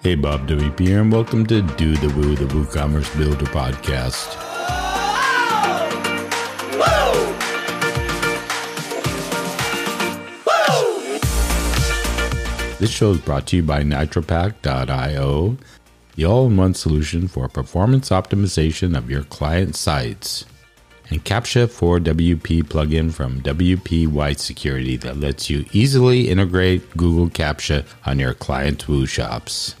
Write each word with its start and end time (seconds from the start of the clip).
Hey, 0.00 0.14
Bob 0.14 0.48
WP 0.48 0.78
here, 0.78 1.00
and 1.00 1.10
welcome 1.10 1.44
to 1.46 1.60
Do 1.60 1.96
the 1.96 2.08
Woo, 2.10 2.36
the 2.36 2.44
WooCommerce 2.44 3.18
Builder 3.18 3.46
podcast. 3.46 4.38
This 12.78 12.90
show 12.90 13.10
is 13.10 13.18
brought 13.18 13.48
to 13.48 13.56
you 13.56 13.64
by 13.64 13.82
NitroPack.io, 13.82 15.56
the 16.14 16.24
all 16.24 16.46
in 16.46 16.56
one 16.56 16.74
solution 16.74 17.26
for 17.26 17.48
performance 17.48 18.10
optimization 18.10 18.96
of 18.96 19.10
your 19.10 19.24
client 19.24 19.74
sites, 19.74 20.44
and 21.10 21.24
CAPTCHA 21.24 21.66
4WP 21.66 22.62
plugin 22.62 23.12
from 23.12 23.40
WP 23.42 24.06
White 24.06 24.38
Security 24.38 24.96
that 24.98 25.18
lets 25.18 25.50
you 25.50 25.64
easily 25.72 26.28
integrate 26.28 26.96
Google 26.96 27.28
CAPTCHA 27.28 27.84
on 28.06 28.20
your 28.20 28.34
client's 28.34 28.86
Woo 28.86 29.04
shops. 29.04 29.74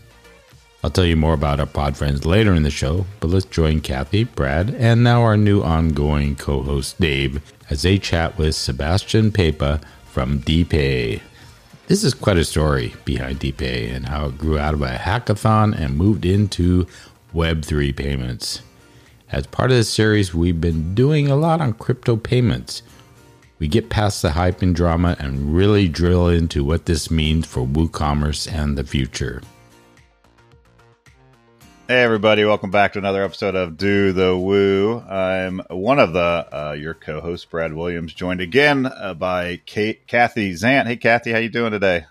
I'll 0.82 0.90
tell 0.90 1.04
you 1.04 1.16
more 1.16 1.34
about 1.34 1.58
our 1.58 1.66
pod 1.66 1.96
friends 1.96 2.24
later 2.24 2.54
in 2.54 2.62
the 2.62 2.70
show, 2.70 3.04
but 3.18 3.30
let's 3.30 3.46
join 3.46 3.80
Kathy, 3.80 4.22
Brad, 4.22 4.70
and 4.70 5.02
now 5.02 5.22
our 5.22 5.36
new 5.36 5.60
ongoing 5.60 6.36
co 6.36 6.62
host 6.62 7.00
Dave 7.00 7.42
as 7.68 7.82
they 7.82 7.98
chat 7.98 8.38
with 8.38 8.54
Sebastian 8.54 9.32
Pape 9.32 9.80
from 10.06 10.38
DePay. 10.40 11.20
This 11.88 12.04
is 12.04 12.14
quite 12.14 12.36
a 12.36 12.44
story 12.44 12.94
behind 13.04 13.40
DePay 13.40 13.92
and 13.92 14.06
how 14.06 14.26
it 14.26 14.38
grew 14.38 14.56
out 14.56 14.74
of 14.74 14.82
a 14.82 14.90
hackathon 14.90 15.76
and 15.76 15.96
moved 15.96 16.24
into 16.24 16.86
Web3 17.34 17.96
payments. 17.96 18.62
As 19.32 19.48
part 19.48 19.72
of 19.72 19.76
this 19.76 19.90
series, 19.90 20.32
we've 20.32 20.60
been 20.60 20.94
doing 20.94 21.28
a 21.28 21.36
lot 21.36 21.60
on 21.60 21.72
crypto 21.72 22.16
payments. 22.16 22.82
We 23.58 23.66
get 23.66 23.90
past 23.90 24.22
the 24.22 24.30
hype 24.30 24.62
and 24.62 24.76
drama 24.76 25.16
and 25.18 25.56
really 25.56 25.88
drill 25.88 26.28
into 26.28 26.62
what 26.62 26.86
this 26.86 27.10
means 27.10 27.46
for 27.46 27.66
WooCommerce 27.66 28.50
and 28.52 28.78
the 28.78 28.84
future. 28.84 29.42
Hey 31.90 32.02
everybody, 32.02 32.44
welcome 32.44 32.70
back 32.70 32.92
to 32.92 32.98
another 32.98 33.24
episode 33.24 33.54
of 33.54 33.78
Do 33.78 34.12
the 34.12 34.36
Woo. 34.36 35.00
I'm 35.00 35.62
one 35.70 35.98
of 35.98 36.12
the 36.12 36.20
uh, 36.20 36.72
your 36.78 36.92
co-hosts, 36.92 37.46
Brad 37.46 37.72
Williams, 37.72 38.12
joined 38.12 38.42
again 38.42 38.84
uh, 38.84 39.14
by 39.14 39.62
Kate, 39.64 40.06
Kathy 40.06 40.52
Zant. 40.52 40.86
Hey 40.86 40.98
Kathy, 40.98 41.32
how 41.32 41.38
you 41.38 41.48
doing 41.48 41.70
today? 41.70 42.04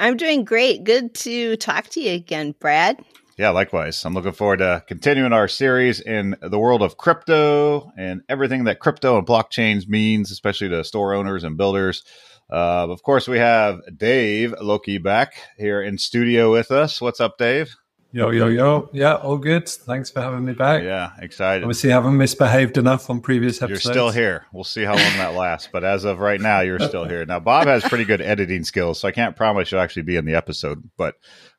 I'm 0.00 0.16
doing 0.16 0.42
great. 0.42 0.82
Good 0.82 1.14
to 1.14 1.54
talk 1.58 1.86
to 1.90 2.00
you 2.00 2.10
again, 2.10 2.56
Brad. 2.58 3.04
Yeah, 3.38 3.50
likewise. 3.50 4.04
I'm 4.04 4.14
looking 4.14 4.32
forward 4.32 4.56
to 4.56 4.82
continuing 4.88 5.32
our 5.32 5.46
series 5.46 6.00
in 6.00 6.34
the 6.42 6.58
world 6.58 6.82
of 6.82 6.96
crypto 6.96 7.92
and 7.96 8.22
everything 8.28 8.64
that 8.64 8.80
crypto 8.80 9.16
and 9.16 9.24
blockchains 9.24 9.86
means, 9.86 10.32
especially 10.32 10.70
to 10.70 10.82
store 10.82 11.14
owners 11.14 11.44
and 11.44 11.56
builders. 11.56 12.02
Uh, 12.50 12.88
of 12.90 13.04
course, 13.04 13.28
we 13.28 13.38
have 13.38 13.78
Dave 13.96 14.56
Lockie 14.60 14.98
back 14.98 15.34
here 15.56 15.80
in 15.80 15.98
studio 15.98 16.50
with 16.50 16.72
us. 16.72 17.00
What's 17.00 17.20
up, 17.20 17.38
Dave? 17.38 17.76
Yo, 18.12 18.30
yo, 18.30 18.48
yo. 18.48 18.90
Yeah, 18.92 19.14
all 19.14 19.38
good. 19.38 19.68
Thanks 19.68 20.10
for 20.10 20.20
having 20.20 20.44
me 20.44 20.52
back. 20.52 20.82
Yeah, 20.82 21.12
excited. 21.20 21.62
Obviously, 21.62 21.90
you 21.90 21.94
haven't 21.94 22.16
misbehaved 22.16 22.76
enough 22.76 23.08
on 23.08 23.20
previous 23.20 23.62
episodes. 23.62 23.84
You're 23.84 23.92
still 23.92 24.10
here. 24.10 24.46
We'll 24.52 24.64
see 24.64 24.82
how 24.82 24.96
long 24.96 25.16
that 25.18 25.34
lasts. 25.34 25.68
But 25.72 25.84
as 25.84 26.04
of 26.04 26.18
right 26.18 26.40
now, 26.40 26.60
you're 26.60 26.80
still 26.80 27.04
here. 27.04 27.24
Now, 27.24 27.38
Bob 27.38 27.68
has 27.68 27.84
pretty 27.84 28.04
good 28.04 28.20
editing 28.20 28.64
skills, 28.64 28.98
so 28.98 29.06
I 29.06 29.12
can't 29.12 29.36
promise 29.36 29.70
you'll 29.70 29.80
actually 29.80 30.02
be 30.02 30.16
in 30.16 30.24
the 30.24 30.34
episode, 30.34 30.90
but 30.96 31.14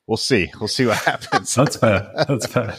we'll 0.06 0.18
see. 0.18 0.52
We'll 0.60 0.68
see 0.68 0.84
what 0.84 0.98
happens. 0.98 1.54
That's 1.54 1.76
fair. 1.76 2.12
That's 2.28 2.46
fair. 2.46 2.76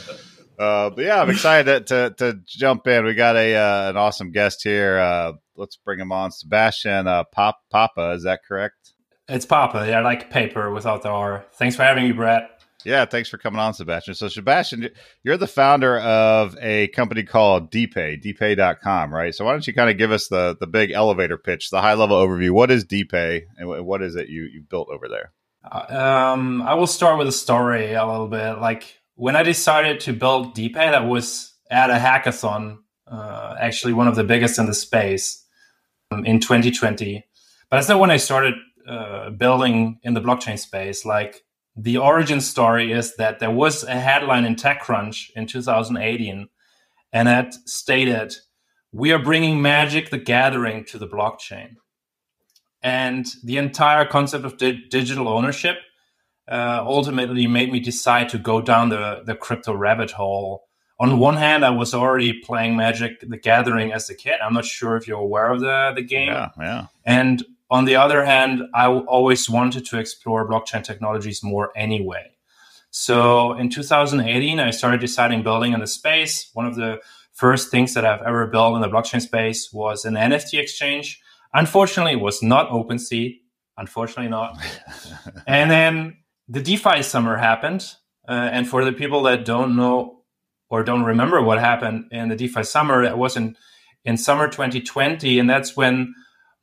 Uh, 0.60 0.92
but 0.92 1.04
yeah, 1.04 1.20
I'm 1.20 1.32
excited 1.32 1.88
to, 1.88 2.10
to, 2.12 2.34
to 2.34 2.40
jump 2.46 2.86
in. 2.86 3.06
We 3.06 3.16
got 3.16 3.36
a 3.36 3.56
uh, 3.56 3.90
an 3.90 3.98
awesome 3.98 4.32
guest 4.32 4.62
here. 4.62 5.00
Uh, 5.00 5.34
let's 5.56 5.78
bring 5.78 6.00
him 6.00 6.12
on. 6.12 6.32
Sebastian 6.32 7.08
uh, 7.08 7.24
Pop 7.24 7.60
Papa, 7.72 8.12
is 8.12 8.24
that 8.24 8.42
correct? 8.48 8.94
It's 9.28 9.46
Papa. 9.46 9.86
Yeah, 9.88 10.02
like 10.02 10.30
paper 10.30 10.70
without 10.70 11.02
the 11.02 11.10
R. 11.10 11.46
Thanks 11.54 11.76
for 11.76 11.84
having 11.84 12.04
me, 12.04 12.12
Brett. 12.12 12.53
Yeah, 12.86 13.06
thanks 13.06 13.30
for 13.30 13.38
coming 13.38 13.59
on, 13.59 13.73
Sebastian. 13.73 14.16
So, 14.16 14.28
Sebastian, 14.28 14.89
you're 15.24 15.38
the 15.38 15.47
founder 15.47 16.00
of 16.00 16.58
a 16.62 16.88
company 16.90 17.24
called 17.24 17.72
DePay, 17.72 18.24
DePay.com, 18.24 19.13
right? 19.13 19.34
So, 19.34 19.46
why 19.46 19.52
don't 19.52 19.66
you 19.66 19.74
kind 19.74 19.90
of 19.90 19.97
give 19.97 20.12
us 20.12 20.28
the 20.28 20.56
the 20.59 20.68
big 20.68 20.91
elevator 20.91 21.38
pitch, 21.38 21.69
the 21.69 21.81
high 21.81 21.94
level 21.94 22.18
overview? 22.18 22.52
What 22.52 22.72
is 22.72 22.85
DePay, 22.85 23.44
and 23.58 23.85
what 23.85 24.02
is 24.02 24.16
it 24.16 24.30
you 24.30 24.44
you 24.44 24.62
built 24.62 24.90
over 24.90 25.08
there? 25.08 25.31
Uh, 25.69 26.34
um, 26.34 26.62
I 26.62 26.74
will 26.74 26.88
start 26.88 27.18
with 27.18 27.28
a 27.28 27.34
story 27.34 27.94
a 27.94 28.06
little 28.06 28.28
bit. 28.28 28.59
Like 28.59 29.00
when 29.16 29.35
I 29.35 29.44
decided 29.44 30.02
to 30.02 30.13
build 30.13 30.56
DePay, 30.56 30.74
that 30.91 31.06
was 31.06 31.53
at 31.69 31.90
a 31.90 31.94
hackathon, 31.94 32.79
uh, 33.08 33.56
actually 33.59 33.94
one 33.94 34.08
of 34.08 34.16
the 34.16 34.24
biggest 34.24 34.59
in 34.59 34.66
the 34.66 34.74
space 34.74 35.46
um, 36.12 36.25
in 36.25 36.40
2020. 36.40 37.25
But 37.69 37.78
that's 37.78 37.90
not 37.90 38.00
when 38.00 38.12
I 38.12 38.18
started 38.18 38.56
uh, 38.88 39.29
building 39.31 40.00
in 40.03 40.13
the 40.13 40.22
blockchain 40.22 40.59
space. 40.59 41.06
Like 41.06 41.44
the 41.75 41.97
origin 41.97 42.41
story 42.41 42.91
is 42.91 43.16
that 43.16 43.39
there 43.39 43.51
was 43.51 43.84
a 43.84 44.00
headline 44.00 44.45
in 44.45 44.56
TechCrunch 44.56 45.31
in 45.35 45.47
2018, 45.47 46.50
and 47.11 47.28
it 47.28 47.56
stated, 47.66 48.35
"We 48.91 49.11
are 49.11 49.19
bringing 49.19 49.61
Magic: 49.61 50.09
The 50.09 50.19
Gathering 50.19 50.85
to 50.85 50.97
the 50.97 51.07
blockchain." 51.07 51.75
And 52.81 53.25
the 53.44 53.57
entire 53.57 54.06
concept 54.06 54.45
of 54.45 54.57
di- 54.57 54.88
digital 54.89 55.28
ownership 55.28 55.78
uh, 56.51 56.84
ultimately 56.85 57.47
made 57.47 57.72
me 57.72 57.79
decide 57.79 58.29
to 58.29 58.38
go 58.38 58.61
down 58.61 58.90
the, 58.90 59.23
the 59.25 59.35
crypto 59.35 59.73
rabbit 59.73 60.11
hole. 60.11 60.66
On 61.00 61.17
one 61.17 61.38
hand, 61.38 61.66
I 61.66 61.72
was 61.72 61.95
already 61.95 62.34
playing 62.34 62.75
Magic: 62.75 63.19
The 63.28 63.38
Gathering 63.38 63.91
as 63.91 64.11
a 64.11 64.16
kid. 64.16 64.35
I'm 64.44 64.53
not 64.53 64.66
sure 64.66 64.95
if 64.95 65.07
you're 65.07 65.19
aware 65.19 65.51
of 65.51 65.59
the 65.59 65.94
the 65.95 66.03
game. 66.03 66.28
Yeah, 66.29 66.50
yeah. 66.59 66.88
And 67.03 67.44
on 67.73 67.85
the 67.85 67.95
other 67.95 68.23
hand, 68.23 68.61
I 68.75 68.85
always 68.85 69.50
wanted 69.50 69.84
to 69.88 69.97
explore 69.97 70.47
blockchain 70.47 70.84
technologies 70.84 71.41
more 71.41 71.72
anyway. 71.75 72.29
So 72.91 73.53
in 73.53 73.72
2018, 73.72 74.59
I 74.59 74.69
started 74.69 75.00
deciding 75.01 75.41
building 75.41 75.73
in 75.73 75.79
the 75.79 75.88
space. 75.88 76.51
One 76.53 76.67
of 76.67 76.75
the 76.75 77.00
first 77.34 77.72
things 77.72 77.95
that 77.95 78.06
I've 78.06 78.22
ever 78.22 78.45
built 78.45 78.75
in 78.75 78.81
the 78.84 78.89
blockchain 78.89 79.22
space 79.22 79.73
was 79.73 80.06
an 80.06 80.13
NFT 80.13 80.59
exchange. 80.59 81.19
Unfortunately, 81.51 82.11
it 82.11 82.22
was 82.22 82.44
not 82.44 82.69
OpenSea. 82.69 83.39
Unfortunately, 83.75 84.29
not. 84.29 84.55
and 85.47 85.72
then 85.72 86.17
the 86.47 86.61
DeFi 86.61 87.01
summer 87.01 87.38
happened. 87.38 87.91
Uh, 88.29 88.50
and 88.51 88.69
for 88.69 88.85
the 88.85 88.94
people 88.94 89.23
that 89.23 89.45
don't 89.45 89.75
know 89.75 90.22
or 90.69 90.84
don't 90.84 91.05
remember 91.05 91.41
what 91.41 91.57
happened 91.57 92.05
in 92.11 92.29
the 92.29 92.35
DeFi 92.35 92.66
summer, 92.66 93.03
it 93.03 93.17
was 93.17 93.35
in, 93.35 93.57
in 94.05 94.16
summer 94.16 94.47
2020. 94.47 95.40
And 95.40 95.50
that's 95.50 95.75
when 95.75 96.13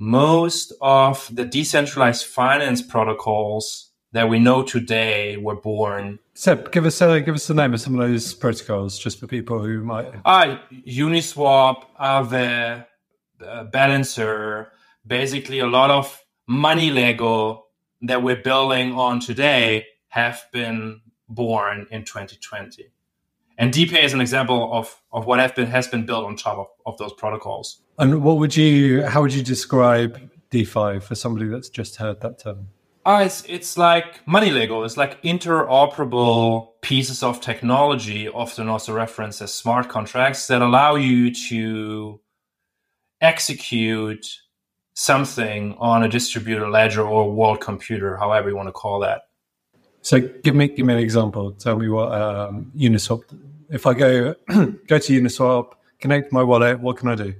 most 0.01 0.73
of 0.81 1.29
the 1.31 1.45
decentralized 1.45 2.25
finance 2.25 2.81
protocols 2.83 3.91
that 4.13 4.29
we 4.29 4.39
know 4.39 4.63
today 4.63 5.37
were 5.37 5.55
born. 5.55 6.19
Seb, 6.35 6.73
give 6.73 6.87
us 6.87 7.01
a, 7.01 7.21
give 7.21 7.35
us 7.35 7.47
the 7.47 7.55
name 7.55 7.75
of 7.75 7.81
some 7.81 7.95
of 7.95 8.09
those 8.09 8.35
protocols, 8.35 8.99
just 8.99 9.21
for 9.21 9.27
people 9.27 9.63
who 9.63 9.85
might. 9.85 10.13
Ah, 10.25 10.61
Uniswap, 10.87 11.85
Aave, 12.01 12.87
uh, 13.47 13.65
Balancer, 13.65 14.73
basically 15.07 15.61
a 15.61 15.67
lot 15.67 15.91
of 15.91 16.25
money 16.49 16.91
Lego 16.91 17.67
that 18.01 18.23
we're 18.23 18.43
building 18.43 18.95
on 18.95 19.21
today 19.21 19.87
have 20.09 20.43
been 20.51 21.03
born 21.29 21.87
in 21.91 22.05
2020. 22.05 22.91
And 23.59 23.73
DePay 23.75 24.03
is 24.03 24.15
an 24.15 24.23
example 24.23 24.73
of, 24.73 25.03
of 25.13 25.27
what 25.27 25.39
have 25.39 25.55
been, 25.55 25.67
has 25.67 25.87
been 25.87 26.07
built 26.07 26.25
on 26.25 26.35
top 26.37 26.57
of, 26.59 26.67
of 26.87 26.99
those 26.99 27.13
protocols. 27.13 27.83
And 28.01 28.23
what 28.23 28.39
would 28.39 28.57
you, 28.57 29.05
how 29.05 29.21
would 29.21 29.35
you 29.35 29.43
describe 29.43 30.19
DeFi 30.49 31.01
for 31.01 31.15
somebody 31.15 31.49
that's 31.49 31.69
just 31.69 31.97
heard 31.97 32.23
that 32.23 32.39
term? 32.39 32.69
Uh, 33.05 33.25
it's, 33.27 33.45
it's 33.47 33.77
like 33.77 34.27
money 34.27 34.51
Lego. 34.51 34.85
It's 34.85 34.97
like 34.97 35.23
interoperable 35.23 36.69
pieces 36.81 37.23
of 37.23 37.43
technology, 37.43 38.27
often 38.27 38.69
also 38.69 38.95
referenced 38.95 39.43
as 39.43 39.53
smart 39.53 39.91
contracts, 39.91 40.47
that 40.47 40.63
allow 40.63 40.95
you 40.95 41.35
to 41.49 42.21
execute 43.21 44.27
something 44.95 45.77
on 45.79 46.03
a 46.03 46.09
distributed 46.09 46.71
ledger 46.71 47.07
or 47.07 47.31
world 47.31 47.61
computer, 47.61 48.17
however 48.17 48.49
you 48.49 48.57
want 48.57 48.69
to 48.69 48.73
call 48.73 49.01
that. 49.01 49.25
So 50.01 50.21
give 50.21 50.55
me 50.55 50.69
give 50.69 50.87
me 50.87 50.95
an 50.95 51.01
example. 51.01 51.53
Tell 51.53 51.79
me 51.79 51.91
what 51.91 52.13
um, 52.13 52.73
Uniswap. 52.75 53.25
If 53.69 53.87
I 53.87 53.93
go 53.93 54.35
go 54.49 54.99
to 54.99 55.21
Uniswap, 55.21 55.73
connect 55.99 56.33
my 56.33 56.43
wallet, 56.43 56.81
what 56.81 56.97
can 56.97 57.09
I 57.09 57.15
do? 57.15 57.35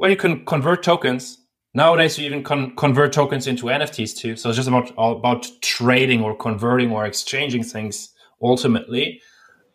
Well, 0.00 0.08
you 0.08 0.16
can 0.16 0.46
convert 0.46 0.82
tokens. 0.82 1.36
Nowadays, 1.74 2.18
you 2.18 2.24
even 2.24 2.42
con- 2.42 2.74
convert 2.74 3.12
tokens 3.12 3.46
into 3.46 3.66
NFTs 3.66 4.16
too. 4.16 4.34
So 4.34 4.48
it's 4.48 4.56
just 4.56 4.66
about 4.66 4.90
about 4.96 5.46
trading 5.60 6.22
or 6.22 6.34
converting 6.34 6.90
or 6.90 7.04
exchanging 7.04 7.64
things 7.64 8.08
ultimately. 8.42 9.20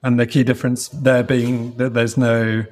And 0.01 0.19
the 0.19 0.25
key 0.25 0.43
difference 0.43 0.87
there 0.87 1.21
being 1.21 1.77
that 1.77 1.93
there's 1.93 2.17
no 2.17 2.65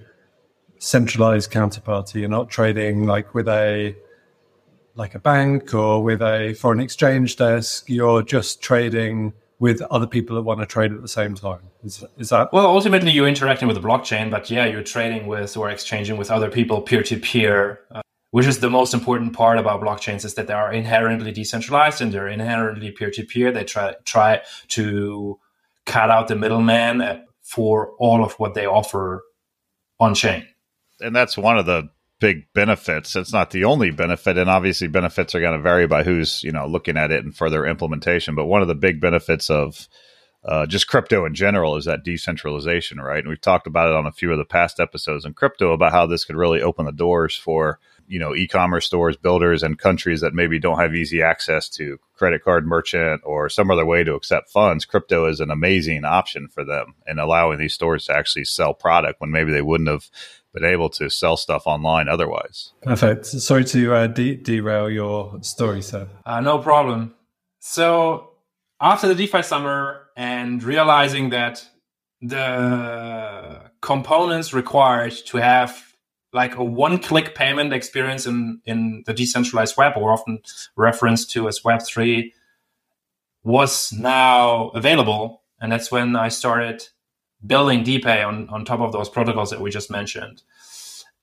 centralized 0.80 1.52
counterparty. 1.52 2.22
You're 2.22 2.28
not 2.28 2.50
trading 2.50 3.06
like 3.06 3.36
with 3.36 3.48
a 3.48 3.96
like 4.96 5.14
a 5.14 5.20
bank 5.20 5.76
or 5.76 6.02
with 6.02 6.24
a 6.24 6.56
foreign 6.56 6.80
exchange 6.80 7.36
desk. 7.36 7.88
You're 7.88 8.24
just 8.24 8.64
trading 8.64 9.34
with 9.63 9.81
other 9.83 10.06
people 10.06 10.36
that 10.36 10.42
want 10.42 10.60
to 10.60 10.65
trade 10.65 10.92
at 10.92 11.01
the 11.01 11.07
same 11.07 11.36
time. 11.36 11.62
Is, 11.86 12.04
is 12.18 12.27
that? 12.31 12.51
Well, 12.51 12.65
ultimately, 12.65 13.12
you're 13.12 13.30
interacting 13.30 13.65
with 13.69 13.81
the 13.81 13.88
blockchain, 13.88 14.30
but 14.30 14.50
yeah, 14.50 14.65
you're 14.65 14.83
trading 14.83 15.25
with 15.25 15.56
or 15.56 15.69
exchanging 15.69 16.18
with 16.18 16.30
other 16.30 16.50
people 16.51 16.81
peer 16.81 17.01
to 17.04 17.18
peer. 17.18 17.80
Which 18.31 18.45
is 18.45 18.60
the 18.60 18.69
most 18.69 18.94
important 18.94 19.31
part 19.31 19.57
about 19.57 19.80
blockchains 19.80 20.25
is 20.25 20.33
that 20.33 20.48
they 20.48 20.54
are 20.54 20.74
inherently 20.74 21.31
decentralized 21.31 22.01
and 22.01 22.12
they're 22.12 22.27
inherently 22.27 22.92
peer 22.92 23.10
to 23.12 23.24
peer. 23.24 23.54
They 23.54 23.63
try 23.63 23.95
try 24.04 24.42
to 24.69 25.39
cut 25.86 26.09
out 26.09 26.27
the 26.27 26.36
middleman 26.36 27.24
for 27.42 27.94
all 28.00 28.21
of 28.21 28.33
what 28.33 28.56
they 28.56 28.66
offer 28.66 29.24
on 29.98 30.13
chain. 30.13 30.45
And 31.00 31.16
that's 31.16 31.38
one 31.38 31.57
of 31.57 31.66
the 31.66 31.88
big 32.24 32.48
benefits. 32.54 33.18
It's 33.18 33.34
not 33.34 33.52
the 33.52 33.66
only 33.66 33.92
benefit, 33.92 34.38
and 34.38 34.50
obviously 34.50 34.88
benefits 34.88 35.36
are 35.36 35.42
going 35.42 35.58
to 35.58 35.62
vary 35.62 35.88
by 35.88 36.04
who's 36.04 36.42
you 36.42 36.54
know 36.54 36.66
looking 36.68 36.96
at 36.96 37.12
it 37.12 37.25
and 37.25 37.36
further 37.36 37.66
implementation. 37.66 38.34
But 38.34 38.46
one 38.46 38.62
of 38.62 38.70
the 38.70 38.75
big 38.75 39.02
benefits 39.02 39.50
of 39.50 39.90
uh, 40.46 40.66
just 40.66 40.88
crypto 40.88 41.25
in 41.25 41.36
general 41.36 41.75
is 41.75 41.84
that 41.84 42.06
decentralization, 42.06 43.02
right? 43.02 43.20
And 43.20 43.28
we've 43.28 43.42
talked 43.42 43.68
about 43.68 43.90
it 43.90 43.96
on 43.98 44.06
a 44.06 44.12
few 44.14 44.31
of 44.31 44.38
the 44.38 44.46
past 44.46 44.80
episodes 44.80 45.25
in 45.25 45.34
crypto 45.34 45.74
about 45.74 45.92
how 45.92 46.06
this 46.06 46.24
could 46.24 46.38
really 46.38 46.62
open 46.62 46.86
the 46.86 46.94
doors 46.94 47.36
for 47.36 47.80
you 48.08 48.20
know 48.20 48.34
e-commerce 48.34 48.86
stores, 48.86 49.18
builders, 49.18 49.62
and 49.62 49.78
countries 49.78 50.22
that 50.22 50.34
maybe 50.34 50.60
don't 50.60 50.80
have 50.80 50.96
easy 50.96 51.22
access 51.22 51.68
to 51.72 52.00
credit 52.16 52.42
card 52.42 52.66
merchant 52.66 53.19
or 53.26 53.50
some 53.50 53.69
other 53.69 53.86
way 53.86 54.02
to 54.02 54.16
accept 54.16 54.50
funds. 54.50 54.86
Crypto 54.86 55.26
is 55.26 55.42
an 55.42 55.52
amazing 55.52 56.06
option 56.06 56.48
for 56.48 56.64
them 56.64 56.96
and 57.06 57.19
allowing 57.19 57.60
these 57.60 57.74
stores 57.74 58.06
to 58.06 58.16
actually 58.16 58.46
sell 58.46 58.74
product 58.74 59.19
when 59.19 59.31
maybe 59.31 59.52
they 59.52 59.62
wouldn't 59.62 59.90
have 59.90 60.10
been 60.54 60.66
able 60.66 60.90
to 60.90 61.10
sell 61.10 61.36
stuff 61.36 61.64
online 61.66 62.08
otherwise. 62.08 62.74
Perfect. 62.84 63.26
Sorry 63.26 63.66
to 63.66 63.94
uh, 63.94 64.08
de- 64.08 64.36
derail 64.36 64.90
your 64.90 65.42
story, 65.42 65.82
sir. 65.82 66.08
Uh, 66.26 66.42
no 66.42 66.60
problem. 66.60 67.16
So 67.60 68.34
after 68.80 69.08
the 69.08 69.16
DeFi 69.16 69.42
summer 69.42 70.08
and 70.16 70.62
realizing 70.64 71.32
that 71.32 71.66
the 72.22 73.72
components 73.82 74.54
required 74.54 75.14
to 75.28 75.38
have 75.38 75.84
like 76.32 76.56
a 76.56 76.64
one-click 76.64 77.36
payment 77.36 77.74
experience 77.74 78.26
in 78.26 78.62
in 78.66 79.04
the 79.06 79.14
decentralized 79.14 79.78
web, 79.78 79.94
or 79.96 80.12
often 80.12 80.40
referenced 80.76 81.32
to 81.32 81.48
as 81.48 81.64
Web 81.64 81.82
three, 81.86 82.34
was 83.44 83.94
now 83.94 84.70
available, 84.70 85.44
and 85.60 85.72
that's 85.72 85.92
when 85.92 86.16
I 86.16 86.30
started 86.30 86.88
building 87.45 87.84
DePay 87.84 88.25
on 88.25 88.50
on 88.50 88.66
top 88.66 88.80
of 88.80 88.92
those 88.92 89.10
protocols 89.10 89.50
that 89.50 89.62
we 89.62 89.69
just 89.69 89.92
mentioned. 89.92 90.44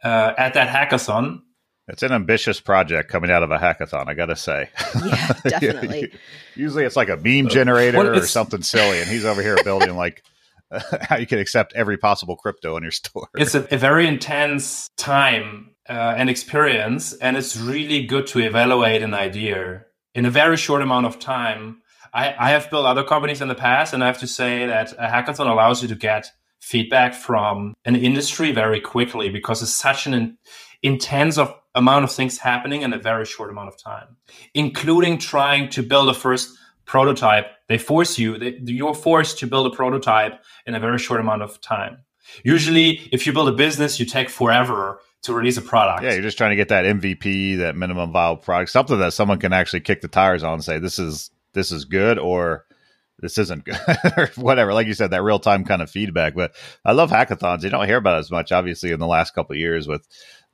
Uh, 0.03 0.33
at 0.39 0.55
that 0.55 0.69
hackathon, 0.69 1.43
it's 1.91 2.05
an 2.05 2.13
ambitious 2.13 2.61
project 2.61 3.11
coming 3.11 3.31
out 3.31 3.43
of 3.43 3.51
a 3.51 3.59
hackathon, 3.59 4.09
I 4.09 4.15
got 4.15 4.27
to 4.27 4.37
say. 4.37 4.71
Yeah, 5.05 5.33
definitely. 5.45 6.13
Usually 6.55 6.85
it's 6.85 6.97
like 6.97 7.09
a 7.09 7.17
meme 7.17 7.49
generator 7.49 7.99
well, 7.99 8.19
or 8.19 8.27
something 8.27 8.63
silly, 8.63 9.01
and 9.01 9.09
he's 9.09 9.25
over 9.25 9.43
here 9.43 9.57
building 9.65 9.97
like 9.97 10.23
how 11.03 11.17
you 11.17 11.27
can 11.27 11.39
accept 11.39 11.73
every 11.75 11.97
possible 11.97 12.37
crypto 12.37 12.77
in 12.77 12.83
your 12.83 12.93
store. 12.93 13.29
It's 13.35 13.55
a, 13.55 13.67
a 13.75 13.79
very 13.79 14.07
intense 14.07 14.89
time 14.97 15.75
uh, 15.89 16.15
and 16.17 16.31
experience, 16.31 17.13
and 17.15 17.37
it's 17.37 17.57
really 17.57 18.07
good 18.07 18.27
to 18.29 18.39
evaluate 18.39 19.03
an 19.03 19.15
idea 19.15 19.85
in 20.15 20.27
a 20.27 20.31
very 20.31 20.57
short 20.57 20.83
amount 20.83 21.07
of 21.07 21.19
time. 21.19 21.80
I, 22.13 22.35
I 22.39 22.51
have 22.51 22.71
built 22.71 22.87
other 22.87 23.05
companies 23.05 23.41
in 23.41 23.49
the 23.49 23.55
past, 23.55 23.93
and 23.95 24.03
I 24.03 24.07
have 24.07 24.19
to 24.21 24.27
say 24.27 24.67
that 24.67 24.93
a 24.93 25.07
hackathon 25.07 25.51
allows 25.51 25.83
you 25.83 25.89
to 25.89 25.95
get 25.95 26.31
feedback 26.61 27.15
from 27.15 27.75
an 27.85 27.97
industry 27.97 28.53
very 28.53 28.81
quickly 28.81 29.31
because 29.31 29.63
it's 29.63 29.75
such 29.75 30.07
an 30.07 30.15
in, 30.15 30.39
intense 30.83 31.39
of 31.39 31.55
amount 31.75 32.05
of 32.05 32.13
things 32.13 32.39
happening 32.39 32.83
in 32.83 32.93
a 32.93 32.99
very 32.99 33.25
short 33.25 33.51
amount 33.51 33.69
of 33.69 33.79
time, 33.79 34.17
including 34.55 35.19
trying 35.19 35.69
to 35.71 35.83
build 35.83 36.09
a 36.09 36.15
first 36.15 36.57
prototype. 36.85 37.47
They 37.69 37.79
force 37.79 38.19
you, 38.19 38.39
they, 38.39 38.59
you're 38.65 38.95
forced 38.95 39.39
to 39.39 39.47
build 39.47 39.73
a 39.73 39.75
prototype 39.75 40.43
in 40.67 40.75
a 40.75 40.81
very 40.81 40.99
short 40.99 41.21
amount 41.21 41.43
of 41.43 41.61
time. 41.61 41.99
Usually, 42.45 43.09
if 43.13 43.27
you 43.27 43.33
build 43.33 43.49
a 43.49 43.53
business, 43.53 43.99
you 43.99 44.07
take 44.07 44.29
forever 44.29 45.01
to 45.23 45.35
release 45.35 45.57
a 45.57 45.63
product. 45.63 46.03
Yeah, 46.03 46.13
you're 46.13 46.23
just 46.23 46.39
trying 46.39 46.51
to 46.51 46.57
get 46.57 46.69
that 46.69 46.85
MVP, 46.85 47.59
that 47.59 47.77
minimum 47.77 48.13
viable 48.13 48.41
product, 48.41 48.71
something 48.71 48.99
that 48.99 49.13
someone 49.13 49.39
can 49.39 49.53
actually 49.53 49.81
kick 49.81 50.01
the 50.01 50.09
tires 50.09 50.43
on 50.43 50.55
and 50.55 50.65
say, 50.65 50.79
this 50.79 50.99
is 50.99 51.31
this 51.53 51.73
is 51.73 51.85
good 51.85 52.19
or 52.19 52.67
this 53.19 53.39
isn't 53.39 53.65
good 53.65 53.79
or 54.17 54.31
whatever. 54.37 54.73
Like 54.73 54.87
you 54.87 54.95
said, 54.95 55.11
that 55.11 55.23
real 55.23 55.39
time 55.39 55.65
kind 55.65 55.83
of 55.83 55.91
feedback. 55.91 56.35
But 56.35 56.55
I 56.85 56.93
love 56.93 57.11
hackathons. 57.11 57.63
You 57.63 57.71
don't 57.71 57.87
hear 57.87 57.99
about 57.99 58.19
as 58.19 58.31
much, 58.31 58.53
obviously, 58.53 58.93
in 58.93 59.01
the 59.01 59.07
last 59.07 59.35
couple 59.35 59.57
years 59.57 59.87
with 59.87 60.07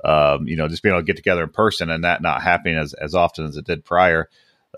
um, 0.04 0.46
you 0.46 0.56
know, 0.56 0.68
just 0.68 0.82
being 0.82 0.94
able 0.94 1.02
to 1.02 1.06
get 1.06 1.16
together 1.16 1.42
in 1.42 1.50
person 1.50 1.90
and 1.90 2.04
that 2.04 2.22
not 2.22 2.42
happening 2.42 2.76
as, 2.76 2.92
as 2.94 3.14
often 3.14 3.46
as 3.46 3.56
it 3.56 3.66
did 3.66 3.84
prior. 3.84 4.28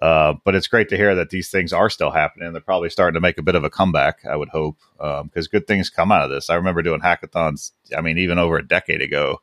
Uh, 0.01 0.35
but 0.45 0.55
it's 0.55 0.69
great 0.69 0.89
to 0.91 0.97
hear 0.97 1.17
that 1.17 1.31
these 1.31 1.51
things 1.51 1.73
are 1.73 1.91
still 1.91 2.11
happening. 2.11 2.53
They're 2.53 2.63
probably 2.63 2.91
starting 2.91 3.15
to 3.15 3.21
make 3.21 3.37
a 3.37 3.43
bit 3.43 3.57
of 3.57 3.65
a 3.65 3.71
comeback, 3.71 4.25
I 4.25 4.37
would 4.37 4.49
hope, 4.49 4.77
because 4.97 5.47
um, 5.47 5.51
good 5.51 5.67
things 5.67 5.91
come 5.91 6.13
out 6.13 6.23
of 6.23 6.31
this. 6.31 6.51
I 6.51 6.55
remember 6.55 6.83
doing 6.83 7.01
hackathons, 7.01 7.73
I 7.97 8.01
mean, 8.01 8.19
even 8.19 8.39
over 8.39 8.59
a 8.59 8.67
decade 8.67 9.03
ago, 9.03 9.41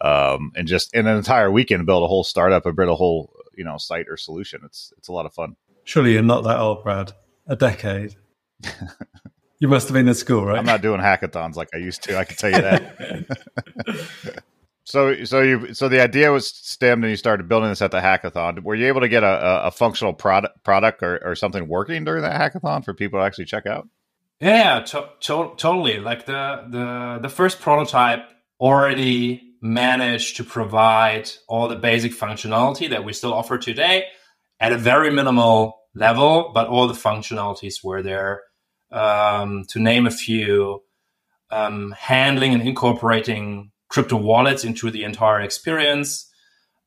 um, 0.00 0.52
and 0.54 0.68
just 0.68 0.94
in 0.94 1.08
an 1.08 1.16
entire 1.16 1.50
weekend 1.50 1.86
build 1.86 2.04
a 2.04 2.08
whole 2.08 2.22
startup 2.22 2.66
and 2.66 2.76
build 2.76 2.90
a 2.90 2.94
whole, 2.94 3.32
you 3.56 3.64
know, 3.64 3.78
site 3.78 4.06
or 4.08 4.16
solution. 4.16 4.60
It's 4.64 4.92
it's 4.96 5.08
a 5.08 5.12
lot 5.12 5.26
of 5.26 5.34
fun. 5.34 5.56
Surely 5.86 6.14
you're 6.14 6.22
not 6.22 6.42
that 6.42 6.58
old, 6.58 6.82
Brad. 6.82 7.12
A 7.46 7.54
decade. 7.54 8.16
you 9.60 9.68
must 9.68 9.86
have 9.86 9.94
been 9.94 10.08
in 10.08 10.14
school, 10.14 10.44
right? 10.44 10.58
I'm 10.58 10.66
not 10.66 10.82
doing 10.82 11.00
hackathons 11.00 11.54
like 11.54 11.68
I 11.72 11.78
used 11.78 12.02
to. 12.02 12.18
I 12.18 12.24
can 12.24 12.36
tell 12.36 12.50
you 12.50 12.60
that. 12.60 14.42
So, 14.88 15.24
so 15.24 15.40
you, 15.40 15.74
so 15.74 15.88
the 15.88 16.00
idea 16.00 16.30
was 16.30 16.46
stemmed, 16.46 17.02
and 17.02 17.10
you 17.10 17.16
started 17.16 17.48
building 17.48 17.70
this 17.70 17.82
at 17.82 17.90
the 17.90 17.98
hackathon. 17.98 18.62
Were 18.62 18.76
you 18.76 18.86
able 18.86 19.00
to 19.00 19.08
get 19.08 19.24
a, 19.24 19.64
a 19.66 19.72
functional 19.72 20.14
product, 20.14 20.62
product 20.62 21.02
or, 21.02 21.18
or 21.24 21.34
something 21.34 21.66
working 21.66 22.04
during 22.04 22.22
that 22.22 22.40
hackathon 22.40 22.84
for 22.84 22.94
people 22.94 23.18
to 23.18 23.24
actually 23.24 23.46
check 23.46 23.66
out? 23.66 23.88
Yeah, 24.40 24.82
to- 24.82 25.08
to- 25.22 25.54
totally. 25.56 25.98
Like 25.98 26.26
the 26.26 26.66
the 26.70 27.18
the 27.20 27.28
first 27.28 27.60
prototype 27.60 28.28
already 28.60 29.42
managed 29.60 30.36
to 30.36 30.44
provide 30.44 31.30
all 31.48 31.66
the 31.66 31.74
basic 31.74 32.12
functionality 32.12 32.88
that 32.90 33.04
we 33.04 33.12
still 33.12 33.34
offer 33.34 33.58
today 33.58 34.04
at 34.60 34.72
a 34.72 34.78
very 34.78 35.10
minimal 35.10 35.78
level, 35.94 36.50
but 36.54 36.68
all 36.68 36.86
the 36.86 36.94
functionalities 36.94 37.84
were 37.84 38.02
there. 38.02 38.42
Um, 38.92 39.64
to 39.70 39.80
name 39.80 40.06
a 40.06 40.10
few, 40.10 40.82
um, 41.50 41.94
handling 41.98 42.54
and 42.54 42.62
incorporating 42.62 43.72
crypto 43.88 44.16
wallets 44.16 44.64
into 44.64 44.90
the 44.90 45.04
entire 45.04 45.40
experience, 45.40 46.30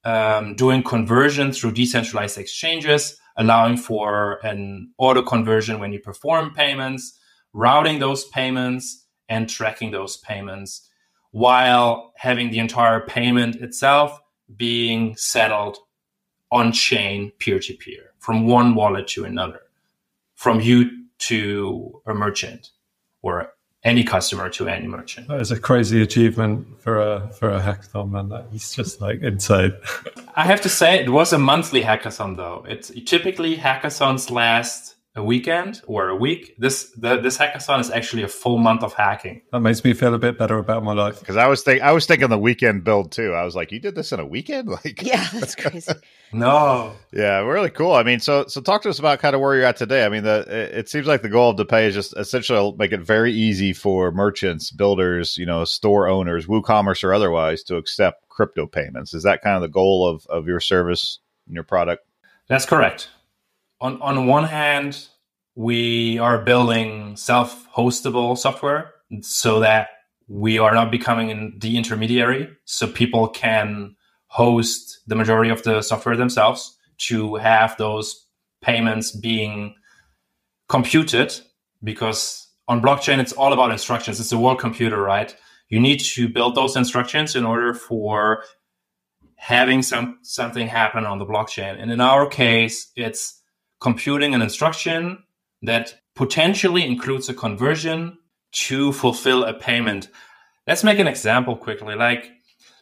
um, 0.06 0.56
doing 0.56 0.82
conversion 0.82 1.52
through 1.52 1.74
decentralized 1.74 2.38
exchanges, 2.38 3.18
allowing 3.36 3.78
for 3.78 4.40
an 4.46 4.92
auto 4.98 5.22
conversion 5.22 5.80
when 5.80 5.92
you 5.92 6.00
perform 6.00 6.54
payments, 6.54 7.20
routing 7.54 8.00
those 8.00 8.24
payments, 8.30 9.06
and 9.28 9.48
tracking 9.48 9.92
those 9.92 10.18
payments 10.18 10.90
while 11.32 12.12
having 12.18 12.50
the 12.50 12.60
entire 12.60 13.00
payment 13.00 13.56
itself 13.58 14.20
being 14.56 15.16
settled 15.16 15.78
on 16.52 16.72
chain 16.72 17.32
peer 17.40 17.60
to 17.60 17.74
peer 17.74 18.12
from 18.20 18.48
one 18.48 18.76
wallet 18.76 19.08
to 19.08 19.26
another, 19.26 19.62
from 20.36 20.60
you 20.62 20.90
to 21.20 22.02
a 22.06 22.14
merchant 22.14 22.72
or 23.22 23.54
any 23.84 24.04
customer 24.04 24.50
to 24.50 24.68
any 24.68 24.88
merchant. 24.88 25.28
That 25.28 25.40
is 25.40 25.52
a 25.52 25.60
crazy 25.60 26.02
achievement 26.02 26.82
for 26.82 27.00
a 27.00 27.30
for 27.30 27.50
a 27.50 27.62
hackathon, 27.62 28.12
man. 28.12 28.30
That's 28.30 28.76
just 28.76 29.00
like 29.00 29.22
insane. 29.22 29.74
I 30.36 30.46
have 30.46 30.62
to 30.62 30.70
say, 30.70 31.00
it 31.00 31.10
was 31.10 31.34
a 31.34 31.38
monthly 31.38 31.82
hackathon, 31.82 32.36
though. 32.36 32.66
It's 32.68 32.92
typically 33.06 33.56
hackathons 33.58 34.30
last 34.30 34.96
a 35.16 35.24
weekend 35.24 35.82
or 35.88 36.10
a 36.10 36.16
week. 36.16 36.56
This 36.58 36.92
the, 36.92 37.20
this 37.20 37.38
hackathon 37.38 37.80
is 37.80 37.90
actually 37.90 38.24
a 38.24 38.28
full 38.28 38.58
month 38.58 38.84
of 38.84 38.94
hacking. 38.94 39.42
That 39.52 39.62
makes 39.62 39.84
me 39.84 39.94
feel 39.94 40.14
a 40.14 40.20
bit 40.20 40.38
better 40.38 40.58
about 40.58 40.84
my 40.84 40.94
life. 40.94 41.20
Because 41.20 41.36
I 41.36 41.48
was 41.48 41.64
think 41.64 41.82
I 41.82 41.92
was 41.92 42.06
thinking 42.06 42.30
the 42.30 42.38
weekend 42.38 42.84
build 42.84 43.12
too. 43.12 43.34
I 43.34 43.44
was 43.44 43.56
like, 43.56 43.72
you 43.72 43.80
did 43.80 43.96
this 43.96 44.12
in 44.12 44.20
a 44.20 44.26
weekend? 44.26 44.70
Like, 44.80 45.02
yeah, 45.02 45.28
that's 45.34 45.56
crazy. 45.56 45.92
no, 46.32 46.94
yeah, 47.12 47.40
really 47.40 47.70
cool. 47.70 47.92
I 47.92 48.04
mean, 48.04 48.20
so 48.20 48.46
so 48.48 48.62
talk 48.62 48.84
to 48.84 48.90
us 48.90 49.00
about 49.00 49.20
kind 49.20 49.36
of 49.36 49.42
where 49.42 49.56
you're 49.56 49.66
at 49.66 49.78
today. 49.78 50.06
I 50.06 50.10
mean, 50.10 50.24
the 50.24 50.46
it, 50.48 50.80
it 50.80 50.90
seems 50.90 51.06
like 51.08 51.22
the 51.22 51.30
goal 51.30 51.50
of 51.50 51.58
DePay 51.58 51.88
is 51.88 51.96
just 51.96 52.16
essentially 52.16 52.74
make 52.78 52.94
it 52.94 53.02
very 53.02 53.34
easy 53.34 53.74
for 53.74 54.12
merchants, 54.12 54.72
builders, 54.72 55.38
you 55.38 55.46
know, 55.46 55.66
store 55.66 56.08
owners, 56.08 56.46
WooCommerce 56.46 57.04
or 57.04 57.14
otherwise, 57.14 57.64
to 57.64 57.76
accept 57.76 58.30
crypto 58.30 58.68
payments. 58.68 59.14
Is 59.14 59.24
that 59.24 59.42
kind 59.42 59.56
of 59.56 59.62
the 59.64 59.70
goal 59.70 60.08
of 60.08 60.26
of 60.28 60.48
your 60.48 60.60
service 60.60 61.20
and 61.48 61.56
your 61.56 61.64
product? 61.66 62.06
That's 62.48 62.66
correct 62.66 63.10
on 63.82 64.02
on 64.02 64.28
one 64.28 64.46
hand, 64.46 65.08
we 65.56 66.18
are 66.20 66.40
building 66.40 67.16
self-hostable 67.16 68.38
software 68.38 68.92
so 69.22 69.60
that 69.60 69.90
we 70.28 70.60
are 70.60 70.74
not 70.74 70.92
becoming 70.92 71.58
the 71.60 71.76
intermediary, 71.76 72.50
so 72.66 72.88
people 72.88 73.28
can 73.28 73.96
host 74.28 75.00
the 75.08 75.16
majority 75.16 75.50
of 75.50 75.64
the 75.64 75.82
software 75.82 76.16
themselves 76.16 76.78
to 76.98 77.36
have 77.36 77.76
those 77.78 78.28
payments 78.62 79.12
being 79.12 79.74
computed 80.68 81.34
because 81.84 82.48
on 82.68 82.82
blockchain 82.82 83.20
it's 83.20 83.34
all 83.34 83.54
about 83.54 83.72
instructions. 83.72 84.20
It's 84.20 84.32
a 84.32 84.38
world 84.38 84.60
computer 84.60 85.02
right? 85.02 85.36
You 85.70 85.80
need 85.80 86.00
to 86.00 86.30
build 86.30 86.56
those 86.56 86.76
instructions 86.76 87.36
in 87.36 87.46
order 87.46 87.74
for 87.74 88.44
having 89.36 89.82
some 89.82 90.20
something 90.22 90.68
happen 90.68 91.06
on 91.06 91.18
the 91.18 91.26
blockchain. 91.26 91.82
And 91.82 91.92
in 91.92 92.02
our 92.02 92.28
case 92.28 92.92
it's 92.96 93.39
computing 93.80 94.34
an 94.34 94.42
instruction 94.42 95.24
that 95.62 95.96
potentially 96.16 96.86
includes 96.86 97.30
a 97.30 97.34
conversion 97.34 98.18
to 98.52 98.92
fulfill 98.94 99.44
a 99.44 99.54
payment. 99.54 100.10
Let's 100.68 100.84
make 100.84 101.00
an 101.00 101.08
example 101.08 101.56
quickly. 101.56 101.96
Like 101.96 102.32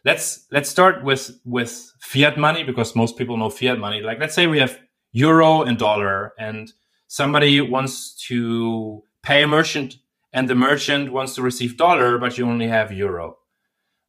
let's 0.06 0.46
let's 0.52 0.70
start 0.70 1.04
with 1.04 1.40
with 1.46 1.94
fiat 2.00 2.38
money 2.38 2.64
because 2.64 2.96
most 2.96 3.18
people 3.18 3.38
know 3.38 3.50
fiat 3.50 3.80
money. 3.80 4.02
Like 4.02 4.20
let's 4.20 4.36
say 4.36 4.48
we 4.48 4.60
have 4.60 4.80
euro 5.12 5.64
and 5.64 5.78
dollar 5.78 6.34
and 6.38 6.72
somebody 7.08 7.62
wants 7.62 8.16
to 8.28 9.04
pay 9.24 9.44
a 9.44 9.48
merchant 9.48 9.98
and 10.34 10.50
the 10.50 10.56
merchant 10.56 11.12
wants 11.12 11.36
to 11.36 11.42
receive 11.42 11.78
dollar, 11.78 12.18
but 12.18 12.38
you 12.38 12.46
only 12.48 12.68
have 12.68 12.92
euro. 12.92 13.38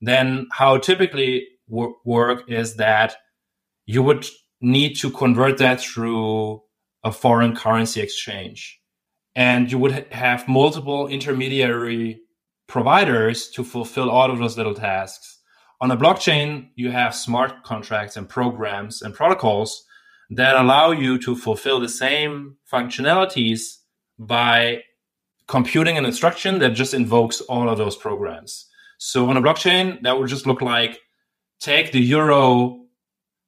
Then 0.00 0.48
how 0.52 0.78
typically 0.78 1.46
wor- 1.68 1.96
work 2.04 2.44
is 2.48 2.76
that 2.76 3.16
you 3.86 4.02
would 4.02 4.26
need 4.60 4.94
to 4.96 5.10
convert 5.10 5.58
that 5.58 5.80
through 5.80 6.62
a 7.04 7.12
foreign 7.12 7.54
currency 7.54 8.00
exchange. 8.00 8.80
And 9.34 9.70
you 9.70 9.78
would 9.78 9.92
ha- 9.92 10.04
have 10.10 10.48
multiple 10.48 11.06
intermediary 11.08 12.20
providers 12.66 13.48
to 13.50 13.64
fulfill 13.64 14.10
all 14.10 14.30
of 14.30 14.38
those 14.38 14.56
little 14.56 14.74
tasks. 14.74 15.40
On 15.80 15.90
a 15.90 15.96
blockchain, 15.96 16.70
you 16.74 16.90
have 16.90 17.14
smart 17.14 17.62
contracts 17.62 18.16
and 18.16 18.28
programs 18.28 19.00
and 19.02 19.14
protocols 19.14 19.84
that 20.30 20.56
allow 20.56 20.90
you 20.90 21.18
to 21.18 21.36
fulfill 21.36 21.80
the 21.80 21.88
same 21.88 22.56
functionalities 22.70 23.78
by 24.18 24.82
computing 25.46 25.96
an 25.96 26.04
instruction 26.04 26.58
that 26.58 26.70
just 26.70 26.92
invokes 26.92 27.40
all 27.42 27.68
of 27.68 27.78
those 27.78 27.96
programs. 27.96 28.66
So 28.98 29.30
on 29.30 29.36
a 29.36 29.42
blockchain, 29.42 30.02
that 30.02 30.18
would 30.18 30.28
just 30.28 30.46
look 30.46 30.60
like 30.60 31.00
take 31.60 31.92
the 31.92 32.00
euro 32.00 32.84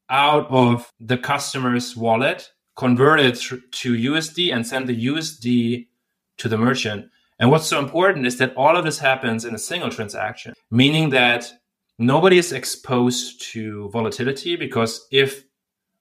out 0.08 0.50
of 0.50 0.90
the 0.98 1.18
customer's 1.18 1.96
wallet, 1.96 2.50
convert 2.80 3.20
it 3.20 3.36
to 3.82 3.92
USD, 4.10 4.54
and 4.54 4.66
send 4.66 4.88
the 4.88 5.06
USD 5.06 5.86
to 6.38 6.48
the 6.48 6.56
merchant. 6.56 7.10
And 7.38 7.50
what's 7.50 7.66
so 7.66 7.78
important 7.78 8.26
is 8.26 8.38
that 8.38 8.54
all 8.56 8.74
of 8.74 8.84
this 8.86 8.98
happens 8.98 9.44
in 9.44 9.54
a 9.54 9.58
single 9.58 9.90
transaction, 9.90 10.54
meaning 10.70 11.10
that 11.10 11.52
nobody 11.98 12.38
is 12.38 12.52
exposed 12.52 13.42
to 13.52 13.90
volatility 13.90 14.56
because 14.56 15.06
if 15.12 15.44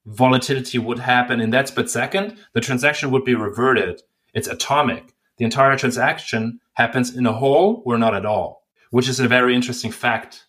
volatility 0.06 0.80
would 0.80 1.00
happen 1.00 1.42
in 1.42 1.50
that 1.50 1.68
split 1.68 1.90
second, 1.90 2.38
the 2.54 2.62
transaction 2.62 3.12
would 3.12 3.26
be 3.26 3.36
reverted. 3.36 4.02
It's 4.34 4.48
atomic. 4.48 5.04
The 5.38 5.44
entire 5.44 5.78
transaction 5.78 6.62
happens 6.76 7.14
in 7.14 7.26
a 7.26 7.34
whole 7.34 7.84
or 7.86 7.98
not 7.98 8.16
at 8.16 8.26
all, 8.26 8.64
which 8.92 9.10
is 9.10 9.20
a 9.20 9.28
very 9.28 9.54
interesting 9.54 9.92
fact 9.92 10.46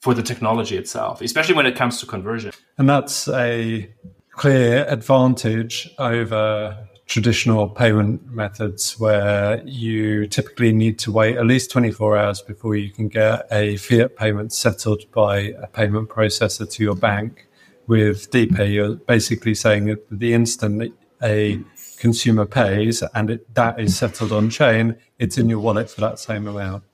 for 0.00 0.12
the 0.12 0.22
technology 0.22 0.76
itself, 0.76 1.22
especially 1.22 1.54
when 1.54 1.64
it 1.64 1.76
comes 1.76 1.98
to 2.00 2.06
conversion. 2.06 2.52
And 2.76 2.86
that's 2.90 3.26
a 3.28 3.88
clear 4.32 4.84
advantage 4.88 5.90
over 5.98 6.88
traditional 7.06 7.68
payment 7.68 8.26
methods 8.30 8.98
where 8.98 9.62
you 9.66 10.26
typically 10.26 10.72
need 10.72 10.98
to 10.98 11.12
wait 11.12 11.36
at 11.36 11.46
least 11.46 11.70
24 11.70 12.16
hours 12.16 12.40
before 12.40 12.74
you 12.74 12.90
can 12.90 13.08
get 13.08 13.46
a 13.50 13.76
fiat 13.76 14.16
payment 14.16 14.52
settled 14.52 15.10
by 15.12 15.38
a 15.62 15.66
payment 15.66 16.08
processor 16.08 16.70
to 16.70 16.82
your 16.82 16.94
bank. 16.96 17.46
With 17.86 18.30
DePay, 18.30 18.72
you're 18.72 18.94
basically 18.94 19.54
saying 19.54 19.86
that 19.86 20.06
the 20.10 20.32
instant 20.32 20.94
a 21.22 21.60
consumer 21.98 22.46
pays 22.46 23.02
and 23.14 23.30
it, 23.30 23.54
that 23.54 23.78
is 23.78 23.96
settled 23.96 24.32
on 24.32 24.50
chain, 24.50 24.96
it's 25.18 25.38
in 25.38 25.48
your 25.48 25.58
wallet 25.60 25.90
for 25.90 26.00
that 26.00 26.18
same 26.18 26.46
amount. 26.48 26.84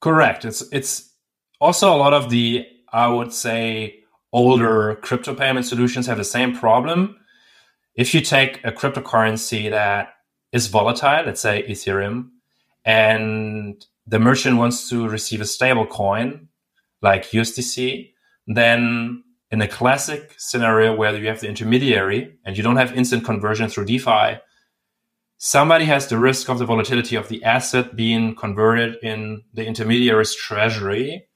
Correct. 0.00 0.44
It's 0.44 0.62
it's 0.72 1.12
also 1.60 1.94
a 1.94 1.96
lot 1.96 2.12
of 2.12 2.30
the 2.30 2.66
I 2.92 3.08
would 3.08 3.32
say 3.32 4.04
older 4.36 4.96
crypto 4.96 5.34
payment 5.34 5.64
solutions 5.64 6.06
have 6.06 6.18
the 6.18 6.24
same 6.24 6.54
problem. 6.54 7.16
If 7.94 8.14
you 8.14 8.20
take 8.20 8.62
a 8.64 8.70
cryptocurrency 8.70 9.70
that 9.70 10.12
is 10.52 10.66
volatile, 10.66 11.24
let's 11.24 11.40
say 11.40 11.64
Ethereum, 11.66 12.28
and 12.84 13.84
the 14.06 14.18
merchant 14.18 14.58
wants 14.58 14.90
to 14.90 15.08
receive 15.08 15.40
a 15.40 15.46
stable 15.46 15.86
coin 15.86 16.48
like 17.00 17.30
USDC, 17.30 18.12
then 18.46 19.24
in 19.50 19.62
a 19.62 19.68
classic 19.68 20.34
scenario 20.36 20.94
where 20.94 21.16
you 21.16 21.28
have 21.28 21.40
the 21.40 21.48
intermediary 21.48 22.36
and 22.44 22.58
you 22.58 22.62
don't 22.62 22.76
have 22.76 22.92
instant 22.92 23.24
conversion 23.24 23.70
through 23.70 23.86
DeFi, 23.86 24.38
somebody 25.38 25.86
has 25.86 26.08
the 26.08 26.18
risk 26.18 26.50
of 26.50 26.58
the 26.58 26.66
volatility 26.66 27.16
of 27.16 27.28
the 27.28 27.42
asset 27.42 27.96
being 27.96 28.34
converted 28.34 28.96
in 29.02 29.44
the 29.54 29.64
intermediary's 29.64 30.34
treasury 30.34 31.26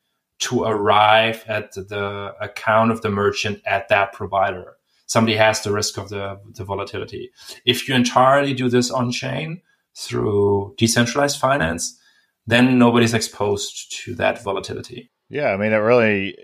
to 0.40 0.64
arrive 0.64 1.44
at 1.47 1.73
the 1.73 2.35
account 2.40 2.90
of 2.90 3.02
the 3.02 3.11
merchant 3.11 3.61
at 3.66 3.88
that 3.88 4.12
provider. 4.12 4.76
Somebody 5.06 5.37
has 5.37 5.62
the 5.62 5.73
risk 5.73 5.99
of 5.99 6.09
the, 6.09 6.40
the 6.54 6.64
volatility. 6.64 7.30
If 7.64 7.88
you 7.88 7.94
entirely 7.94 8.54
do 8.54 8.68
this 8.68 8.90
on 8.90 9.11
chain 9.11 9.61
through 9.97 10.75
decentralized 10.78 11.38
finance, 11.38 11.99
then 12.47 12.78
nobody's 12.78 13.14
exposed 13.14 13.92
to 14.04 14.14
that 14.14 14.42
volatility. 14.42 15.11
Yeah, 15.28 15.49
I 15.49 15.56
mean, 15.56 15.73
it 15.73 15.76
really, 15.76 16.37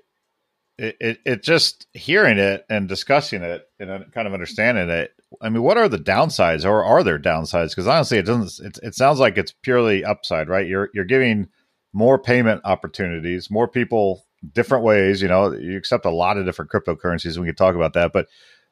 it, 0.78 0.96
it, 1.00 1.18
it 1.24 1.42
just 1.42 1.86
hearing 1.92 2.38
it 2.38 2.64
and 2.68 2.88
discussing 2.88 3.42
it 3.42 3.66
and 3.78 4.12
kind 4.12 4.26
of 4.26 4.34
understanding 4.34 4.90
it 4.90 5.12
I 5.40 5.48
mean, 5.48 5.62
what 5.62 5.76
are 5.76 5.88
the 5.88 5.98
downsides, 5.98 6.64
or 6.64 6.84
are 6.84 7.02
there 7.02 7.18
downsides? 7.18 7.70
Because 7.70 7.86
honestly, 7.86 8.18
it 8.18 8.26
doesn't. 8.26 8.66
It, 8.66 8.78
it 8.82 8.94
sounds 8.94 9.18
like 9.18 9.36
it's 9.36 9.52
purely 9.52 10.04
upside, 10.04 10.48
right? 10.48 10.66
You're 10.66 10.90
you're 10.94 11.04
giving 11.04 11.48
more 11.96 12.18
payment 12.18 12.60
opportunities, 12.64 13.50
more 13.50 13.66
people, 13.66 14.26
different 14.52 14.84
ways. 14.84 15.22
You 15.22 15.28
know, 15.28 15.52
you 15.52 15.78
accept 15.78 16.04
a 16.04 16.10
lot 16.10 16.36
of 16.36 16.44
different 16.44 16.70
cryptocurrencies, 16.70 17.38
we 17.38 17.46
can 17.46 17.56
talk 17.56 17.74
about 17.74 17.94
that. 17.94 18.12
But 18.12 18.26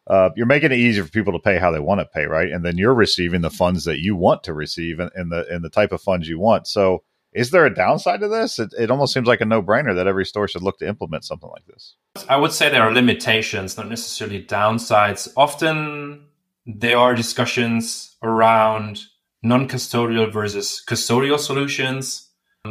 uh, 0.07 0.29
you're 0.37 0.45
making 0.45 0.73
it 0.73 0.79
easier 0.79 1.03
for 1.03 1.11
people 1.11 1.33
to 1.33 1.39
pay 1.39 1.57
how 1.57 1.71
they 1.71 1.81
want 1.81 2.01
to 2.01 2.05
pay, 2.05 2.27
right? 2.27 2.53
And 2.53 2.63
then 2.63 2.77
you're 2.77 2.93
receiving 2.93 3.41
the 3.41 3.49
funds 3.49 3.85
that 3.87 4.01
you 4.01 4.15
want 4.15 4.45
to 4.45 4.53
receive, 4.53 5.01
and 5.01 5.11
in 5.17 5.31
the 5.31 5.51
in 5.53 5.63
the 5.63 5.71
type 5.71 5.93
of 5.93 6.03
funds 6.03 6.29
you 6.29 6.39
want. 6.39 6.67
So, 6.67 7.03
is 7.33 7.51
there 7.51 7.65
a 7.65 7.75
downside 7.75 8.21
to 8.21 8.29
this? 8.29 8.59
It, 8.59 8.75
it 8.79 8.91
almost 8.91 9.15
seems 9.15 9.27
like 9.27 9.41
a 9.41 9.47
no 9.47 9.63
brainer 9.63 9.95
that 9.95 10.07
every 10.07 10.27
store 10.27 10.47
should 10.47 10.63
look 10.63 10.79
to 10.81 10.87
implement 10.87 11.25
something 11.25 11.49
like 11.49 11.65
this. 11.65 11.95
I 12.29 12.37
would 12.37 12.53
say 12.53 12.69
there 12.69 12.83
are 12.83 12.93
limitations, 12.93 13.79
not 13.79 13.89
necessarily 13.89 14.45
downsides. 14.45 15.33
Often 15.35 16.27
there 16.67 16.99
are 16.99 17.15
discussions 17.15 18.17
around 18.23 19.05
non-custodial 19.43 20.31
versus 20.31 20.83
custodial 20.87 21.39
solutions. 21.39 22.24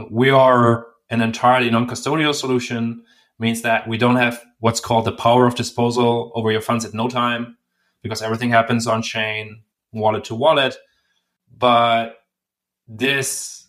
We 0.09 0.29
are 0.29 0.88
an 1.09 1.21
entirely 1.21 1.69
non-custodial 1.69 2.33
solution, 2.33 3.03
means 3.39 3.62
that 3.62 3.88
we 3.88 3.97
don't 3.97 4.15
have 4.15 4.43
what's 4.59 4.79
called 4.79 5.05
the 5.05 5.12
power 5.12 5.45
of 5.45 5.55
disposal 5.55 6.31
over 6.35 6.51
your 6.51 6.62
funds 6.62 6.85
at 6.85 6.93
no 6.93 7.07
time 7.07 7.57
because 8.01 8.21
everything 8.21 8.50
happens 8.50 8.88
on 8.88 9.01
chain, 9.01 9.63
wallet 9.91 10.23
to 10.25 10.35
wallet. 10.35 10.75
But 11.55 12.17
this 12.88 13.67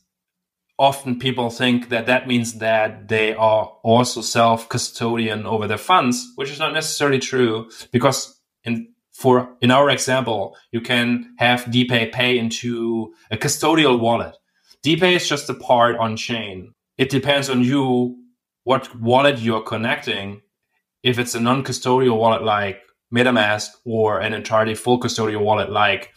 often 0.79 1.19
people 1.19 1.51
think 1.51 1.89
that 1.89 2.07
that 2.07 2.27
means 2.27 2.55
that 2.55 3.09
they 3.09 3.35
are 3.35 3.67
also 3.83 4.21
self 4.21 4.69
custodian 4.69 5.47
over 5.47 5.67
their 5.67 5.79
funds, 5.79 6.33
which 6.37 6.51
is 6.51 6.59
not 6.59 6.73
necessarily 6.73 7.19
true 7.19 7.71
because 7.93 8.41
in 8.65 8.89
for 9.13 9.57
in 9.61 9.71
our 9.71 9.91
example, 9.91 10.57
you 10.73 10.81
can 10.81 11.35
have 11.39 11.65
DePay 11.65 12.13
pay 12.13 12.37
into 12.37 13.15
a 13.31 13.37
custodial 13.37 14.01
wallet. 14.01 14.37
DePay 14.85 15.17
is 15.17 15.27
just 15.27 15.49
a 15.49 15.55
part 15.55 15.97
on 15.97 16.15
chain. 16.15 16.75
It 16.99 17.09
depends 17.09 17.49
on 17.49 17.63
you 17.63 18.17
what 18.65 18.95
wallet 19.01 19.39
you're 19.39 19.63
connecting. 19.63 20.43
If 21.03 21.19
it's 21.19 21.35
a 21.35 21.41
non-custodial 21.41 22.19
wallet 22.19 22.43
like 22.43 22.83
MetaMask 23.13 23.69
or 23.87 24.21
an 24.21 24.35
entirely 24.35 24.75
full 24.75 25.01
custodial 25.01 25.41
wallet 25.41 25.71
like 25.71 26.13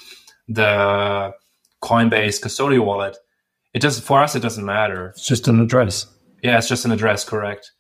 the 0.49 1.31
Coinbase 1.81 2.41
custodial 2.41 2.83
wallet, 2.83 3.17
it 3.73 3.81
does 3.81 4.01
for 4.01 4.21
us 4.21 4.35
it 4.35 4.41
doesn't 4.41 4.65
matter. 4.65 5.09
It's 5.09 5.25
just 5.25 5.47
an 5.47 5.61
address. 5.61 6.05
Yeah, 6.43 6.57
it's 6.57 6.67
just 6.67 6.83
an 6.83 6.91
address, 6.91 7.23
correct. 7.23 7.71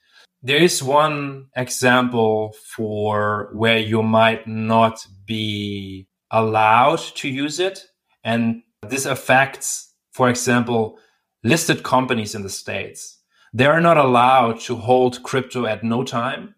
There 0.41 0.57
is 0.57 0.81
one 0.81 1.47
example 1.55 2.55
for 2.75 3.49
where 3.53 3.79
you 3.79 4.03
might 4.03 4.47
not 4.47 5.05
be 5.25 6.07
allowed 6.31 6.99
to 6.99 7.27
use 7.27 7.59
it. 7.59 7.87
And 8.23 8.63
this 8.87 9.05
affects, 9.05 9.86
for 10.17 10.29
example, 10.29 10.97
listed 11.43 11.83
companies 11.83 12.33
in 12.33 12.41
the 12.41 12.49
States. 12.49 13.19
They 13.53 13.67
are 13.67 13.79
not 13.79 13.97
allowed 13.97 14.59
to 14.61 14.75
hold 14.75 15.21
crypto 15.21 15.67
at 15.67 15.83
no 15.83 16.03
time 16.03 16.55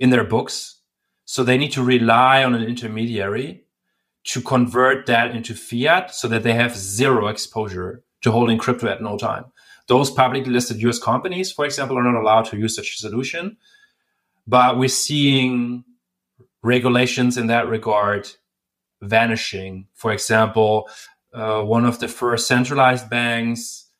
in 0.00 0.10
their 0.10 0.24
books. 0.24 0.80
So 1.24 1.44
they 1.44 1.56
need 1.56 1.70
to 1.72 1.84
rely 1.84 2.42
on 2.42 2.52
an 2.52 2.64
intermediary 2.64 3.62
to 4.24 4.40
convert 4.42 5.06
that 5.06 5.30
into 5.30 5.54
fiat 5.54 6.16
so 6.16 6.26
that 6.26 6.42
they 6.42 6.54
have 6.54 6.76
zero 6.76 7.28
exposure 7.28 8.02
to 8.22 8.32
holding 8.32 8.58
crypto 8.58 8.88
at 8.88 9.00
no 9.00 9.16
time. 9.16 9.44
Those 9.86 10.10
publicly 10.10 10.52
listed 10.52 10.82
US 10.82 10.98
companies, 10.98 11.52
for 11.52 11.64
example, 11.64 11.96
are 11.96 12.02
not 12.02 12.20
allowed 12.20 12.46
to 12.46 12.58
use 12.58 12.74
such 12.74 12.96
a 12.96 12.98
solution. 12.98 13.56
But 14.48 14.78
we're 14.78 14.88
seeing 14.88 15.84
regulations 16.64 17.38
in 17.38 17.46
that 17.46 17.68
regard 17.68 18.28
vanishing. 19.00 19.86
For 19.94 20.10
example, 20.12 20.88
uh, 21.36 21.62
one 21.62 21.84
of 21.84 21.98
the 21.98 22.08
first 22.08 22.48
centralized 22.48 23.10
banks 23.10 23.90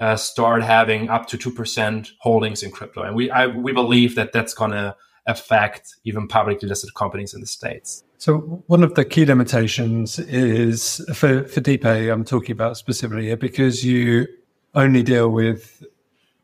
uh, 0.00 0.16
start 0.16 0.64
having 0.64 1.08
up 1.08 1.28
to 1.28 1.38
2% 1.38 2.10
holdings 2.18 2.62
in 2.62 2.72
crypto. 2.72 3.02
And 3.02 3.14
we, 3.14 3.30
I, 3.30 3.46
we 3.46 3.72
believe 3.72 4.16
that 4.16 4.32
that's 4.32 4.52
going 4.52 4.72
to 4.72 4.96
affect 5.26 5.94
even 6.02 6.26
publicly 6.26 6.68
listed 6.68 6.92
companies 6.94 7.34
in 7.34 7.40
the 7.40 7.46
States. 7.46 8.02
So 8.18 8.64
one 8.66 8.82
of 8.82 8.94
the 8.94 9.04
key 9.04 9.24
limitations 9.24 10.18
is 10.18 11.04
for, 11.14 11.44
for 11.44 11.60
DePay, 11.60 12.12
I'm 12.12 12.24
talking 12.24 12.52
about 12.52 12.76
specifically 12.76 13.26
here, 13.26 13.36
because 13.36 13.84
you 13.84 14.26
only 14.74 15.04
deal 15.04 15.28
with 15.28 15.84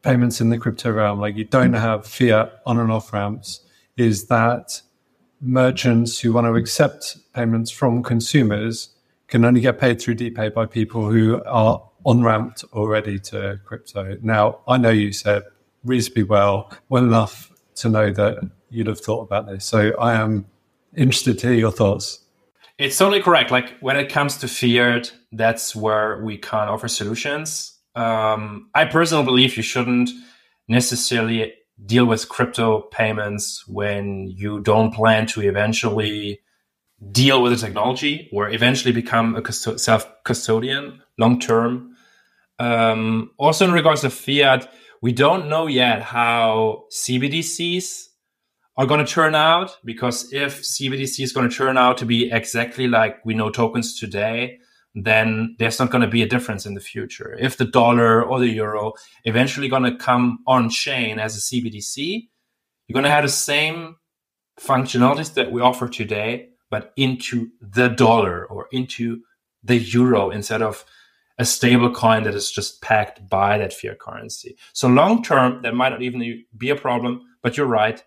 payments 0.03 0.41
in 0.41 0.51
the 0.51 0.59
crypto 0.59 0.93
realm, 0.93 1.19
like 1.19 1.37
you 1.37 1.45
don't 1.45 1.73
have 1.73 2.07
fiat 2.07 2.61
on 2.65 2.79
and 2.79 2.93
off 2.93 3.13
ramps, 3.13 3.61
is 3.97 4.29
that 4.29 4.81
merchants 5.41 6.21
who 6.21 6.33
want 6.33 6.47
to 6.47 6.55
accept 6.55 7.17
payments 7.35 7.73
from 7.73 8.05
consumers 8.05 8.95
can 9.29 9.45
only 9.45 9.61
get 9.61 9.79
paid 9.79 10.01
through 10.01 10.17
DePay 10.17 10.53
by 10.53 10.67
people 10.67 11.11
who 11.11 11.43
are 11.45 11.83
on 12.05 12.23
ramped 12.23 12.65
already 12.73 13.19
to 13.19 13.61
crypto. 13.65 14.17
Now, 14.23 14.61
I 14.67 14.79
know 14.79 14.91
you 14.91 15.13
said 15.13 15.43
reasonably 15.85 16.25
well, 16.25 16.73
well 16.89 17.05
enough 17.05 17.53
to 17.77 17.89
know 17.89 18.11
that 18.11 18.51
you'd 18.71 18.87
have 18.87 19.01
thought 19.01 19.23
about 19.23 19.47
this. 19.47 19.65
So 19.65 19.93
I 19.99 20.15
am 20.15 20.47
interested 20.97 21.39
to 21.41 21.49
hear 21.49 21.57
your 21.57 21.73
thoughts. 21.73 22.25
It's 22.79 22.97
totally 22.97 23.21
correct. 23.21 23.51
Like 23.51 23.79
when 23.81 23.97
it 23.97 24.09
comes 24.09 24.37
to 24.39 24.49
fiat, 24.49 25.13
that's 25.33 25.75
where 25.75 26.23
we 26.23 26.39
can 26.39 26.69
offer 26.69 26.89
solutions. 26.89 27.79
Um, 27.95 28.71
I 28.75 28.85
personally 28.85 29.25
believe 29.25 29.57
you 29.57 29.63
shouldn't 29.63 30.11
necessarily 30.69 31.55
deal 31.85 32.07
with 32.07 32.29
crypto 32.29 32.83
payments 32.83 33.67
when 33.67 34.29
you 34.29 34.61
don't 34.61 34.93
plan 34.93 35.27
to 35.27 35.43
eventually 35.43 36.41
deal 37.13 37.43
with 37.43 37.53
the 37.53 37.59
technology 37.59 38.29
or 38.33 38.51
eventually 38.51 38.93
become 38.93 39.37
a 39.37 39.53
self 39.53 40.07
custodian 40.25 41.03
long 41.17 41.39
term. 41.39 41.95
Um, 42.59 43.31
also, 43.39 43.65
in 43.65 43.73
regards 43.73 44.01
to 44.01 44.11
fiat, 44.11 44.69
we 45.01 45.13
don't 45.13 45.49
know 45.49 45.67
yet 45.67 46.03
how 46.03 46.85
CBDCs 46.93 48.07
are 48.77 48.87
going 48.87 49.05
to 49.05 49.13
turn 49.13 49.35
out 49.35 49.77
because 49.85 50.33
if 50.33 50.63
CBDC 50.63 51.23
is 51.23 51.33
going 51.33 51.49
to 51.49 51.55
turn 51.55 51.77
out 51.77 51.99
to 51.99 52.07
be 52.07 52.31
exactly 52.31 52.89
like 52.89 53.25
we 53.25 53.35
know 53.35 53.51
tokens 53.51 53.99
today, 53.99 54.59
then 54.95 55.55
there's 55.59 55.79
not 55.79 55.91
going 55.91 56.03
to 56.03 56.09
be 56.09 56.23
a 56.23 56.29
difference 56.29 56.67
in 56.67 56.75
the 56.75 56.81
future. 56.81 57.37
If 57.39 57.57
the 57.57 57.65
dollar 57.65 58.23
or 58.23 58.41
the 58.41 58.49
euro 58.49 58.95
eventually 59.25 59.69
going 59.69 59.85
to 59.85 59.97
come 59.97 60.41
on 60.47 60.71
chain 60.71 61.19
as 61.19 61.37
a 61.37 61.41
CBDC, 61.41 62.29
you're 62.87 62.95
going 62.95 63.05
to 63.05 63.11
have 63.11 63.25
the 63.25 63.29
same 63.29 63.97
functionalities 64.61 65.35
that 65.35 65.53
we 65.53 65.61
offer 65.61 65.89
today, 65.89 66.48
but 66.71 66.93
into 66.97 67.51
the 67.61 67.89
dollar 67.89 68.47
or 68.47 68.69
into 68.73 69.23
the 69.63 69.77
euro 69.77 70.31
instead 70.31 70.63
of 70.63 70.85
a 71.39 71.45
stable 71.45 71.91
coin 71.91 72.25
that 72.25 72.35
is 72.35 72.51
just 72.51 72.83
packed 72.83 73.29
by 73.29 73.59
that 73.59 73.73
fiat 73.73 73.99
currency. 73.99 74.57
So 74.73 74.89
long 74.89 75.23
term, 75.23 75.63
that 75.63 75.75
might 75.75 75.91
not 75.91 76.03
even 76.03 76.45
be 76.57 76.71
a 76.71 76.77
problem, 76.77 77.23
but 77.43 77.57
you're 77.57 77.67
right 77.67 78.03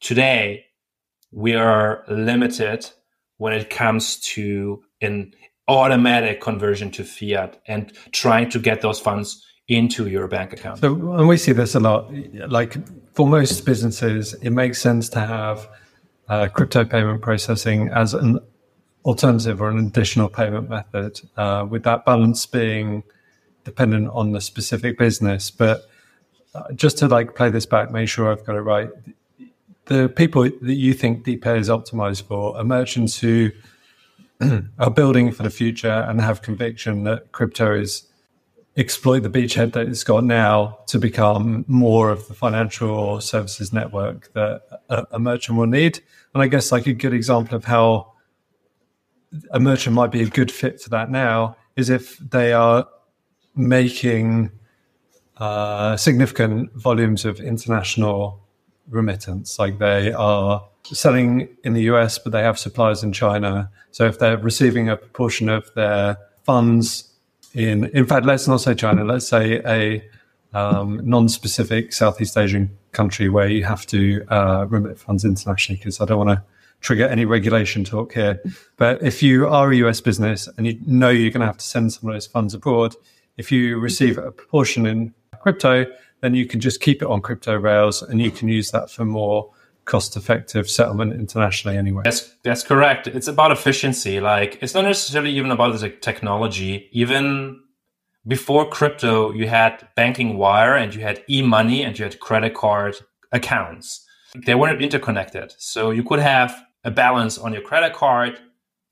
today 0.00 0.64
we 1.30 1.54
are 1.54 2.04
limited 2.08 2.88
when 3.36 3.52
it 3.52 3.70
comes 3.70 4.18
to 4.20 4.82
an 5.00 5.32
automatic 5.68 6.40
conversion 6.40 6.90
to 6.90 7.04
fiat 7.04 7.60
and 7.66 7.92
trying 8.12 8.48
to 8.50 8.58
get 8.58 8.80
those 8.80 8.98
funds 8.98 9.44
into 9.68 10.08
your 10.08 10.26
bank 10.26 10.54
account. 10.54 10.78
So, 10.78 10.94
and 11.12 11.28
we 11.28 11.36
see 11.36 11.52
this 11.52 11.74
a 11.74 11.80
lot. 11.80 12.10
Like 12.48 12.76
for 13.14 13.28
most 13.28 13.66
businesses, 13.66 14.32
it 14.34 14.50
makes 14.50 14.80
sense 14.80 15.10
to 15.10 15.20
have 15.20 15.68
uh, 16.28 16.48
crypto 16.48 16.84
payment 16.84 17.22
processing 17.22 17.88
as 17.88 18.14
an 18.14 18.40
alternative 19.04 19.60
or 19.60 19.70
an 19.70 19.78
additional 19.78 20.28
payment 20.28 20.68
method, 20.68 21.20
uh, 21.36 21.66
with 21.68 21.82
that 21.84 22.04
balance 22.04 22.44
being 22.46 23.02
dependent 23.64 24.08
on 24.12 24.32
the 24.32 24.40
specific 24.40 24.98
business. 24.98 25.50
But 25.50 25.88
uh, 26.54 26.72
just 26.72 26.98
to 26.98 27.08
like 27.08 27.34
play 27.34 27.50
this 27.50 27.66
back, 27.66 27.90
make 27.90 28.08
sure 28.08 28.30
I've 28.30 28.44
got 28.44 28.56
it 28.56 28.60
right 28.60 28.90
the 29.88 30.08
people 30.08 30.42
that 30.42 30.74
you 30.74 30.92
think 30.92 31.24
DePay 31.24 31.58
is 31.58 31.68
optimized 31.68 32.24
for 32.24 32.56
are 32.56 32.64
merchants 32.64 33.18
who 33.18 33.50
are 34.78 34.90
building 34.90 35.32
for 35.32 35.42
the 35.42 35.50
future 35.50 35.90
and 36.08 36.20
have 36.20 36.42
conviction 36.42 37.04
that 37.04 37.32
crypto 37.32 37.74
is 37.74 38.07
exploit 38.78 39.20
the 39.20 39.28
beachhead 39.28 39.72
that 39.72 39.88
it's 39.88 40.04
got 40.04 40.24
now 40.24 40.78
to 40.86 40.98
become 40.98 41.64
more 41.66 42.10
of 42.10 42.28
the 42.28 42.34
financial 42.34 43.20
services 43.20 43.72
network 43.72 44.32
that 44.34 44.62
a, 44.88 45.04
a 45.12 45.18
merchant 45.18 45.58
will 45.58 45.66
need. 45.66 46.00
And 46.32 46.42
I 46.42 46.46
guess 46.46 46.70
like 46.70 46.86
a 46.86 46.92
good 46.92 47.12
example 47.12 47.56
of 47.56 47.64
how 47.64 48.12
a 49.50 49.58
merchant 49.58 49.94
might 49.94 50.12
be 50.12 50.22
a 50.22 50.28
good 50.28 50.52
fit 50.52 50.80
for 50.80 50.90
that 50.90 51.10
now 51.10 51.56
is 51.74 51.90
if 51.90 52.18
they 52.18 52.52
are 52.52 52.86
making 53.56 54.52
uh, 55.38 55.96
significant 55.96 56.72
volumes 56.72 57.24
of 57.24 57.40
international 57.40 58.40
remittance. 58.88 59.58
Like 59.58 59.78
they 59.78 60.12
are 60.12 60.64
selling 60.84 61.48
in 61.64 61.74
the 61.74 61.82
US, 61.82 62.18
but 62.18 62.32
they 62.32 62.42
have 62.42 62.58
suppliers 62.58 63.02
in 63.02 63.12
China. 63.12 63.70
So 63.90 64.06
if 64.06 64.20
they're 64.20 64.38
receiving 64.38 64.88
a 64.88 64.96
proportion 64.96 65.48
of 65.48 65.68
their 65.74 66.16
funds 66.44 67.07
in, 67.54 67.86
in 67.86 68.06
fact, 68.06 68.26
let's 68.26 68.46
not 68.46 68.60
say 68.60 68.74
China, 68.74 69.04
let's 69.04 69.28
say 69.28 69.60
a 69.64 70.04
um, 70.52 71.00
non-specific 71.02 71.92
Southeast 71.92 72.36
Asian 72.36 72.76
country 72.92 73.28
where 73.28 73.48
you 73.48 73.64
have 73.64 73.86
to 73.86 74.24
uh, 74.28 74.66
remit 74.68 74.98
funds 74.98 75.24
internationally, 75.24 75.78
because 75.78 76.00
I 76.00 76.04
don't 76.04 76.18
want 76.18 76.30
to 76.30 76.42
trigger 76.80 77.06
any 77.06 77.24
regulation 77.24 77.84
talk 77.84 78.14
here. 78.14 78.40
But 78.76 79.02
if 79.02 79.22
you 79.22 79.48
are 79.48 79.70
a 79.70 79.76
US 79.76 80.00
business 80.00 80.48
and 80.56 80.66
you 80.66 80.78
know 80.86 81.10
you're 81.10 81.30
going 81.30 81.40
to 81.40 81.46
have 81.46 81.58
to 81.58 81.64
send 81.64 81.92
some 81.92 82.08
of 82.08 82.14
those 82.14 82.26
funds 82.26 82.54
abroad, 82.54 82.94
if 83.36 83.50
you 83.52 83.78
receive 83.78 84.18
a 84.18 84.30
proportion 84.30 84.86
in 84.86 85.14
crypto, 85.40 85.86
then 86.20 86.34
you 86.34 86.46
can 86.46 86.60
just 86.60 86.80
keep 86.80 87.02
it 87.02 87.08
on 87.08 87.20
crypto 87.20 87.54
rails 87.54 88.02
and 88.02 88.20
you 88.20 88.30
can 88.30 88.48
use 88.48 88.70
that 88.70 88.90
for 88.90 89.04
more 89.04 89.50
cost 89.88 90.16
effective 90.16 90.70
settlement 90.70 91.12
internationally 91.12 91.76
anyway. 91.76 92.02
That's 92.04 92.34
that's 92.44 92.62
correct. 92.62 93.06
It's 93.08 93.26
about 93.26 93.50
efficiency. 93.50 94.20
Like 94.20 94.58
it's 94.62 94.74
not 94.74 94.84
necessarily 94.84 95.32
even 95.32 95.50
about 95.50 95.78
the 95.80 95.90
technology. 95.90 96.88
Even 96.92 97.60
before 98.26 98.68
crypto, 98.68 99.32
you 99.32 99.48
had 99.48 99.88
banking 99.96 100.36
wire 100.36 100.74
and 100.74 100.94
you 100.94 101.00
had 101.00 101.24
e-money 101.28 101.82
and 101.82 101.98
you 101.98 102.04
had 102.04 102.20
credit 102.20 102.54
card 102.54 102.96
accounts. 103.32 104.04
They 104.46 104.54
weren't 104.54 104.82
interconnected. 104.82 105.54
So 105.58 105.90
you 105.90 106.04
could 106.04 106.20
have 106.20 106.54
a 106.84 106.90
balance 106.90 107.38
on 107.38 107.52
your 107.52 107.62
credit 107.62 107.94
card 107.94 108.38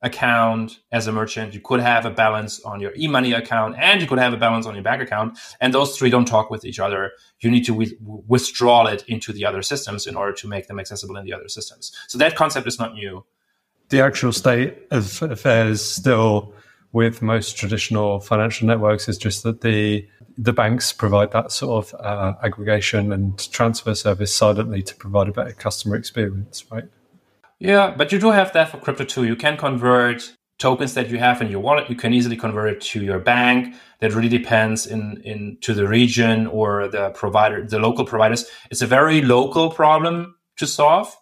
account 0.07 0.79
as 0.93 1.07
a 1.07 1.13
merchant. 1.13 1.53
You 1.53 1.61
could 1.61 1.81
have 1.81 2.07
a 2.07 2.11
balance 2.11 2.61
on 2.61 2.81
your 2.81 2.93
e-money 2.97 3.33
account 3.33 3.77
and 3.79 4.01
you 4.01 4.07
could 4.07 4.19
have 4.19 4.33
a 4.33 4.37
balance 4.37 4.65
on 4.65 4.75
your 4.75 4.83
bank 4.83 5.03
account. 5.03 5.39
And 5.61 5.75
those 5.75 5.99
three 5.99 6.09
don't 6.09 6.25
talk 6.25 6.49
with 6.49 6.65
each 6.65 6.79
other. 6.79 7.13
You 7.41 7.51
need 7.51 7.65
to 7.67 7.73
w- 7.73 7.97
withdraw 8.27 8.87
it 8.87 9.05
into 9.09 9.33
the 9.33 9.45
other 9.45 9.63
systems 9.63 10.07
in 10.07 10.17
order 10.17 10.33
to 10.33 10.49
make 10.49 10.69
them 10.69 10.79
accessible 10.79 11.17
in 11.17 11.25
the 11.27 11.35
other 11.35 11.49
systems. 11.49 11.93
So 12.09 12.17
that 12.19 12.37
concept 12.37 12.67
is 12.67 12.79
not 12.79 12.95
new. 12.95 13.25
The 13.89 14.01
actual 14.01 14.33
state 14.33 14.79
of 14.91 15.23
affairs 15.23 15.85
still 15.85 16.55
with 16.93 17.21
most 17.21 17.57
traditional 17.59 18.21
financial 18.21 18.67
networks 18.67 19.09
is 19.09 19.19
just 19.19 19.43
that 19.43 19.61
the 19.61 20.09
the 20.39 20.53
banks 20.53 20.93
provide 20.93 21.31
that 21.33 21.51
sort 21.51 21.85
of 21.85 22.01
uh, 22.01 22.35
aggregation 22.43 23.13
and 23.13 23.39
transfer 23.53 23.95
service 23.95 24.35
silently 24.35 24.83
to 24.83 24.95
provide 24.97 25.29
a 25.29 25.33
better 25.33 25.53
customer 25.53 25.97
experience, 25.97 26.65
right? 26.71 26.85
Yeah, 27.59 27.95
but 27.97 28.13
you 28.13 28.19
do 28.19 28.31
have 28.31 28.53
that 28.53 28.71
for 28.71 28.79
crypto 28.79 29.05
too. 29.05 29.25
You 29.25 29.37
can 29.37 29.57
convert 29.57 30.35
tokens 30.59 30.95
that 30.95 31.11
you 31.11 31.19
have 31.19 31.41
in 31.41 31.49
your 31.49 31.61
wallet. 31.61 31.89
You 31.89 31.97
can 31.97 32.13
easily 32.13 32.37
convert 32.37 32.69
it 32.71 32.81
to 32.83 33.03
your 33.03 33.19
bank. 33.19 33.75
That 34.01 34.15
really 34.15 34.29
depends 34.29 34.87
in, 34.87 35.21
in 35.25 35.59
to 35.63 35.73
the 35.75 35.89
region 35.89 36.47
or 36.47 36.89
the 36.89 37.11
provider, 37.11 37.67
the 37.67 37.79
local 37.79 38.05
providers. 38.05 38.45
It's 38.71 38.83
a 38.83 38.87
very 38.87 39.23
local 39.23 39.71
problem 39.71 40.37
to 40.57 40.67
solve. 40.67 41.15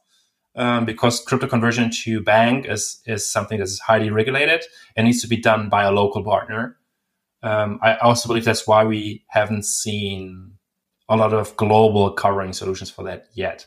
Um, 0.57 0.85
because 0.85 1.19
crypto 1.21 1.49
conversion 1.49 1.91
to 2.05 2.21
bank 2.23 2.67
is 2.69 3.01
is 3.07 3.27
something 3.27 3.59
that 3.59 3.65
is 3.65 3.81
highly 3.81 4.11
regulated 4.11 4.63
and 4.95 5.05
needs 5.05 5.21
to 5.23 5.27
be 5.27 5.37
done 5.37 5.69
by 5.69 5.83
a 5.83 5.91
local 5.91 6.23
partner. 6.23 6.77
Um, 7.43 7.81
I 7.83 7.97
also 7.97 8.29
believe 8.29 8.45
that's 8.45 8.65
why 8.65 8.85
we 8.85 9.25
haven't 9.27 9.65
seen 9.65 10.53
a 11.09 11.17
lot 11.17 11.33
of 11.33 11.57
global 11.57 12.13
covering 12.13 12.53
solutions 12.53 12.89
for 12.89 13.03
that 13.03 13.27
yet. 13.35 13.67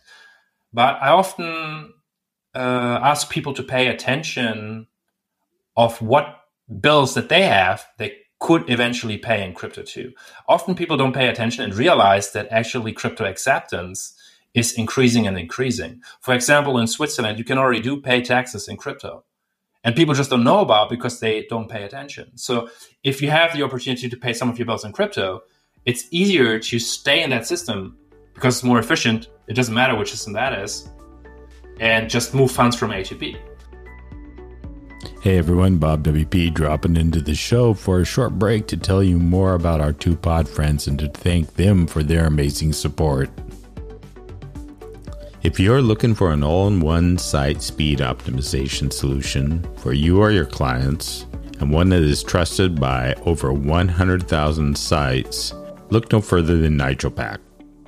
But 0.71 0.95
I 1.01 1.09
often 1.09 1.93
uh, 2.57 2.99
ask 3.03 3.29
people 3.29 3.53
to 3.53 3.63
pay 3.63 3.87
attention 3.87 4.87
of 5.75 6.01
what 6.01 6.41
bills 6.81 7.13
that 7.13 7.29
they 7.29 7.43
have 7.43 7.85
they 7.97 8.17
could 8.39 8.69
eventually 8.69 9.17
pay 9.17 9.43
in 9.45 9.53
crypto 9.53 9.83
too. 9.83 10.11
Often 10.47 10.75
people 10.75 10.97
don't 10.97 11.13
pay 11.13 11.27
attention 11.27 11.63
and 11.63 11.73
realize 11.73 12.31
that 12.33 12.47
actually 12.51 12.93
crypto 12.93 13.25
acceptance 13.25 14.13
is 14.53 14.73
increasing 14.73 15.27
and 15.27 15.37
increasing. 15.37 16.01
For 16.21 16.33
example, 16.33 16.77
in 16.77 16.87
Switzerland, 16.87 17.37
you 17.37 17.43
can 17.43 17.57
already 17.57 17.81
do 17.81 18.01
pay 18.01 18.21
taxes 18.21 18.67
in 18.67 18.77
crypto. 18.77 19.23
And 19.83 19.95
people 19.95 20.13
just 20.13 20.29
don't 20.29 20.43
know 20.43 20.59
about 20.59 20.89
because 20.89 21.19
they 21.19 21.45
don't 21.49 21.69
pay 21.69 21.83
attention. 21.83 22.37
So 22.37 22.69
if 23.03 23.21
you 23.21 23.29
have 23.29 23.53
the 23.53 23.63
opportunity 23.63 24.09
to 24.09 24.17
pay 24.17 24.33
some 24.33 24.49
of 24.49 24.57
your 24.59 24.65
bills 24.65 24.83
in 24.83 24.91
crypto, 24.91 25.41
it's 25.85 26.05
easier 26.11 26.59
to 26.59 26.79
stay 26.79 27.23
in 27.23 27.29
that 27.29 27.47
system 27.47 27.97
because 28.33 28.57
it's 28.57 28.63
more 28.63 28.79
efficient. 28.79 29.29
It 29.47 29.53
doesn't 29.53 29.73
matter 29.73 29.95
which 29.95 30.11
system 30.11 30.33
that 30.33 30.59
is 30.59 30.89
and 31.79 32.09
just 32.09 32.33
move 32.33 32.51
funds 32.51 32.75
from 32.75 32.91
A 32.91 33.03
to 33.03 33.15
B. 33.15 33.37
Hey 35.21 35.37
everyone, 35.37 35.77
Bob 35.77 36.03
WP 36.03 36.53
dropping 36.53 36.95
into 36.95 37.21
the 37.21 37.35
show 37.35 37.73
for 37.73 37.99
a 37.99 38.05
short 38.05 38.39
break 38.39 38.67
to 38.67 38.77
tell 38.77 39.03
you 39.03 39.19
more 39.19 39.55
about 39.55 39.81
our 39.81 39.91
two 39.91 40.15
pod 40.15 40.47
friends 40.47 40.87
and 40.87 40.97
to 40.99 41.07
thank 41.07 41.55
them 41.55 41.87
for 41.87 42.03
their 42.03 42.25
amazing 42.25 42.71
support. 42.71 43.29
If 45.43 45.59
you're 45.59 45.81
looking 45.81 46.15
for 46.15 46.31
an 46.31 46.43
all 46.43 46.67
in 46.67 46.79
one 46.79 47.17
site 47.17 47.61
speed 47.61 47.99
optimization 47.99 48.91
solution 48.91 49.67
for 49.77 49.93
you 49.93 50.19
or 50.19 50.31
your 50.31 50.45
clients, 50.45 51.25
and 51.59 51.71
one 51.71 51.89
that 51.89 52.03
is 52.03 52.23
trusted 52.23 52.79
by 52.79 53.13
over 53.25 53.51
100,000 53.51 54.77
sites, 54.77 55.53
look 55.89 56.11
no 56.11 56.21
further 56.21 56.57
than 56.57 56.77
NitroPack. 56.77 57.39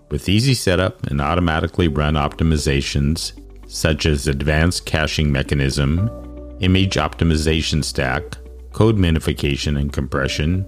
With 0.09 0.29
easy 0.29 0.53
setup 0.53 1.05
and 1.07 1.21
automatically 1.21 1.87
run 1.87 2.15
optimizations, 2.15 3.33
such 3.69 4.05
as 4.05 4.27
advanced 4.27 4.85
caching 4.85 5.31
mechanism, 5.31 6.09
image 6.59 6.95
optimization 6.95 7.83
stack, 7.83 8.23
code 8.73 8.97
minification 8.97 9.79
and 9.79 9.93
compression, 9.93 10.65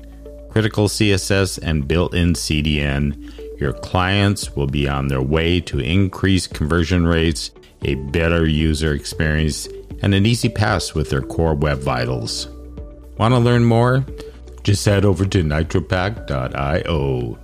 critical 0.50 0.88
CSS, 0.88 1.60
and 1.64 1.88
built 1.88 2.14
in 2.14 2.34
CDN, 2.34 3.60
your 3.60 3.74
clients 3.74 4.56
will 4.56 4.68
be 4.68 4.88
on 4.88 5.08
their 5.08 5.22
way 5.22 5.60
to 5.62 5.80
increased 5.80 6.54
conversion 6.54 7.06
rates, 7.06 7.52
a 7.84 7.96
better 7.96 8.48
user 8.48 8.94
experience, 8.94 9.68
and 10.02 10.14
an 10.14 10.26
easy 10.26 10.50
pass 10.50 10.94
with 10.94 11.10
their 11.10 11.22
core 11.22 11.56
web 11.56 11.80
vitals. 11.80 12.48
Want 13.18 13.34
to 13.34 13.40
learn 13.40 13.64
more? 13.64 14.06
Just 14.64 14.86
head 14.86 15.06
over 15.06 15.26
to 15.26 15.44
nitropack.io. 15.44 17.38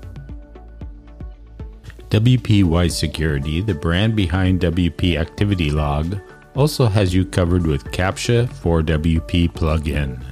WP 2.10 2.64
White 2.64 2.94
Security, 2.94 3.60
the 3.60 3.74
brand 3.74 4.16
behind 4.16 4.62
WP 4.62 5.20
Activity 5.20 5.70
Log, 5.72 6.18
also 6.56 6.86
has 6.88 7.14
you 7.14 7.26
covered 7.26 7.68
with 7.68 7.92
CAPTCHA 7.92 8.50
for 8.54 8.82
WP 8.82 9.52
plugin. 9.52 10.24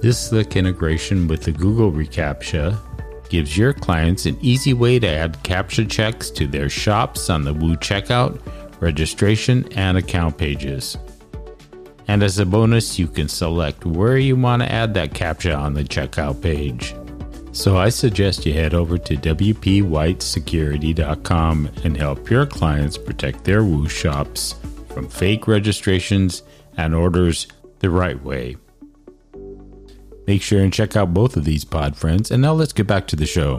This 0.00 0.28
slick 0.28 0.54
integration 0.54 1.26
with 1.26 1.42
the 1.42 1.50
Google 1.50 1.90
reCAPTCHA 1.90 2.78
gives 3.28 3.58
your 3.58 3.72
clients 3.72 4.26
an 4.26 4.38
easy 4.40 4.72
way 4.72 5.00
to 5.00 5.08
add 5.08 5.42
CAPTCHA 5.42 5.90
checks 5.90 6.30
to 6.30 6.46
their 6.46 6.68
shops 6.68 7.28
on 7.28 7.42
the 7.42 7.52
Woo 7.52 7.74
checkout, 7.74 8.40
registration, 8.80 9.66
and 9.72 9.98
account 9.98 10.38
pages. 10.38 10.96
And 12.06 12.22
as 12.22 12.38
a 12.38 12.46
bonus, 12.46 13.00
you 13.00 13.08
can 13.08 13.28
select 13.28 13.84
where 13.84 14.16
you 14.16 14.36
want 14.36 14.62
to 14.62 14.70
add 14.70 14.94
that 14.94 15.10
CAPTCHA 15.12 15.58
on 15.58 15.74
the 15.74 15.82
checkout 15.82 16.40
page. 16.40 16.94
So 17.54 17.78
I 17.78 17.88
suggest 17.88 18.44
you 18.44 18.52
head 18.52 18.74
over 18.74 18.98
to 18.98 19.16
WPWhiteSecurity.com 19.16 21.70
and 21.84 21.96
help 21.96 22.28
your 22.28 22.44
clients 22.46 22.98
protect 22.98 23.44
their 23.44 23.62
Woo 23.62 23.88
shops 23.88 24.56
from 24.88 25.08
fake 25.08 25.46
registrations 25.46 26.42
and 26.76 26.96
orders 26.96 27.46
the 27.78 27.90
right 27.90 28.20
way. 28.24 28.56
Make 30.26 30.42
sure 30.42 30.62
and 30.62 30.72
check 30.72 30.96
out 30.96 31.14
both 31.14 31.36
of 31.36 31.44
these 31.44 31.64
pod 31.64 31.96
friends. 31.96 32.32
And 32.32 32.42
now 32.42 32.54
let's 32.54 32.72
get 32.72 32.88
back 32.88 33.06
to 33.06 33.16
the 33.16 33.24
show. 33.24 33.58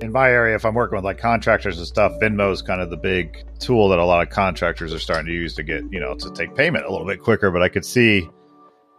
In 0.00 0.12
my 0.12 0.30
area, 0.30 0.54
if 0.54 0.64
I'm 0.64 0.74
working 0.74 0.94
with 0.94 1.04
like 1.04 1.18
contractors 1.18 1.78
and 1.78 1.88
stuff, 1.88 2.12
Venmo 2.20 2.52
is 2.52 2.62
kind 2.62 2.80
of 2.80 2.90
the 2.90 2.96
big 2.96 3.42
tool 3.58 3.88
that 3.88 3.98
a 3.98 4.04
lot 4.04 4.22
of 4.22 4.30
contractors 4.32 4.94
are 4.94 5.00
starting 5.00 5.26
to 5.26 5.32
use 5.32 5.56
to 5.56 5.64
get, 5.64 5.82
you 5.90 5.98
know, 5.98 6.14
to 6.14 6.30
take 6.30 6.54
payment 6.54 6.84
a 6.84 6.90
little 6.90 7.06
bit 7.06 7.20
quicker. 7.20 7.50
But 7.50 7.62
I 7.62 7.68
could 7.68 7.84
see, 7.84 8.28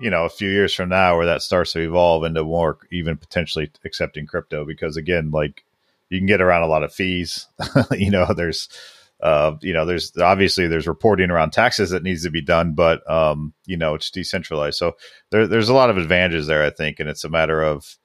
you 0.02 0.10
know, 0.10 0.26
a 0.26 0.30
few 0.30 0.50
years 0.50 0.74
from 0.74 0.90
now 0.90 1.16
where 1.16 1.28
that 1.28 1.42
starts 1.42 1.74
to 1.74 1.82
evolve 1.82 2.24
into 2.24 2.44
more 2.44 2.78
even 2.92 3.18
potentially 3.18 3.72
accepting 3.86 4.26
crypto 4.26 4.66
because 4.66 4.98
again, 4.98 5.32
like 5.32 5.64
you 6.10 6.20
can 6.20 6.28
get 6.28 6.42
around 6.42 6.64
a 6.64 6.68
lot 6.68 6.84
of 6.84 6.94
fees. 6.94 7.48
you 7.92 8.12
know, 8.12 8.34
there's 8.34 8.68
uh, 9.22 9.56
you 9.62 9.74
know, 9.74 9.86
there's 9.86 10.18
obviously 10.18 10.68
there's 10.68 10.88
reporting 10.88 11.30
around 11.30 11.52
taxes 11.52 11.92
that 11.92 12.04
needs 12.04 12.24
to 12.24 12.32
be 12.32 12.42
done, 12.42 12.74
but 12.74 13.08
um, 13.10 13.54
you 13.66 13.78
know, 13.78 13.94
it's 13.94 14.10
decentralized. 14.10 14.78
So 14.78 14.98
there, 15.30 15.48
there's 15.48 15.70
a 15.70 15.76
lot 15.76 15.92
of 15.92 15.98
advantages 15.98 16.48
there, 16.48 16.64
I 16.64 16.72
think, 16.72 17.00
and 17.00 17.08
it's 17.08 17.24
a 17.24 17.30
matter 17.30 17.62
of 17.62 17.98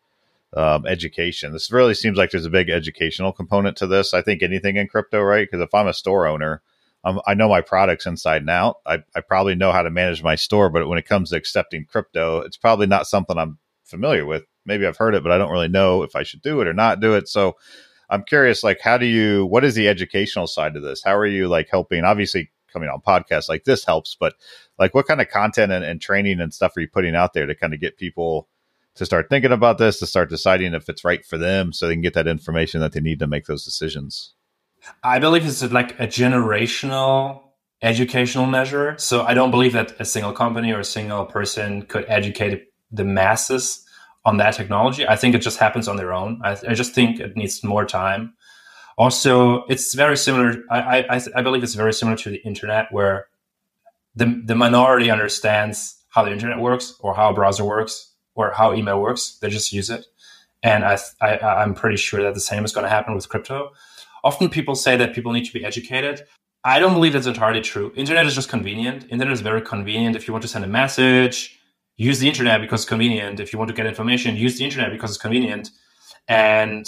um, 0.55 0.87
education. 0.87 1.53
This 1.53 1.73
really 1.73 1.95
seems 1.95 2.19
like 2.19 2.31
there's 2.31 2.45
a 2.45 2.51
big 2.51 2.69
educational 2.69 3.33
component 3.33 3.79
to 3.79 3.87
this. 3.87 4.13
I 4.13 4.21
think 4.21 4.43
anything 4.43 4.77
in 4.77 4.89
crypto, 4.89 5.23
right? 5.23 5.49
Because 5.51 5.65
if 5.65 5.75
I'm 5.75 5.89
a 5.89 5.95
store 5.95 6.27
owner, 6.27 6.61
um, 7.05 7.21
I 7.27 7.35
know 7.35 7.49
my 7.49 7.61
products 7.61 8.07
inside 8.07 8.43
and 8.43 8.51
out. 8.51 8.77
I, 8.85 8.99
I 9.15 9.21
probably 9.21 9.55
know 9.55 9.73
how 9.73 9.83
to 9.83 9.91
manage 9.91 10.23
my 10.23 10.35
store, 10.35 10.71
but 10.71 10.89
when 10.89 10.99
it 10.99 11.07
comes 11.07 11.31
to 11.31 11.37
accepting 11.37 11.85
crypto, 11.85 12.41
it's 12.41 12.57
probably 12.57 12.87
not 12.87 13.07
something 13.07 13.39
I'm 13.39 13.59
familiar 13.85 14.27
with. 14.27 14.45
Maybe 14.65 14.87
I've 14.87 14.97
heard 14.97 15.15
it, 15.15 15.23
but 15.23 15.31
I 15.31 15.39
don't 15.39 15.53
really 15.53 15.69
know 15.69 16.03
if 16.03 16.17
I 16.17 16.25
should 16.25 16.43
do 16.43 16.61
it 16.61 16.67
or 16.67 16.73
not 16.73 17.01
do 17.01 17.15
it. 17.15 17.29
So 17.29 17.57
I'm 18.11 18.25
curious, 18.25 18.65
like, 18.65 18.81
how 18.81 18.99
do 18.99 19.07
you, 19.07 19.47
what 19.47 19.65
is 19.65 19.75
the 19.75 19.89
educational 19.89 20.47
side 20.47 20.77
of 20.77 20.83
this? 20.83 21.03
How 21.03 21.17
are 21.17 21.27
you 21.27 21.49
like 21.49 21.69
helping? 21.71 22.05
Obviously, 22.05 22.51
coming 22.73 22.89
on 22.89 23.01
podcasts 23.01 23.49
like 23.49 23.65
this 23.65 23.85
helps, 23.85 24.17
but 24.19 24.35
like, 24.79 24.95
what 24.95 25.07
kind 25.07 25.21
of 25.21 25.29
content 25.29 25.73
and, 25.73 25.85
and 25.85 26.01
training 26.01 26.41
and 26.41 26.53
stuff 26.53 26.77
are 26.77 26.81
you 26.81 26.89
putting 26.89 27.17
out 27.17 27.33
there 27.33 27.47
to 27.47 27.55
kind 27.55 27.75
of 27.75 27.81
get 27.81 27.97
people 27.97 28.49
to 28.95 29.07
start 29.07 29.29
thinking 29.29 29.53
about 29.53 29.79
this, 29.79 29.99
to 29.99 30.07
start 30.07 30.31
deciding 30.31 30.75
if 30.75 30.89
it's 30.89 31.05
right 31.05 31.25
for 31.25 31.37
them 31.37 31.73
so 31.73 31.87
they 31.87 31.95
can 31.95 32.03
get 32.03 32.15
that 32.15 32.27
information 32.27 32.81
that 32.81 32.93
they 32.93 33.01
need 33.01 33.19
to 33.19 33.27
make 33.27 33.47
those 33.47 33.65
decisions? 33.65 34.35
I 35.03 35.19
believe 35.19 35.47
it's 35.47 35.63
like 35.73 35.99
a 36.01 36.07
generational 36.07 37.43
educational 37.83 38.47
measure. 38.47 38.97
So 38.99 39.23
I 39.23 39.35
don't 39.35 39.51
believe 39.51 39.73
that 39.75 39.93
a 40.01 40.05
single 40.05 40.33
company 40.33 40.73
or 40.73 40.81
a 40.81 40.85
single 40.85 41.27
person 41.27 41.83
could 41.83 42.05
educate 42.09 42.69
the 42.91 43.05
masses 43.05 43.85
on 44.25 44.39
that 44.39 44.55
technology. 44.55 45.07
I 45.07 45.17
think 45.17 45.35
it 45.35 45.43
just 45.43 45.59
happens 45.59 45.87
on 45.89 45.97
their 45.97 46.13
own. 46.13 46.41
I, 46.43 46.57
I 46.69 46.75
just 46.75 46.95
think 46.95 47.21
it 47.21 47.37
needs 47.37 47.63
more 47.63 47.85
time. 47.85 48.35
Also, 48.99 49.65
it's 49.67 49.95
very 49.95 50.17
similar. 50.17 50.65
I, 50.71 51.03
I, 51.03 51.21
I 51.37 51.43
believe 51.43 51.63
it's 51.63 51.75
very 51.75 51.93
similar 51.93 52.17
to 52.17 52.31
the 52.31 52.43
internet, 52.45 52.91
where 52.91 53.29
the 54.15 54.43
the 54.45 54.55
minority 54.55 55.11
understands 55.11 56.03
how 56.09 56.25
the 56.25 56.33
internet 56.33 56.59
works, 56.61 56.95
or 57.01 57.15
how 57.15 57.31
a 57.31 57.35
browser 57.35 57.65
works, 57.65 58.13
or 58.35 58.53
how 58.53 58.75
email 58.75 59.01
works. 59.01 59.39
They 59.41 59.51
just 59.51 59.71
use 59.71 59.91
it, 59.91 60.07
and 60.63 60.83
I, 60.83 60.99
I 61.21 61.39
I'm 61.39 61.75
pretty 61.75 61.99
sure 61.99 62.23
that 62.23 62.33
the 62.33 62.41
same 62.41 62.65
is 62.65 62.73
going 62.73 62.85
to 62.85 62.91
happen 62.91 63.15
with 63.15 63.29
crypto. 63.29 63.73
Often 64.27 64.49
people 64.49 64.75
say 64.75 64.97
that 64.97 65.15
people 65.15 65.33
need 65.33 65.45
to 65.45 65.53
be 65.53 65.65
educated. 65.65 66.17
I 66.65 66.81
don't 66.81 66.95
believe 66.95 67.13
that's 67.13 67.29
entirely 67.29 67.61
true. 67.61 67.93
Internet 67.95 68.27
is 68.27 68.35
just 68.35 68.49
convenient. 68.49 69.05
Internet 69.05 69.33
is 69.33 69.41
very 69.41 69.63
convenient. 69.63 70.17
If 70.17 70.27
you 70.27 70.33
want 70.35 70.43
to 70.43 70.49
send 70.49 70.65
a 70.65 70.73
message, 70.83 71.37
use 71.97 72.19
the 72.19 72.27
internet 72.27 72.61
because 72.61 72.81
it's 72.81 72.89
convenient. 72.89 73.39
If 73.39 73.53
you 73.53 73.59
want 73.61 73.69
to 73.69 73.77
get 73.81 73.87
information, 73.87 74.35
use 74.35 74.59
the 74.59 74.65
internet 74.65 74.91
because 74.91 75.11
it's 75.11 75.25
convenient. 75.27 75.71
And 76.27 76.85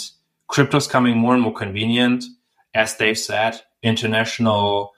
crypto's 0.49 0.85
coming 0.85 1.17
more 1.17 1.33
and 1.33 1.41
more 1.41 1.53
convenient. 1.53 2.25
As 2.73 2.95
Dave 2.95 3.17
said, 3.17 3.61
international 3.81 4.91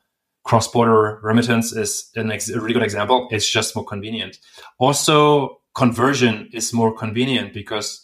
cross-border 0.44 1.20
remittance 1.22 1.72
is 1.72 2.10
ex- 2.18 2.50
a 2.50 2.60
really 2.60 2.74
good 2.74 2.82
example. 2.90 3.28
It's 3.30 3.48
just 3.48 3.76
more 3.76 3.86
convenient. 3.86 4.40
Also, 4.80 5.62
conversion 5.76 6.50
is 6.54 6.74
more 6.74 6.92
convenient 6.92 7.54
because 7.54 8.04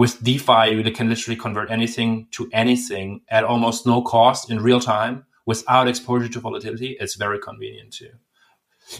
with 0.00 0.24
DeFi, 0.24 0.70
you 0.70 0.90
can 0.92 1.10
literally 1.10 1.36
convert 1.36 1.70
anything 1.70 2.26
to 2.30 2.48
anything 2.54 3.20
at 3.28 3.44
almost 3.44 3.86
no 3.86 4.00
cost 4.00 4.50
in 4.50 4.58
real 4.62 4.80
time 4.80 5.26
without 5.44 5.88
exposure 5.88 6.26
to 6.26 6.40
volatility. 6.40 6.96
It's 6.98 7.16
very 7.16 7.38
convenient 7.38 7.92
too. 7.92 8.12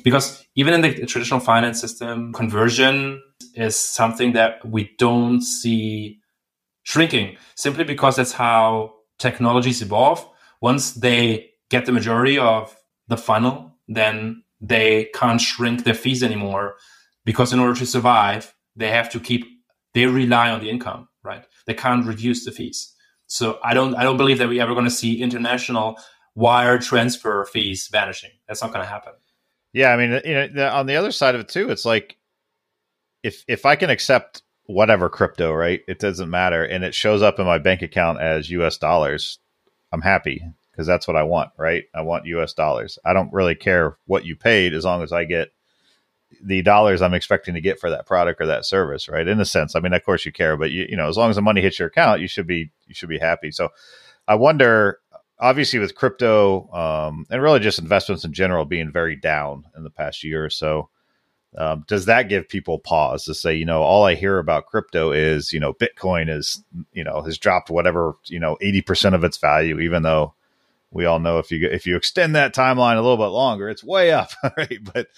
Because 0.04 0.46
even 0.56 0.74
in 0.74 0.82
the 0.82 1.06
traditional 1.06 1.40
finance 1.40 1.80
system, 1.80 2.34
conversion 2.34 3.22
is 3.54 3.78
something 3.78 4.34
that 4.34 4.62
we 4.62 4.90
don't 4.98 5.40
see 5.40 6.18
shrinking 6.82 7.38
simply 7.54 7.84
because 7.84 8.16
that's 8.16 8.32
how 8.32 8.92
technologies 9.18 9.80
evolve. 9.80 10.28
Once 10.60 10.92
they 10.92 11.48
get 11.70 11.86
the 11.86 11.92
majority 11.92 12.38
of 12.38 12.76
the 13.08 13.16
funnel, 13.16 13.74
then 13.88 14.42
they 14.60 15.08
can't 15.14 15.40
shrink 15.40 15.84
their 15.84 15.94
fees 15.94 16.22
anymore 16.22 16.76
because 17.24 17.54
in 17.54 17.58
order 17.58 17.78
to 17.78 17.86
survive, 17.86 18.54
they 18.76 18.90
have 18.90 19.08
to 19.08 19.18
keep, 19.18 19.46
they 19.94 20.06
rely 20.06 20.50
on 20.50 20.60
the 20.60 20.70
income, 20.70 21.08
right? 21.22 21.44
They 21.66 21.74
can't 21.74 22.06
reduce 22.06 22.44
the 22.44 22.52
fees. 22.52 22.94
So 23.26 23.58
I 23.62 23.74
don't, 23.74 23.94
I 23.94 24.02
don't 24.02 24.16
believe 24.16 24.38
that 24.38 24.48
we're 24.48 24.62
ever 24.62 24.74
going 24.74 24.86
to 24.86 24.90
see 24.90 25.22
international 25.22 25.98
wire 26.34 26.78
transfer 26.78 27.44
fees 27.44 27.88
vanishing. 27.88 28.30
That's 28.48 28.62
not 28.62 28.72
going 28.72 28.84
to 28.84 28.90
happen. 28.90 29.12
Yeah, 29.72 29.90
I 29.92 29.96
mean, 29.96 30.20
you 30.24 30.48
know, 30.48 30.68
on 30.70 30.86
the 30.86 30.96
other 30.96 31.12
side 31.12 31.34
of 31.34 31.40
it 31.40 31.48
too, 31.48 31.70
it's 31.70 31.84
like 31.84 32.16
if 33.22 33.44
if 33.46 33.64
I 33.66 33.76
can 33.76 33.90
accept 33.90 34.42
whatever 34.64 35.08
crypto, 35.08 35.52
right? 35.52 35.80
It 35.88 35.98
doesn't 35.98 36.30
matter, 36.30 36.64
and 36.64 36.84
it 36.84 36.94
shows 36.94 37.22
up 37.22 37.38
in 37.38 37.46
my 37.46 37.58
bank 37.58 37.82
account 37.82 38.20
as 38.20 38.50
U.S. 38.50 38.78
dollars. 38.78 39.38
I'm 39.92 40.02
happy 40.02 40.42
because 40.70 40.86
that's 40.86 41.06
what 41.06 41.16
I 41.16 41.24
want, 41.24 41.50
right? 41.58 41.84
I 41.94 42.02
want 42.02 42.26
U.S. 42.26 42.52
dollars. 42.52 42.98
I 43.04 43.12
don't 43.12 43.32
really 43.32 43.54
care 43.54 43.96
what 44.06 44.24
you 44.24 44.36
paid 44.36 44.74
as 44.74 44.84
long 44.84 45.02
as 45.02 45.12
I 45.12 45.24
get 45.24 45.48
the 46.42 46.62
dollars 46.62 47.02
I'm 47.02 47.14
expecting 47.14 47.54
to 47.54 47.60
get 47.60 47.80
for 47.80 47.90
that 47.90 48.06
product 48.06 48.40
or 48.40 48.46
that 48.46 48.64
service, 48.64 49.08
right? 49.08 49.26
In 49.26 49.40
a 49.40 49.44
sense, 49.44 49.74
I 49.74 49.80
mean, 49.80 49.92
of 49.92 50.04
course 50.04 50.24
you 50.24 50.32
care, 50.32 50.56
but 50.56 50.70
you 50.70 50.86
you 50.88 50.96
know, 50.96 51.08
as 51.08 51.16
long 51.16 51.30
as 51.30 51.36
the 51.36 51.42
money 51.42 51.60
hits 51.60 51.78
your 51.78 51.88
account, 51.88 52.20
you 52.20 52.28
should 52.28 52.46
be 52.46 52.70
you 52.86 52.94
should 52.94 53.08
be 53.08 53.18
happy. 53.18 53.50
So, 53.50 53.70
I 54.28 54.36
wonder 54.36 55.00
obviously 55.40 55.78
with 55.78 55.94
crypto 55.94 56.70
um, 56.72 57.26
and 57.30 57.42
really 57.42 57.60
just 57.60 57.78
investments 57.78 58.24
in 58.24 58.32
general 58.32 58.64
being 58.64 58.92
very 58.92 59.16
down 59.16 59.64
in 59.76 59.82
the 59.82 59.90
past 59.90 60.22
year 60.22 60.44
or 60.44 60.50
so 60.50 60.90
um, 61.56 61.84
does 61.88 62.04
that 62.04 62.28
give 62.28 62.48
people 62.48 62.78
pause 62.78 63.24
to 63.24 63.34
say 63.34 63.54
you 63.54 63.64
know 63.64 63.82
all 63.82 64.04
i 64.04 64.14
hear 64.14 64.38
about 64.38 64.66
crypto 64.66 65.10
is 65.10 65.52
you 65.52 65.58
know 65.58 65.72
bitcoin 65.72 66.28
is 66.28 66.62
you 66.92 67.02
know 67.02 67.22
has 67.22 67.38
dropped 67.38 67.70
whatever 67.70 68.14
you 68.26 68.38
know 68.38 68.56
80% 68.62 69.14
of 69.14 69.24
its 69.24 69.38
value 69.38 69.80
even 69.80 70.02
though 70.02 70.34
we 70.92 71.06
all 71.06 71.18
know 71.18 71.38
if 71.38 71.50
you 71.50 71.66
if 71.68 71.86
you 71.86 71.96
extend 71.96 72.36
that 72.36 72.54
timeline 72.54 72.96
a 72.96 73.02
little 73.02 73.16
bit 73.16 73.32
longer 73.32 73.68
it's 73.68 73.82
way 73.82 74.12
up 74.12 74.30
right 74.56 74.78
but 74.82 75.08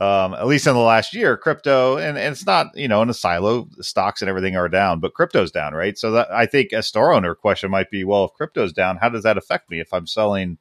um, 0.00 0.34
at 0.34 0.46
least 0.46 0.66
in 0.66 0.74
the 0.74 0.80
last 0.80 1.12
year, 1.12 1.36
crypto, 1.36 1.96
and, 1.96 2.16
and, 2.16 2.32
it's 2.32 2.46
not, 2.46 2.68
you 2.76 2.86
know, 2.86 3.02
in 3.02 3.10
a 3.10 3.14
silo, 3.14 3.68
stocks 3.80 4.22
and 4.22 4.28
everything 4.28 4.56
are 4.56 4.68
down, 4.68 5.00
but 5.00 5.12
crypto's 5.12 5.50
down, 5.50 5.74
right? 5.74 5.98
So 5.98 6.12
that 6.12 6.30
I 6.30 6.46
think 6.46 6.70
a 6.70 6.84
store 6.84 7.12
owner 7.12 7.34
question 7.34 7.70
might 7.70 7.90
be, 7.90 8.04
well, 8.04 8.26
if 8.26 8.32
crypto's 8.34 8.72
down, 8.72 8.98
how 8.98 9.08
does 9.08 9.24
that 9.24 9.36
affect 9.36 9.68
me 9.70 9.80
if 9.80 9.92
I'm 9.92 10.06
selling, 10.06 10.58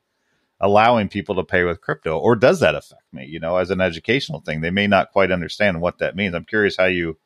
allowing 0.59 1.07
people 1.07 1.35
to 1.35 1.43
pay 1.43 1.63
with 1.63 1.81
crypto, 1.81 2.17
or 2.17 2.35
does 2.35 2.61
that 2.61 2.73
affect 2.73 3.13
me? 3.13 3.25
You 3.25 3.39
know, 3.39 3.57
as 3.57 3.69
an 3.69 3.79
educational 3.79 4.41
thing, 4.41 4.61
they 4.61 4.71
may 4.71 4.87
not 4.87 5.11
quite 5.11 5.31
understand 5.31 5.81
what 5.81 5.99
that 5.99 6.15
means. 6.15 6.33
I'm 6.33 6.45
curious 6.45 6.75
how 6.75 6.85
you 6.85 7.19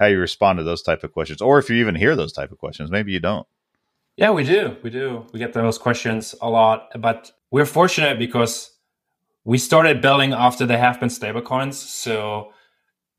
how 0.00 0.06
you 0.06 0.18
respond 0.18 0.58
to 0.58 0.64
those 0.64 0.82
type 0.82 1.04
of 1.04 1.12
questions, 1.12 1.40
or 1.40 1.60
if 1.60 1.70
you 1.70 1.76
even 1.76 1.94
hear 1.94 2.16
those 2.16 2.32
type 2.32 2.50
of 2.50 2.58
questions. 2.58 2.90
Maybe 2.90 3.12
you 3.12 3.20
don't. 3.20 3.46
Yeah, 4.16 4.32
we 4.32 4.42
do. 4.42 4.76
We 4.82 4.90
do. 4.90 5.24
We 5.32 5.38
get 5.38 5.52
those 5.52 5.78
questions 5.78 6.34
a 6.40 6.50
lot, 6.50 6.90
but 7.00 7.30
we're 7.52 7.64
fortunate 7.64 8.18
because 8.18 8.73
we 9.44 9.58
started 9.58 10.00
building 10.00 10.32
after 10.32 10.66
there 10.66 10.78
have 10.78 10.98
been 11.00 11.10
stablecoins. 11.10 11.74
So 11.74 12.52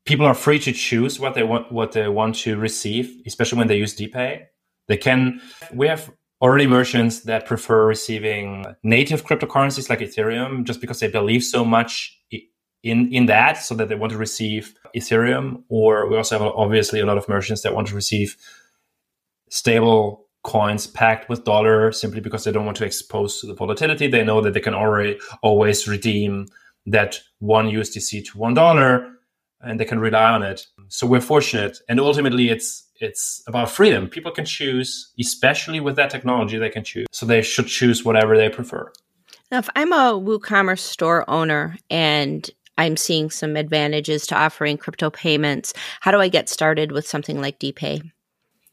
people 0.04 0.26
are 0.26 0.34
free 0.34 0.58
to 0.60 0.72
choose 0.72 1.20
what 1.20 1.34
they 1.34 1.42
want 1.42 1.70
what 1.72 1.92
they 1.92 2.08
want 2.08 2.36
to 2.36 2.56
receive, 2.56 3.22
especially 3.26 3.58
when 3.58 3.68
they 3.68 3.76
use 3.76 3.96
DePay. 3.96 4.46
They 4.88 4.96
can. 4.96 5.40
We 5.72 5.88
have 5.88 6.10
already 6.40 6.66
merchants 6.66 7.20
that 7.20 7.46
prefer 7.46 7.86
receiving 7.86 8.66
native 8.82 9.24
cryptocurrencies 9.24 9.88
like 9.88 10.00
Ethereum 10.00 10.64
just 10.64 10.80
because 10.80 11.00
they 11.00 11.08
believe 11.08 11.42
so 11.42 11.64
much 11.64 12.18
in 12.82 13.12
in 13.12 13.26
that, 13.26 13.54
so 13.54 13.74
that 13.74 13.88
they 13.88 13.94
want 13.94 14.12
to 14.12 14.18
receive 14.18 14.74
Ethereum. 14.94 15.62
Or 15.68 16.08
we 16.08 16.16
also 16.16 16.38
have 16.38 16.46
obviously 16.54 17.00
a 17.00 17.06
lot 17.06 17.18
of 17.18 17.28
merchants 17.28 17.62
that 17.62 17.74
want 17.74 17.88
to 17.88 17.94
receive 17.94 18.36
stable 19.48 20.25
coins 20.46 20.86
packed 20.86 21.28
with 21.28 21.44
dollar 21.44 21.90
simply 21.90 22.20
because 22.20 22.44
they 22.44 22.52
don't 22.52 22.64
want 22.64 22.76
to 22.76 22.84
expose 22.84 23.40
to 23.40 23.46
the 23.48 23.54
volatility. 23.54 24.06
They 24.06 24.24
know 24.24 24.40
that 24.40 24.54
they 24.54 24.60
can 24.60 24.74
already 24.74 25.18
always 25.42 25.88
redeem 25.88 26.46
that 26.86 27.20
one 27.40 27.66
USDC 27.66 28.24
to 28.26 28.38
one 28.38 28.54
dollar 28.54 29.12
and 29.60 29.80
they 29.80 29.84
can 29.84 29.98
rely 29.98 30.30
on 30.30 30.44
it. 30.44 30.64
So 30.88 31.06
we're 31.06 31.20
fortunate. 31.20 31.78
And 31.88 31.98
ultimately 31.98 32.48
it's 32.48 32.84
it's 33.00 33.42
about 33.46 33.70
freedom. 33.70 34.08
People 34.08 34.30
can 34.30 34.46
choose, 34.46 35.12
especially 35.20 35.80
with 35.80 35.96
that 35.96 36.10
technology, 36.10 36.56
they 36.56 36.70
can 36.70 36.84
choose. 36.84 37.06
So 37.10 37.26
they 37.26 37.42
should 37.42 37.66
choose 37.66 38.04
whatever 38.04 38.36
they 38.36 38.48
prefer. 38.48 38.90
Now, 39.50 39.58
if 39.58 39.68
I'm 39.76 39.92
a 39.92 40.18
WooCommerce 40.18 40.78
store 40.78 41.28
owner 41.28 41.76
and 41.90 42.48
I'm 42.78 42.96
seeing 42.96 43.30
some 43.30 43.56
advantages 43.56 44.26
to 44.28 44.36
offering 44.36 44.78
crypto 44.78 45.10
payments, 45.10 45.74
how 46.00 46.10
do 46.10 46.20
I 46.20 46.28
get 46.28 46.48
started 46.48 46.92
with 46.92 47.06
something 47.06 47.40
like 47.40 47.58
DePay? 47.58 48.10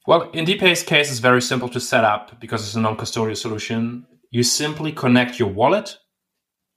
Well, 0.06 0.30
in 0.32 0.46
DePay's 0.46 0.84
case, 0.84 1.10
it's 1.10 1.20
very 1.20 1.42
simple 1.42 1.70
to 1.70 1.80
set 1.80 2.04
up 2.04 2.40
because 2.42 2.66
it's 2.66 2.76
a 2.76 2.80
non 2.80 2.98
custodial 2.98 3.38
solution. 3.38 4.06
You 4.32 4.44
simply 4.44 4.92
connect 4.92 5.40
your 5.40 5.50
wallet 5.50 5.98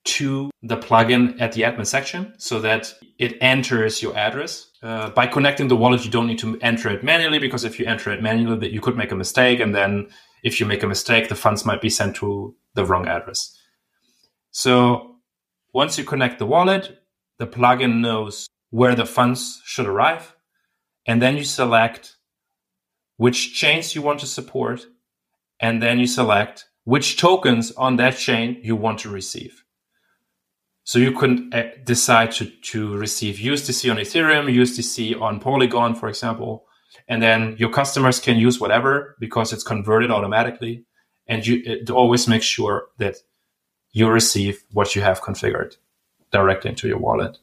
to 0.04 0.50
the 0.62 0.76
plugin 0.76 1.40
at 1.40 1.52
the 1.52 1.62
admin 1.62 1.86
section 1.86 2.32
so 2.38 2.60
that 2.60 2.94
it 3.18 3.36
enters 3.40 4.00
your 4.00 4.16
address. 4.16 4.70
Uh, 4.80 5.10
by 5.10 5.26
connecting 5.26 5.66
the 5.66 5.74
wallet, 5.74 6.04
you 6.04 6.10
don't 6.10 6.28
need 6.28 6.38
to 6.38 6.56
enter 6.60 6.88
it 6.88 7.02
manually 7.02 7.40
because 7.40 7.64
if 7.64 7.80
you 7.80 7.86
enter 7.86 8.12
it 8.12 8.22
manually, 8.22 8.72
you 8.72 8.80
could 8.80 8.96
make 8.96 9.10
a 9.10 9.16
mistake, 9.16 9.58
and 9.58 9.74
then 9.74 10.06
if 10.44 10.60
you 10.60 10.66
make 10.66 10.84
a 10.84 10.86
mistake, 10.86 11.28
the 11.28 11.34
funds 11.34 11.64
might 11.64 11.80
be 11.80 11.90
sent 11.90 12.14
to 12.16 12.54
the 12.74 12.84
wrong 12.84 13.08
address. 13.08 13.58
So 14.52 15.16
once 15.74 15.98
you 15.98 16.04
connect 16.04 16.38
the 16.38 16.46
wallet, 16.46 17.00
the 17.38 17.46
plugin 17.48 18.00
knows 18.00 18.46
where 18.70 18.94
the 18.94 19.06
funds 19.06 19.60
should 19.64 19.86
arrive, 19.86 20.36
and 21.06 21.20
then 21.20 21.36
you 21.36 21.44
select 21.44 22.15
which 23.16 23.54
chains 23.54 23.94
you 23.94 24.02
want 24.02 24.20
to 24.20 24.26
support, 24.26 24.86
and 25.60 25.82
then 25.82 25.98
you 25.98 26.06
select 26.06 26.66
which 26.84 27.16
tokens 27.16 27.72
on 27.72 27.96
that 27.96 28.16
chain 28.16 28.60
you 28.62 28.76
want 28.76 29.00
to 29.00 29.08
receive. 29.08 29.64
So 30.84 31.00
you 31.00 31.10
can 31.12 31.52
uh, 31.52 31.64
decide 31.84 32.30
to, 32.32 32.46
to 32.46 32.96
receive 32.96 33.36
USDC 33.36 33.90
on 33.90 33.96
Ethereum, 33.96 34.54
USDC 34.54 35.20
on 35.20 35.40
Polygon, 35.40 35.96
for 35.96 36.08
example, 36.08 36.64
and 37.08 37.20
then 37.20 37.56
your 37.58 37.70
customers 37.70 38.20
can 38.20 38.36
use 38.36 38.60
whatever 38.60 39.16
because 39.18 39.52
it's 39.52 39.64
converted 39.64 40.12
automatically. 40.12 40.84
And 41.26 41.44
you 41.44 41.84
always 41.90 42.28
make 42.28 42.44
sure 42.44 42.86
that 42.98 43.16
you 43.90 44.08
receive 44.08 44.62
what 44.72 44.94
you 44.94 45.02
have 45.02 45.20
configured 45.20 45.76
directly 46.30 46.70
into 46.70 46.86
your 46.86 46.98
wallet 46.98 47.38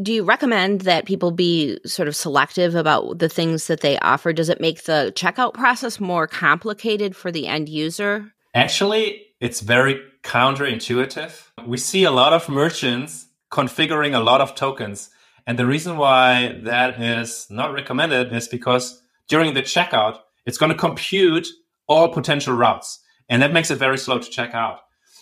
do 0.00 0.12
you 0.12 0.24
recommend 0.24 0.82
that 0.82 1.06
people 1.06 1.30
be 1.30 1.78
sort 1.84 2.08
of 2.08 2.16
selective 2.16 2.74
about 2.74 3.18
the 3.18 3.28
things 3.28 3.66
that 3.66 3.80
they 3.80 3.98
offer? 3.98 4.32
Does 4.32 4.48
it 4.48 4.60
make 4.60 4.84
the 4.84 5.12
checkout 5.14 5.54
process 5.54 6.00
more 6.00 6.26
complicated 6.26 7.16
for 7.16 7.32
the 7.32 7.46
end 7.46 7.68
user? 7.68 8.32
Actually, 8.54 9.26
it's 9.40 9.60
very 9.60 10.00
counterintuitive. 10.22 11.48
We 11.66 11.78
see 11.78 12.04
a 12.04 12.10
lot 12.10 12.32
of 12.32 12.48
merchants 12.48 13.26
configuring 13.50 14.14
a 14.14 14.22
lot 14.22 14.40
of 14.40 14.54
tokens. 14.54 15.10
And 15.46 15.58
the 15.58 15.66
reason 15.66 15.96
why 15.96 16.60
that 16.62 17.00
is 17.00 17.46
not 17.50 17.72
recommended 17.72 18.32
is 18.32 18.48
because 18.48 19.02
during 19.28 19.54
the 19.54 19.62
checkout, 19.62 20.18
it's 20.46 20.58
going 20.58 20.70
to 20.70 20.78
compute 20.78 21.48
all 21.86 22.08
potential 22.08 22.54
routes. 22.54 23.00
And 23.28 23.42
that 23.42 23.52
makes 23.52 23.70
it 23.70 23.76
very 23.76 23.98
slow 23.98 24.18
to 24.18 24.30
check 24.30 24.54
out. 24.54 24.80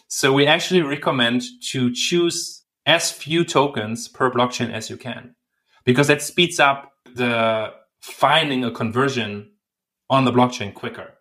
So 0.08 0.32
we 0.32 0.46
actually 0.46 0.82
recommend 0.82 1.42
to 1.70 1.92
choose 1.92 2.59
as 2.90 3.12
few 3.12 3.44
tokens 3.44 4.08
per 4.08 4.30
blockchain 4.30 4.72
as 4.72 4.90
you 4.90 4.96
can, 4.96 5.34
because 5.84 6.08
that 6.08 6.22
speeds 6.22 6.58
up 6.58 6.92
the 7.14 7.72
finding 8.00 8.64
a 8.64 8.70
conversion 8.70 9.50
on 10.08 10.24
the 10.24 10.32
blockchain 10.32 10.74
quicker. 10.74 11.14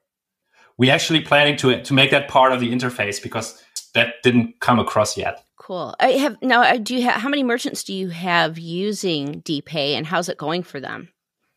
We 0.77 0.89
actually 0.89 1.21
planning 1.21 1.57
to 1.57 1.81
to 1.83 1.93
make 1.93 2.11
that 2.11 2.27
part 2.27 2.51
of 2.53 2.59
the 2.59 2.71
interface 2.71 3.21
because 3.21 3.61
that 3.93 4.15
didn't 4.23 4.59
come 4.59 4.79
across 4.79 5.17
yet. 5.17 5.43
Cool. 5.57 5.93
I 5.99 6.11
have 6.11 6.37
now. 6.41 6.61
Uh, 6.61 6.77
do 6.77 6.95
you 6.95 7.03
have 7.03 7.21
how 7.21 7.29
many 7.29 7.43
merchants 7.43 7.83
do 7.83 7.93
you 7.93 8.09
have 8.09 8.57
using 8.57 9.41
DePay, 9.41 9.93
and 9.97 10.07
how's 10.07 10.29
it 10.29 10.37
going 10.37 10.63
for 10.63 10.79
them? 10.79 11.09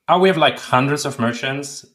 Uh, 0.09 0.19
we 0.21 0.29
have 0.29 0.37
like 0.37 0.59
hundreds 0.59 1.07
of 1.07 1.19
merchants 1.19 1.87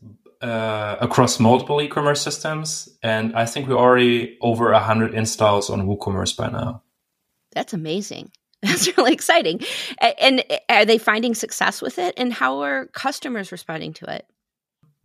uh, 0.41 0.95
across 1.01 1.39
multiple 1.39 1.81
e-commerce 1.81 2.21
systems, 2.21 2.89
and 3.03 3.35
I 3.35 3.45
think 3.45 3.67
we're 3.67 3.77
already 3.77 4.37
over 4.41 4.73
hundred 4.73 5.13
installs 5.13 5.69
on 5.69 5.85
WooCommerce 5.85 6.35
by 6.37 6.49
now. 6.49 6.81
That's 7.57 7.73
amazing. 7.73 8.29
That's 8.61 8.95
really 8.95 9.13
exciting. 9.13 9.61
And 9.99 10.43
eh, 10.47 10.59
are 10.69 10.85
they 10.85 10.99
finding 10.99 11.33
success 11.33 11.81
with 11.81 11.97
it? 11.97 12.13
And 12.15 12.31
how 12.31 12.59
are 12.59 12.85
customers 12.93 13.51
responding 13.51 13.93
to 13.93 14.13
it? 14.13 14.27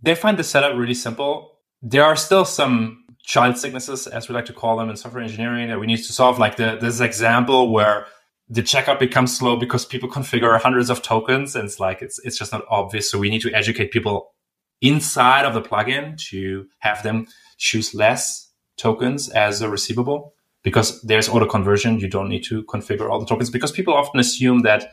They 0.03 0.15
find 0.15 0.39
the 0.39 0.45
setup 0.45 0.77
really 0.77 0.93
simple. 0.93 1.53
There 1.81 2.05
are 2.05 2.15
still 2.15 2.45
some 2.45 3.07
child 3.25 3.57
sicknesses, 3.57 4.07
as 4.07 4.29
we 4.29 4.35
like 4.35 4.45
to 4.47 4.53
call 4.53 4.77
them 4.77 4.91
in 4.91 4.97
software 4.97 5.23
engineering, 5.23 5.69
that 5.69 5.81
we 5.81 5.87
need 5.87 5.97
to 5.97 6.13
solve. 6.13 6.39
Like 6.39 6.57
the, 6.57 6.77
this 6.79 7.01
example 7.01 7.73
where 7.73 8.05
the 8.51 8.63
checkout 8.63 8.99
becomes 8.99 9.35
slow 9.35 9.57
because 9.57 9.87
people 9.87 10.11
configure 10.11 10.61
hundreds 10.61 10.91
of 10.91 11.01
tokens, 11.01 11.57
and 11.57 11.65
it's 11.65 11.81
like 11.81 12.03
it's 12.03 12.19
it's 12.25 12.37
just 12.37 12.53
not 12.53 12.65
obvious. 12.69 13.11
So 13.11 13.19
we 13.19 13.31
need 13.31 13.41
to 13.43 13.55
educate 13.55 13.93
people 13.93 14.35
inside 14.83 15.47
of 15.47 15.55
the 15.55 15.63
plugin 15.63 16.19
to 16.29 16.67
have 16.81 17.03
them 17.03 17.29
choose 17.57 17.95
less 17.95 18.53
tokens 18.77 19.31
as 19.31 19.63
a 19.63 19.71
receivable 19.71 20.35
because 20.63 21.03
there's 21.03 21.29
auto 21.29 21.47
conversion. 21.47 21.99
You 21.99 22.09
don't 22.09 22.29
need 22.29 22.45
to 22.45 22.63
configure 22.65 23.11
all 23.11 23.21
the 23.21 23.27
tokens 23.27 23.51
because 23.51 23.73
people 23.73 23.95
often 23.95 24.21
assume 24.21 24.63
that 24.63 24.93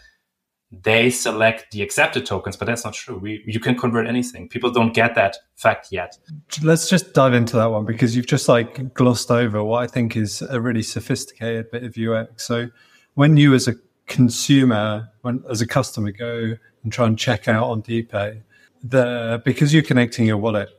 they 0.72 1.10
select 1.10 1.72
the 1.72 1.82
accepted 1.82 2.26
tokens, 2.26 2.56
but 2.56 2.66
that's 2.66 2.86
not 2.86 2.94
true. 2.94 3.18
We, 3.18 3.44
you 3.46 3.60
can 3.60 3.76
convert 3.76 4.06
anything. 4.06 4.48
People 4.50 4.70
don't 4.70 4.94
get 4.94 5.16
that 5.16 5.36
fact 5.56 5.88
yet. 5.92 6.18
Let's 6.62 6.90
just 6.90 7.14
dive 7.14 7.34
into 7.34 7.56
that 7.56 7.66
one 7.66 7.86
because 7.86 8.16
you've 8.16 8.28
just 8.28 8.48
like 8.48 8.94
glossed 8.94 9.32
over 9.32 9.64
what 9.64 9.84
I 9.84 9.88
think 9.88 10.16
is 10.16 10.44
a 10.44 10.62
really 10.62 10.84
sophisticated 10.84 11.72
bit 11.72 11.84
of 11.84 11.98
UX. 11.98 12.46
So 12.46 12.70
when 13.16 13.36
you 13.36 13.56
as 13.56 13.68
a 13.68 13.74
consumer, 14.06 15.10
when 15.22 15.44
as 15.50 15.62
a 15.62 15.68
customer 15.68 16.12
go 16.12 16.56
and 16.84 16.94
try 16.94 17.08
and 17.08 17.18
check 17.18 17.48
out 17.48 17.64
on 17.64 17.82
DePay, 17.82 18.44
the 18.84 19.42
because 19.44 19.74
you're 19.74 19.84
connecting 19.84 20.28
your 20.28 20.38
wallet, 20.38 20.70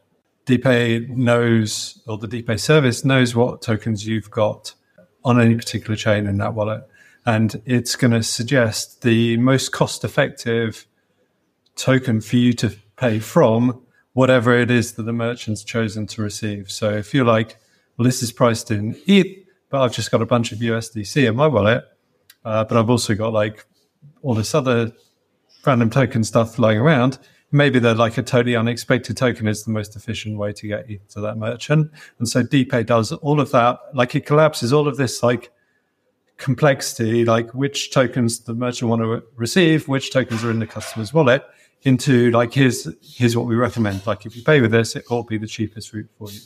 DePay 0.46 1.09
knows 1.09 2.00
or 2.07 2.16
the 2.16 2.29
DePay 2.29 2.61
service 2.61 3.05
knows 3.05 3.35
what 3.35 3.61
tokens 3.61 4.07
you've 4.07 4.31
got 4.31 4.74
on 5.24 5.40
any 5.40 5.54
particular 5.54 5.96
chain 5.96 6.26
in 6.26 6.38
that 6.38 6.54
wallet. 6.54 6.88
And 7.26 7.61
it's 7.66 7.96
going 7.96 8.12
to 8.12 8.22
suggest 8.22 9.02
the 9.02 9.37
most 9.37 9.72
cost 9.72 10.04
effective 10.04 10.87
token 11.76 12.20
for 12.20 12.37
you 12.37 12.52
to 12.54 12.74
pay 12.96 13.18
from 13.18 13.83
whatever 14.12 14.56
it 14.59 14.70
is 14.70 14.92
that 14.92 15.04
the 15.04 15.12
merchant's 15.12 15.62
chosen 15.62 16.06
to 16.06 16.22
receive. 16.22 16.70
So 16.70 16.90
if 16.90 17.14
you're 17.14 17.24
like, 17.24 17.56
well, 17.96 18.04
this 18.04 18.22
is 18.22 18.33
priced 18.33 18.70
in 18.70 18.96
ETH, 19.06 19.46
but 19.68 19.83
I've 19.83 19.92
just 19.92 20.11
got 20.11 20.22
a 20.22 20.26
bunch 20.26 20.52
of 20.52 20.59
USDC 20.59 21.28
in 21.28 21.37
my 21.37 21.46
wallet, 21.46 21.85
uh, 22.44 22.64
but 22.64 22.76
I've 22.76 22.90
also 22.90 23.14
got 23.14 23.33
like 23.33 23.64
all 24.22 24.35
this 24.35 24.54
other 24.54 24.92
random 25.64 25.90
token 25.90 26.24
stuff 26.24 26.59
lying 26.59 26.78
around, 26.78 27.18
maybe 27.52 27.78
they're 27.78 27.94
like 27.94 28.16
a 28.18 28.22
totally 28.22 28.56
unexpected 28.56 29.16
token 29.16 29.48
is 29.48 29.64
the 29.64 29.70
most 29.70 29.96
efficient 29.96 30.38
way 30.38 30.52
to 30.52 30.66
get 30.66 30.88
you 30.88 31.00
to 31.10 31.20
that 31.20 31.36
merchant. 31.36 31.90
And 32.18 32.28
so 32.28 32.42
DePay 32.42 32.86
does 32.86 33.12
all 33.12 33.40
of 33.40 33.50
that. 33.52 33.80
Like 33.94 34.14
it 34.14 34.26
collapses 34.26 34.72
all 34.72 34.86
of 34.86 34.96
this 34.96 35.22
like 35.22 35.50
complexity, 36.36 37.24
like 37.24 37.52
which 37.52 37.90
tokens 37.90 38.40
the 38.40 38.54
merchant 38.54 38.88
want 38.88 39.02
to 39.02 39.22
receive, 39.36 39.88
which 39.88 40.12
tokens 40.12 40.44
are 40.44 40.50
in 40.50 40.58
the 40.58 40.66
customer's 40.66 41.12
wallet 41.12 41.44
into 41.82 42.30
like, 42.30 42.52
here's, 42.52 42.88
here's 43.02 43.36
what 43.36 43.46
we 43.46 43.54
recommend. 43.54 44.06
Like 44.06 44.26
if 44.26 44.36
you 44.36 44.42
pay 44.42 44.60
with 44.60 44.70
this, 44.70 44.96
it 44.96 45.04
will 45.10 45.24
be 45.24 45.38
the 45.38 45.46
cheapest 45.46 45.92
route 45.92 46.10
for 46.18 46.30
you. 46.30 46.40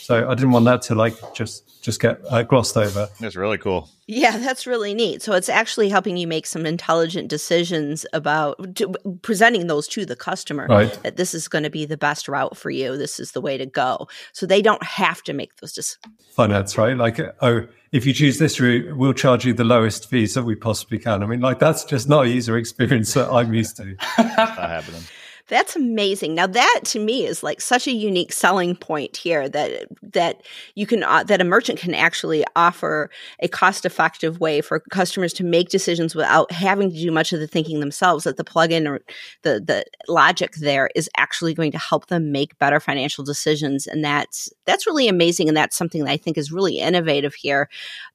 So 0.00 0.28
I 0.28 0.34
didn't 0.34 0.52
want 0.52 0.64
that 0.64 0.82
to 0.82 0.94
like 0.94 1.14
just 1.34 1.82
just 1.82 2.00
get 2.00 2.20
uh, 2.28 2.42
glossed 2.42 2.76
over. 2.76 3.08
That's 3.20 3.36
really 3.36 3.58
cool. 3.58 3.88
Yeah, 4.06 4.36
that's 4.38 4.66
really 4.66 4.92
neat. 4.92 5.22
So 5.22 5.32
it's 5.32 5.48
actually 5.48 5.88
helping 5.88 6.16
you 6.16 6.26
make 6.26 6.46
some 6.46 6.66
intelligent 6.66 7.28
decisions 7.28 8.04
about 8.12 8.76
to, 8.76 8.92
presenting 9.22 9.66
those 9.66 9.86
to 9.88 10.04
the 10.04 10.16
customer. 10.16 10.66
Right. 10.66 10.92
That 11.02 11.16
this 11.16 11.32
is 11.32 11.48
going 11.48 11.64
to 11.64 11.70
be 11.70 11.86
the 11.86 11.96
best 11.96 12.28
route 12.28 12.56
for 12.56 12.70
you. 12.70 12.96
This 12.96 13.20
is 13.20 13.32
the 13.32 13.40
way 13.40 13.56
to 13.56 13.66
go. 13.66 14.08
So 14.32 14.46
they 14.46 14.62
don't 14.62 14.82
have 14.82 15.22
to 15.22 15.32
make 15.32 15.56
those 15.56 15.72
decisions. 15.72 16.16
Finance, 16.32 16.76
right? 16.76 16.96
Like, 16.96 17.20
oh, 17.40 17.66
if 17.92 18.06
you 18.06 18.12
choose 18.12 18.38
this 18.38 18.60
route, 18.60 18.96
we'll 18.96 19.12
charge 19.12 19.44
you 19.44 19.52
the 19.52 19.64
lowest 19.64 20.08
fees 20.08 20.34
that 20.34 20.44
we 20.44 20.54
possibly 20.54 20.98
can. 20.98 21.22
I 21.22 21.26
mean, 21.26 21.40
like 21.40 21.58
that's 21.58 21.84
just 21.84 22.08
not 22.08 22.26
a 22.26 22.28
user 22.28 22.56
experience 22.56 23.14
that 23.14 23.30
I'm 23.30 23.52
used 23.54 23.76
to. 23.76 23.96
not 24.18 24.56
happening. 24.56 25.02
That's 25.50 25.74
amazing. 25.74 26.36
Now 26.36 26.46
that 26.46 26.80
to 26.84 27.00
me 27.00 27.26
is 27.26 27.42
like 27.42 27.60
such 27.60 27.88
a 27.88 27.92
unique 27.92 28.32
selling 28.32 28.76
point 28.76 29.16
here 29.16 29.48
that 29.48 29.88
that 30.00 30.42
you 30.76 30.86
can 30.86 31.02
uh, 31.02 31.24
that 31.24 31.40
a 31.40 31.44
merchant 31.44 31.80
can 31.80 31.92
actually 31.92 32.44
offer 32.54 33.10
a 33.40 33.48
cost-effective 33.48 34.38
way 34.38 34.60
for 34.60 34.78
customers 34.78 35.32
to 35.34 35.44
make 35.44 35.68
decisions 35.68 36.14
without 36.14 36.52
having 36.52 36.90
to 36.90 36.96
do 36.96 37.10
much 37.10 37.32
of 37.32 37.40
the 37.40 37.48
thinking 37.48 37.80
themselves 37.80 38.22
that 38.24 38.36
the 38.36 38.44
plugin 38.44 38.88
or 38.88 39.00
the 39.42 39.60
the 39.60 39.84
logic 40.06 40.54
there 40.60 40.88
is 40.94 41.10
actually 41.16 41.52
going 41.52 41.72
to 41.72 41.78
help 41.78 42.06
them 42.06 42.30
make 42.30 42.56
better 42.58 42.78
financial 42.78 43.24
decisions 43.24 43.88
and 43.88 44.04
that's 44.04 44.48
that's 44.66 44.86
really 44.86 45.08
amazing 45.08 45.48
and 45.48 45.56
that's 45.56 45.76
something 45.76 46.04
that 46.04 46.12
I 46.12 46.16
think 46.16 46.38
is 46.38 46.52
really 46.52 46.78
innovative 46.78 47.34
here 47.34 47.68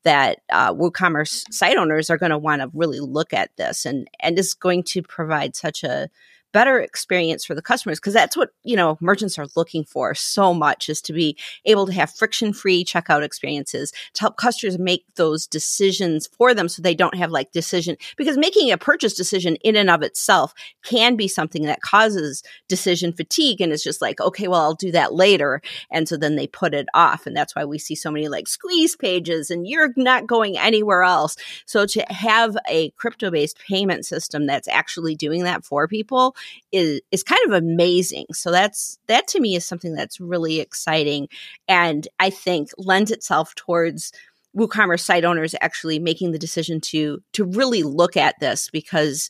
that 0.03 0.39
uh, 0.49 0.73
WooCommerce 0.73 1.51
site 1.51 1.75
owners 1.75 2.09
are 2.09 2.17
going 2.17 2.29
to 2.29 2.37
want 2.37 2.61
to 2.61 2.71
really 2.73 3.01
look 3.01 3.33
at 3.33 3.49
this 3.57 3.85
and 3.85 4.07
and 4.21 4.39
is 4.39 4.53
going 4.53 4.83
to 4.83 5.01
provide 5.01 5.53
such 5.53 5.83
a 5.83 6.09
better 6.55 6.79
experience 6.79 7.43
for 7.43 7.53
the 7.53 7.61
customers 7.61 7.99
because 7.99 8.13
that's 8.13 8.37
what 8.37 8.51
you 8.63 8.77
know 8.77 8.97
merchants 9.01 9.37
are 9.37 9.47
looking 9.55 9.83
for 9.83 10.15
so 10.15 10.53
much 10.53 10.87
is 10.87 11.01
to 11.01 11.11
be 11.11 11.37
able 11.65 11.85
to 11.85 11.93
have 11.93 12.09
friction 12.09 12.53
free 12.53 12.85
checkout 12.85 13.23
experiences 13.23 13.91
to 14.13 14.21
help 14.21 14.37
customers 14.37 14.79
make 14.79 15.03
those 15.17 15.45
decisions 15.45 16.27
for 16.27 16.53
them 16.53 16.69
so 16.69 16.81
they 16.81 16.95
don't 16.95 17.17
have 17.17 17.29
like 17.29 17.51
decision 17.51 17.97
because 18.15 18.37
making 18.37 18.71
a 18.71 18.77
purchase 18.77 19.13
decision 19.13 19.57
in 19.57 19.75
and 19.75 19.89
of 19.89 20.01
itself 20.01 20.53
can 20.81 21.15
be 21.15 21.27
something 21.27 21.63
that 21.63 21.81
causes 21.81 22.41
decision 22.69 23.11
fatigue 23.11 23.59
and 23.59 23.73
it's 23.73 23.83
just 23.83 24.01
like 24.01 24.19
okay 24.21 24.47
well 24.47 24.61
I'll 24.61 24.73
do 24.73 24.91
that 24.91 25.13
later. 25.13 25.61
And 25.91 26.07
so 26.07 26.17
then 26.17 26.35
they 26.35 26.47
put 26.47 26.73
it 26.73 26.87
off 26.93 27.27
and 27.27 27.35
that's 27.35 27.55
why 27.55 27.65
we 27.65 27.77
see 27.77 27.95
so 27.95 28.09
many 28.09 28.27
like 28.27 28.47
squeeze 28.47 28.95
pages 28.95 29.51
and 29.51 29.67
you're 29.67 29.93
not 29.95 30.25
going 30.25 30.57
anywhere 30.57 31.03
else. 31.03 31.35
So 31.65 31.85
to 31.85 32.01
have 32.09 32.57
a 32.67 32.89
crypto 32.91 33.29
based 33.29 33.59
payment 33.59 34.05
system 34.05 34.47
that's 34.47 34.67
actually 34.67 35.15
doing 35.15 35.43
that 35.43 35.63
for 35.63 35.87
people 35.87 36.35
is 36.71 37.01
is 37.11 37.23
kind 37.23 37.41
of 37.45 37.53
amazing. 37.53 38.25
So 38.33 38.51
that's 38.51 38.97
that 39.07 39.27
to 39.29 39.39
me 39.39 39.55
is 39.55 39.65
something 39.65 39.93
that's 39.93 40.19
really 40.19 40.59
exciting 40.59 41.27
and 41.67 42.07
I 42.19 42.29
think 42.29 42.69
lends 42.77 43.11
itself 43.11 43.55
towards 43.55 44.11
WooCommerce 44.55 45.01
site 45.01 45.25
owners 45.25 45.53
actually 45.61 45.99
making 45.99 46.31
the 46.31 46.39
decision 46.39 46.79
to 46.81 47.21
to 47.33 47.45
really 47.45 47.83
look 47.83 48.15
at 48.15 48.39
this 48.39 48.69
because 48.69 49.29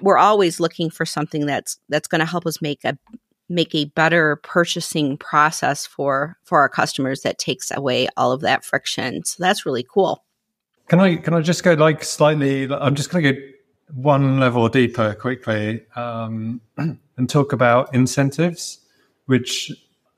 we're 0.00 0.18
always 0.18 0.60
looking 0.60 0.90
for 0.90 1.04
something 1.04 1.46
that's 1.46 1.78
that's 1.88 2.08
going 2.08 2.20
to 2.20 2.26
help 2.26 2.46
us 2.46 2.62
make 2.62 2.84
a 2.84 2.96
make 3.48 3.74
a 3.74 3.86
better 3.86 4.36
purchasing 4.36 5.18
process 5.18 5.86
for 5.86 6.36
for 6.44 6.60
our 6.60 6.68
customers 6.68 7.22
that 7.22 7.38
takes 7.38 7.70
away 7.70 8.08
all 8.16 8.32
of 8.32 8.40
that 8.40 8.64
friction. 8.64 9.24
So 9.24 9.42
that's 9.42 9.66
really 9.66 9.84
cool. 9.92 10.24
Can 10.88 11.00
I 11.00 11.16
can 11.16 11.34
I 11.34 11.40
just 11.40 11.62
go 11.62 11.74
like 11.74 12.02
slightly? 12.04 12.72
I'm 12.72 12.94
just 12.94 13.10
going 13.10 13.24
to 13.24 13.32
go 13.32 13.40
one 13.94 14.40
level 14.40 14.68
deeper 14.68 15.14
quickly 15.14 15.82
um, 15.96 16.60
and 16.76 17.28
talk 17.28 17.52
about 17.52 17.94
incentives, 17.94 18.80
which 19.26 19.72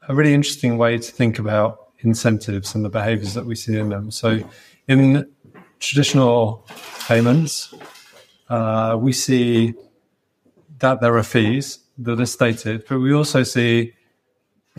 a 0.09 0.15
really 0.15 0.35
interesting 0.35 0.79
way 0.79 0.99
to 0.99 1.13
think 1.13 1.39
about 1.39 1.91
incentives 2.01 2.75
and 2.75 2.85
the 2.85 2.89
behaviors 2.89 3.35
that 3.35 3.47
we 3.47 3.55
see 3.55 3.79
in 3.79 3.89
them. 3.89 4.11
So, 4.11 4.41
in 4.89 5.31
traditional 5.79 6.67
payments, 7.07 7.75
uh, 8.49 8.97
we 8.99 9.13
see 9.13 9.75
that 10.79 11.01
there 11.01 11.17
are 11.17 11.23
fees 11.23 11.79
that 11.99 12.21
are 12.21 12.27
stated, 12.27 12.85
but 12.89 12.99
we 12.99 13.13
also 13.13 13.43
see, 13.43 13.95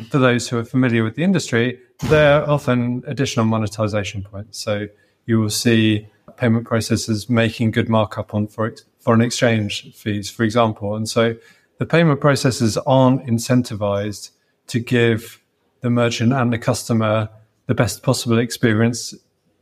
for 0.09 0.19
those 0.19 0.49
who 0.49 0.57
are 0.57 0.65
familiar 0.65 1.03
with 1.03 1.15
the 1.15 1.23
industry, 1.23 1.79
there 2.09 2.41
are 2.41 2.49
often 2.49 3.03
additional 3.07 3.45
monetization 3.45 4.23
points. 4.23 4.59
So, 4.59 4.87
you 5.25 5.39
will 5.39 5.49
see 5.49 6.07
payment 6.37 6.67
processors 6.67 7.29
making 7.29 7.71
good 7.71 7.89
markup 7.89 8.33
on 8.33 8.47
for 8.47 8.73
foreign 8.99 9.21
exchange 9.21 9.93
fees, 9.93 10.29
for 10.29 10.43
example. 10.43 10.95
And 10.95 11.07
so 11.07 11.35
the 11.77 11.85
payment 11.85 12.21
processors 12.21 12.77
aren't 12.85 13.25
incentivized 13.25 14.31
to 14.67 14.79
give 14.79 15.41
the 15.81 15.89
merchant 15.89 16.33
and 16.33 16.51
the 16.51 16.57
customer 16.57 17.29
the 17.67 17.75
best 17.75 18.03
possible 18.03 18.39
experience 18.39 19.13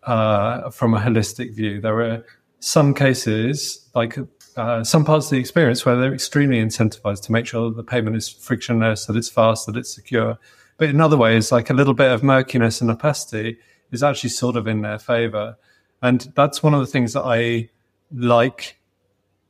uh, 0.04 0.70
from 0.70 0.94
a 0.94 1.00
holistic 1.00 1.56
view. 1.56 1.82
There 1.82 2.02
are 2.02 2.26
some 2.60 2.94
cases, 2.94 3.90
like 3.96 4.18
uh, 4.56 4.84
some 4.84 5.06
parts 5.06 5.28
of 5.28 5.32
the 5.32 5.38
experience, 5.38 5.86
where 5.86 5.96
they're 5.96 6.14
extremely 6.14 6.62
incentivized 6.62 7.24
to 7.24 7.32
make 7.32 7.48
sure 7.48 7.70
that 7.70 7.76
the 7.76 7.84
payment 7.84 8.16
is 8.16 8.30
frictionless, 8.30 9.06
that 9.06 9.16
it's 9.16 9.30
fast, 9.30 9.66
that 9.66 9.78
it's 9.78 9.94
secure. 9.94 10.38
But 10.78 10.90
in 10.90 11.02
other 11.02 11.18
ways, 11.18 11.52
like 11.52 11.70
a 11.70 11.74
little 11.74 11.94
bit 11.94 12.12
of 12.12 12.24
murkiness 12.24 12.82
and 12.82 12.90
opacity 12.90 13.58
is 13.92 14.04
actually 14.04 14.30
sort 14.32 14.56
of 14.56 14.68
in 14.68 14.82
their 14.82 15.00
favor. 15.00 15.58
And 16.02 16.32
that's 16.36 16.64
one 16.64 16.74
of 16.74 16.80
the 16.80 16.88
things 16.88 17.14
that 17.14 17.24
I 17.24 17.70
like, 18.14 18.78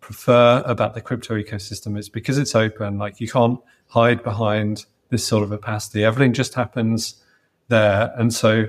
prefer 0.01 0.63
about 0.65 0.93
the 0.93 1.01
crypto 1.01 1.35
ecosystem 1.35 1.97
is 1.97 2.09
because 2.09 2.37
it's 2.37 2.55
open. 2.55 2.97
Like 2.97 3.21
you 3.21 3.27
can't 3.27 3.59
hide 3.87 4.23
behind 4.23 4.85
this 5.09 5.25
sort 5.25 5.43
of 5.43 5.51
opacity. 5.51 6.03
Everything 6.03 6.33
just 6.33 6.53
happens 6.55 7.23
there. 7.67 8.11
And 8.17 8.33
so 8.33 8.65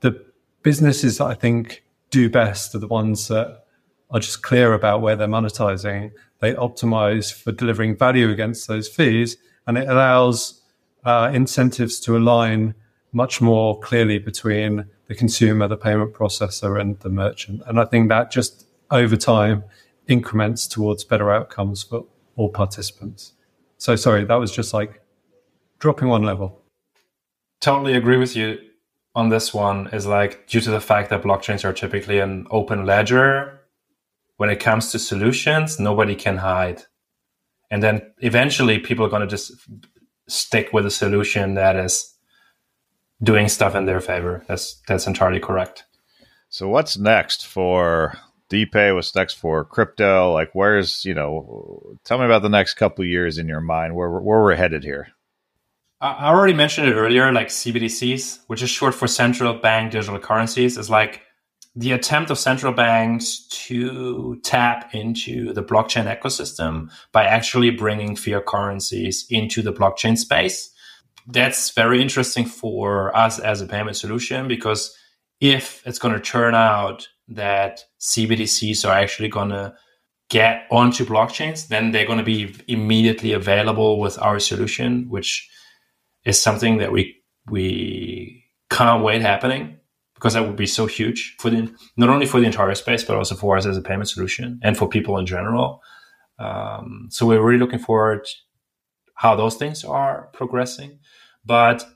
the 0.00 0.24
businesses 0.62 1.18
that 1.18 1.26
I 1.26 1.34
think 1.34 1.84
do 2.10 2.28
best 2.28 2.74
are 2.74 2.78
the 2.78 2.88
ones 2.88 3.28
that 3.28 3.64
are 4.10 4.20
just 4.20 4.42
clear 4.42 4.74
about 4.74 5.00
where 5.00 5.16
they're 5.16 5.28
monetizing. 5.28 6.12
They 6.40 6.54
optimize 6.54 7.32
for 7.32 7.52
delivering 7.52 7.96
value 7.96 8.30
against 8.30 8.68
those 8.68 8.88
fees, 8.88 9.36
and 9.66 9.78
it 9.78 9.88
allows 9.88 10.60
uh, 11.04 11.30
incentives 11.32 11.98
to 12.00 12.16
align 12.16 12.74
much 13.16 13.40
more 13.40 13.80
clearly 13.80 14.18
between 14.18 14.84
the 15.06 15.14
consumer, 15.14 15.66
the 15.66 15.76
payment 15.76 16.12
processor, 16.12 16.78
and 16.78 17.00
the 17.00 17.08
merchant. 17.08 17.62
And 17.66 17.80
I 17.80 17.86
think 17.86 18.10
that 18.10 18.30
just 18.30 18.66
over 18.90 19.16
time 19.16 19.64
increments 20.06 20.68
towards 20.68 21.02
better 21.02 21.32
outcomes 21.32 21.82
for 21.82 22.04
all 22.36 22.50
participants. 22.50 23.32
So, 23.78 23.96
sorry, 23.96 24.24
that 24.26 24.34
was 24.34 24.52
just 24.52 24.74
like 24.74 25.00
dropping 25.78 26.08
one 26.08 26.24
level. 26.24 26.60
Totally 27.60 27.94
agree 27.94 28.18
with 28.18 28.36
you 28.36 28.58
on 29.14 29.30
this 29.30 29.54
one. 29.54 29.88
Is 29.94 30.06
like 30.06 30.46
due 30.46 30.60
to 30.60 30.70
the 30.70 30.80
fact 30.80 31.08
that 31.08 31.22
blockchains 31.22 31.64
are 31.64 31.72
typically 31.72 32.18
an 32.18 32.46
open 32.50 32.84
ledger, 32.84 33.60
when 34.36 34.50
it 34.50 34.60
comes 34.60 34.92
to 34.92 34.98
solutions, 34.98 35.80
nobody 35.80 36.14
can 36.14 36.36
hide. 36.36 36.82
And 37.70 37.82
then 37.82 38.12
eventually 38.18 38.78
people 38.78 39.06
are 39.06 39.08
going 39.08 39.22
to 39.22 39.34
just 39.36 39.52
stick 40.28 40.74
with 40.74 40.84
a 40.84 40.90
solution 40.90 41.54
that 41.54 41.76
is 41.76 42.15
doing 43.22 43.48
stuff 43.48 43.74
in 43.74 43.86
their 43.86 44.00
favor. 44.00 44.44
That's 44.48 44.80
that's 44.86 45.06
entirely 45.06 45.40
correct. 45.40 45.84
So 46.48 46.68
what's 46.68 46.96
next 46.96 47.46
for 47.46 48.16
DePay? 48.50 48.94
What's 48.94 49.14
next 49.14 49.34
for 49.34 49.64
crypto? 49.64 50.32
Like, 50.32 50.50
where's 50.52 51.04
you 51.04 51.14
know? 51.14 51.98
Tell 52.04 52.18
me 52.18 52.24
about 52.24 52.42
the 52.42 52.48
next 52.48 52.74
couple 52.74 53.04
years 53.04 53.38
in 53.38 53.48
your 53.48 53.60
mind. 53.60 53.94
Where 53.94 54.10
where 54.10 54.42
we're 54.42 54.54
headed 54.54 54.84
here. 54.84 55.08
I 56.00 56.28
already 56.28 56.52
mentioned 56.52 56.88
it 56.88 56.94
earlier. 56.94 57.32
Like 57.32 57.48
CBDCs, 57.48 58.40
which 58.48 58.62
is 58.62 58.70
short 58.70 58.94
for 58.94 59.08
central 59.08 59.54
bank 59.54 59.92
digital 59.92 60.18
currencies, 60.18 60.76
is 60.76 60.90
like 60.90 61.22
the 61.74 61.92
attempt 61.92 62.30
of 62.30 62.38
central 62.38 62.72
banks 62.72 63.46
to 63.48 64.40
tap 64.42 64.94
into 64.94 65.52
the 65.52 65.62
blockchain 65.62 66.04
ecosystem 66.06 66.90
by 67.12 67.24
actually 67.24 67.70
bringing 67.70 68.16
fiat 68.16 68.46
currencies 68.46 69.26
into 69.30 69.62
the 69.62 69.72
blockchain 69.72 70.16
space 70.16 70.72
that's 71.26 71.70
very 71.72 72.00
interesting 72.00 72.44
for 72.44 73.16
us 73.16 73.38
as 73.38 73.60
a 73.60 73.66
payment 73.66 73.96
solution 73.96 74.48
because 74.48 74.96
if 75.40 75.82
it's 75.86 75.98
going 75.98 76.14
to 76.14 76.20
turn 76.20 76.54
out 76.54 77.08
that 77.28 77.80
CBDCs 78.00 78.88
are 78.88 78.96
actually 78.96 79.28
going 79.28 79.50
to 79.50 79.74
get 80.28 80.66
onto 80.70 81.04
blockchains, 81.04 81.68
then 81.68 81.90
they're 81.90 82.06
going 82.06 82.18
to 82.18 82.24
be 82.24 82.54
immediately 82.68 83.32
available 83.32 84.00
with 84.00 84.20
our 84.20 84.38
solution, 84.38 85.08
which 85.08 85.48
is 86.24 86.40
something 86.40 86.78
that 86.78 86.92
we 86.92 87.16
we 87.48 88.44
can't 88.70 89.04
wait 89.04 89.22
happening 89.22 89.78
because 90.14 90.34
that 90.34 90.44
would 90.44 90.56
be 90.56 90.66
so 90.66 90.86
huge 90.86 91.36
for 91.38 91.50
the 91.50 91.72
not 91.96 92.08
only 92.08 92.26
for 92.26 92.40
the 92.40 92.46
entire 92.46 92.74
space 92.74 93.04
but 93.04 93.16
also 93.16 93.36
for 93.36 93.56
us 93.56 93.66
as 93.66 93.76
a 93.76 93.82
payment 93.82 94.08
solution 94.08 94.58
and 94.62 94.76
for 94.76 94.88
people 94.88 95.16
in 95.18 95.26
general. 95.26 95.80
Um, 96.38 97.08
so 97.10 97.26
we're 97.26 97.42
really 97.42 97.58
looking 97.60 97.78
forward 97.78 98.26
how 99.14 99.34
those 99.34 99.56
things 99.56 99.84
are 99.84 100.28
progressing. 100.32 100.98
But 101.46 101.86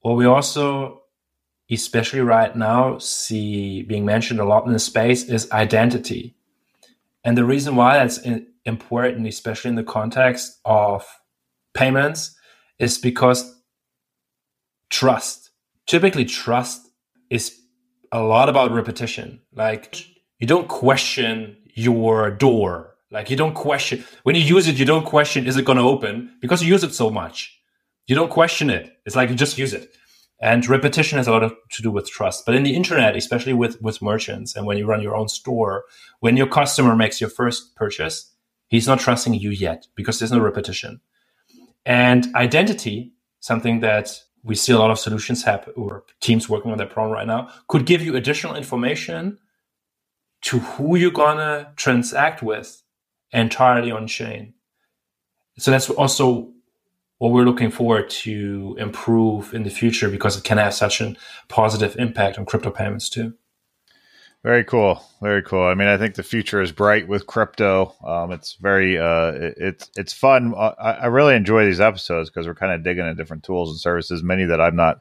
what 0.00 0.16
we 0.16 0.24
also, 0.24 1.02
especially 1.70 2.20
right 2.20 2.54
now, 2.54 2.98
see 2.98 3.82
being 3.82 4.04
mentioned 4.04 4.38
a 4.38 4.44
lot 4.44 4.66
in 4.66 4.72
the 4.72 4.78
space 4.78 5.24
is 5.24 5.50
identity. 5.50 6.36
And 7.24 7.36
the 7.36 7.44
reason 7.44 7.74
why 7.74 7.98
that's 7.98 8.20
important, 8.64 9.26
especially 9.26 9.70
in 9.70 9.74
the 9.74 9.82
context 9.82 10.60
of 10.64 11.04
payments, 11.72 12.36
is 12.78 12.98
because 12.98 13.60
trust. 14.90 15.50
Typically, 15.86 16.24
trust 16.24 16.88
is 17.30 17.60
a 18.12 18.22
lot 18.22 18.48
about 18.48 18.70
repetition. 18.70 19.40
Like, 19.54 20.06
you 20.38 20.46
don't 20.46 20.68
question 20.68 21.56
your 21.74 22.30
door. 22.30 22.94
Like, 23.10 23.30
you 23.30 23.36
don't 23.36 23.54
question, 23.54 24.04
when 24.22 24.36
you 24.36 24.42
use 24.42 24.68
it, 24.68 24.78
you 24.78 24.84
don't 24.84 25.04
question, 25.04 25.46
is 25.46 25.56
it 25.56 25.64
going 25.64 25.78
to 25.78 25.84
open? 25.84 26.36
Because 26.40 26.62
you 26.62 26.68
use 26.68 26.84
it 26.84 26.94
so 26.94 27.10
much. 27.10 27.60
You 28.06 28.14
don't 28.14 28.30
question 28.30 28.70
it. 28.70 28.98
It's 29.06 29.16
like 29.16 29.30
you 29.30 29.34
just 29.34 29.58
use 29.58 29.72
it. 29.72 29.90
And 30.40 30.66
repetition 30.68 31.16
has 31.16 31.26
a 31.26 31.30
lot 31.30 31.42
of, 31.42 31.54
to 31.70 31.82
do 31.82 31.90
with 31.90 32.10
trust. 32.10 32.44
But 32.44 32.54
in 32.54 32.64
the 32.64 32.74
internet, 32.74 33.16
especially 33.16 33.54
with, 33.54 33.80
with 33.80 34.02
merchants 34.02 34.54
and 34.54 34.66
when 34.66 34.76
you 34.76 34.86
run 34.86 35.00
your 35.00 35.16
own 35.16 35.28
store, 35.28 35.84
when 36.20 36.36
your 36.36 36.46
customer 36.46 36.94
makes 36.96 37.20
your 37.20 37.30
first 37.30 37.74
purchase, 37.76 38.30
he's 38.68 38.86
not 38.86 39.00
trusting 39.00 39.34
you 39.34 39.50
yet 39.50 39.86
because 39.94 40.18
there's 40.18 40.32
no 40.32 40.40
repetition. 40.40 41.00
And 41.86 42.26
identity, 42.34 43.12
something 43.40 43.80
that 43.80 44.20
we 44.42 44.54
see 44.54 44.72
a 44.72 44.78
lot 44.78 44.90
of 44.90 44.98
solutions 44.98 45.44
have 45.44 45.68
or 45.76 46.04
teams 46.20 46.48
working 46.48 46.70
on 46.72 46.78
that 46.78 46.90
problem 46.90 47.12
right 47.12 47.26
now, 47.26 47.48
could 47.68 47.86
give 47.86 48.02
you 48.02 48.14
additional 48.14 48.54
information 48.54 49.38
to 50.42 50.58
who 50.58 50.96
you're 50.96 51.10
gonna 51.10 51.72
transact 51.76 52.42
with 52.42 52.82
entirely 53.32 53.90
on 53.90 54.06
chain. 54.06 54.52
So 55.58 55.70
that's 55.70 55.88
also 55.88 56.53
what 57.18 57.32
we're 57.32 57.44
looking 57.44 57.70
forward 57.70 58.10
to 58.10 58.76
improve 58.78 59.54
in 59.54 59.62
the 59.62 59.70
future 59.70 60.10
because 60.10 60.36
it 60.36 60.44
can 60.44 60.58
have 60.58 60.74
such 60.74 61.00
a 61.00 61.14
positive 61.48 61.96
impact 61.96 62.38
on 62.38 62.44
crypto 62.44 62.70
payments 62.70 63.08
too. 63.08 63.34
Very 64.42 64.62
cool. 64.62 65.02
Very 65.22 65.42
cool. 65.42 65.62
I 65.62 65.74
mean, 65.74 65.88
I 65.88 65.96
think 65.96 66.16
the 66.16 66.22
future 66.22 66.60
is 66.60 66.70
bright 66.70 67.08
with 67.08 67.26
crypto. 67.26 67.94
Um, 68.06 68.30
it's 68.30 68.56
very, 68.60 68.98
uh, 68.98 69.32
it, 69.32 69.54
it's, 69.56 69.90
it's 69.96 70.12
fun. 70.12 70.52
Uh, 70.54 70.74
I, 70.78 70.92
I, 70.92 71.06
really 71.06 71.34
enjoy 71.34 71.64
these 71.64 71.80
episodes 71.80 72.28
because 72.28 72.46
we're 72.46 72.54
kind 72.54 72.72
of 72.72 72.84
digging 72.84 73.06
into 73.06 73.14
different 73.14 73.42
tools 73.42 73.70
and 73.70 73.80
services, 73.80 74.22
many 74.22 74.44
that 74.44 74.60
I'm 74.60 74.76
not 74.76 75.00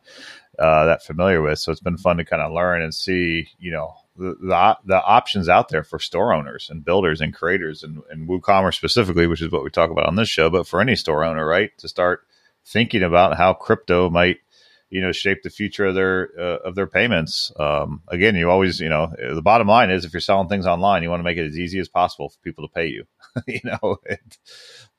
uh, 0.57 0.85
that 0.85 1.03
familiar 1.03 1.41
with. 1.41 1.59
So 1.59 1.73
it's 1.73 1.81
been 1.81 1.97
fun 1.97 2.17
to 2.17 2.25
kind 2.25 2.41
of 2.41 2.53
learn 2.53 2.81
and 2.81 2.95
see, 2.95 3.49
you 3.59 3.73
know, 3.73 3.93
the, 4.15 4.77
the, 4.85 5.03
options 5.03 5.49
out 5.49 5.69
there 5.69 5.83
for 5.83 5.99
store 5.99 6.33
owners 6.33 6.67
and 6.69 6.85
builders 6.85 7.19
and 7.19 7.33
creators 7.33 7.83
and, 7.83 8.01
and 8.09 8.29
WooCommerce 8.29 8.75
specifically, 8.75 9.27
which 9.27 9.41
is 9.41 9.51
what 9.51 9.63
we 9.63 9.69
talk 9.69 9.89
about 9.89 10.05
on 10.05 10.15
this 10.15 10.29
show, 10.29 10.49
but 10.49 10.67
for 10.67 10.81
any 10.81 10.95
store 10.95 11.23
owner, 11.23 11.45
right, 11.45 11.75
to 11.79 11.87
start 11.87 12.27
thinking 12.65 13.03
about 13.03 13.37
how 13.37 13.53
crypto 13.53 14.09
might 14.09 14.37
you 14.93 15.01
know 15.01 15.11
shape 15.11 15.41
the 15.41 15.49
future 15.49 15.87
of 15.87 15.95
their 15.95 16.29
uh, 16.37 16.57
of 16.63 16.75
their 16.75 16.85
payments. 16.85 17.51
Um, 17.59 18.03
again, 18.09 18.35
you 18.35 18.51
always 18.51 18.79
you 18.79 18.89
know 18.89 19.11
the 19.17 19.41
bottom 19.41 19.67
line 19.67 19.89
is 19.89 20.05
if 20.05 20.13
you're 20.13 20.21
selling 20.21 20.47
things 20.47 20.67
online, 20.67 21.01
you 21.01 21.09
want 21.09 21.19
to 21.19 21.23
make 21.23 21.39
it 21.39 21.47
as 21.47 21.57
easy 21.57 21.79
as 21.79 21.89
possible 21.89 22.29
for 22.29 22.37
people 22.39 22.67
to 22.67 22.73
pay 22.73 22.85
you. 22.85 23.05
you 23.47 23.59
know, 23.63 23.97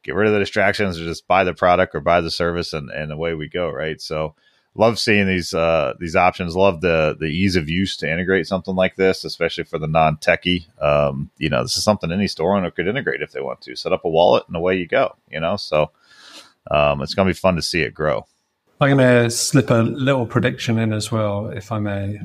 get 0.02 0.16
rid 0.16 0.26
of 0.26 0.32
the 0.32 0.40
distractions, 0.40 1.00
or 1.00 1.04
just 1.04 1.28
buy 1.28 1.44
the 1.44 1.54
product 1.54 1.94
or 1.94 2.00
buy 2.00 2.20
the 2.20 2.30
service, 2.30 2.72
and 2.72 2.90
and 2.90 3.12
away 3.12 3.34
we 3.34 3.48
go. 3.48 3.70
Right. 3.70 4.00
So 4.00 4.34
love 4.74 4.98
seeing 4.98 5.26
these 5.26 5.54
uh, 5.54 5.94
these 5.98 6.16
options. 6.16 6.56
Love 6.56 6.80
the 6.80 7.16
the 7.18 7.26
ease 7.26 7.56
of 7.56 7.68
use 7.68 7.96
to 7.98 8.10
integrate 8.10 8.46
something 8.46 8.74
like 8.74 8.96
this, 8.96 9.24
especially 9.24 9.64
for 9.64 9.78
the 9.78 9.86
non 9.86 10.16
techie. 10.16 10.66
Um, 10.82 11.30
you 11.38 11.48
know, 11.48 11.62
this 11.62 11.76
is 11.76 11.84
something 11.84 12.10
any 12.10 12.28
store 12.28 12.56
owner 12.56 12.70
could 12.70 12.88
integrate 12.88 13.22
if 13.22 13.32
they 13.32 13.40
want 13.40 13.60
to. 13.62 13.76
Set 13.76 13.92
up 13.92 14.04
a 14.04 14.08
wallet 14.08 14.44
and 14.46 14.56
away 14.56 14.76
you 14.76 14.86
go. 14.86 15.16
You 15.30 15.40
know, 15.40 15.56
so 15.56 15.90
um, 16.70 17.02
it's 17.02 17.14
going 17.14 17.26
to 17.28 17.34
be 17.34 17.38
fun 17.38 17.56
to 17.56 17.62
see 17.62 17.82
it 17.82 17.94
grow. 17.94 18.26
I'm 18.80 18.96
going 18.96 19.24
to 19.24 19.30
slip 19.30 19.70
a 19.70 19.82
little 19.82 20.26
prediction 20.26 20.78
in 20.78 20.92
as 20.92 21.10
well, 21.12 21.48
if 21.48 21.70
I 21.70 21.78
may. 21.78 22.20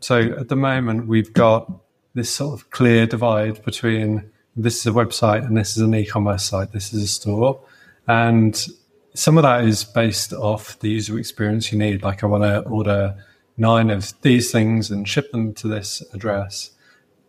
so 0.00 0.20
at 0.20 0.48
the 0.48 0.56
moment, 0.56 1.06
we've 1.06 1.32
got 1.32 1.70
this 2.14 2.30
sort 2.30 2.58
of 2.58 2.70
clear 2.70 3.06
divide 3.06 3.62
between 3.64 4.30
this 4.56 4.78
is 4.78 4.86
a 4.86 4.90
website 4.90 5.46
and 5.46 5.56
this 5.56 5.76
is 5.76 5.82
an 5.82 5.94
e-commerce 5.94 6.44
site. 6.44 6.72
This 6.72 6.92
is 6.92 7.02
a 7.02 7.06
store, 7.06 7.60
and 8.06 8.66
some 9.14 9.36
of 9.36 9.42
that 9.42 9.64
is 9.64 9.84
based 9.84 10.32
off 10.32 10.78
the 10.78 10.88
user 10.90 11.18
experience 11.18 11.72
you 11.72 11.78
need. 11.78 12.02
Like 12.02 12.22
I 12.22 12.26
want 12.26 12.44
to 12.44 12.60
order 12.68 13.14
nine 13.56 13.90
of 13.90 14.12
these 14.22 14.50
things 14.50 14.90
and 14.90 15.08
ship 15.08 15.30
them 15.32 15.52
to 15.54 15.68
this 15.68 16.02
address. 16.12 16.70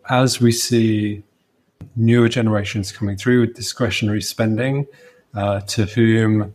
As 0.09 0.39
we 0.39 0.51
see 0.51 1.23
newer 1.95 2.29
generations 2.29 2.91
coming 2.91 3.17
through 3.17 3.41
with 3.41 3.53
discretionary 3.55 4.21
spending, 4.21 4.88
uh, 5.34 5.61
to 5.61 5.86
whom 5.86 6.53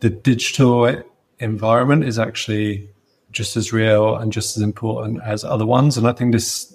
the 0.00 0.10
digital 0.10 1.02
environment 1.38 2.04
is 2.04 2.18
actually 2.18 2.88
just 3.32 3.56
as 3.56 3.72
real 3.72 4.16
and 4.16 4.32
just 4.32 4.56
as 4.56 4.62
important 4.62 5.20
as 5.24 5.44
other 5.44 5.66
ones. 5.66 5.96
And 5.96 6.06
I 6.06 6.12
think 6.12 6.32
this, 6.32 6.74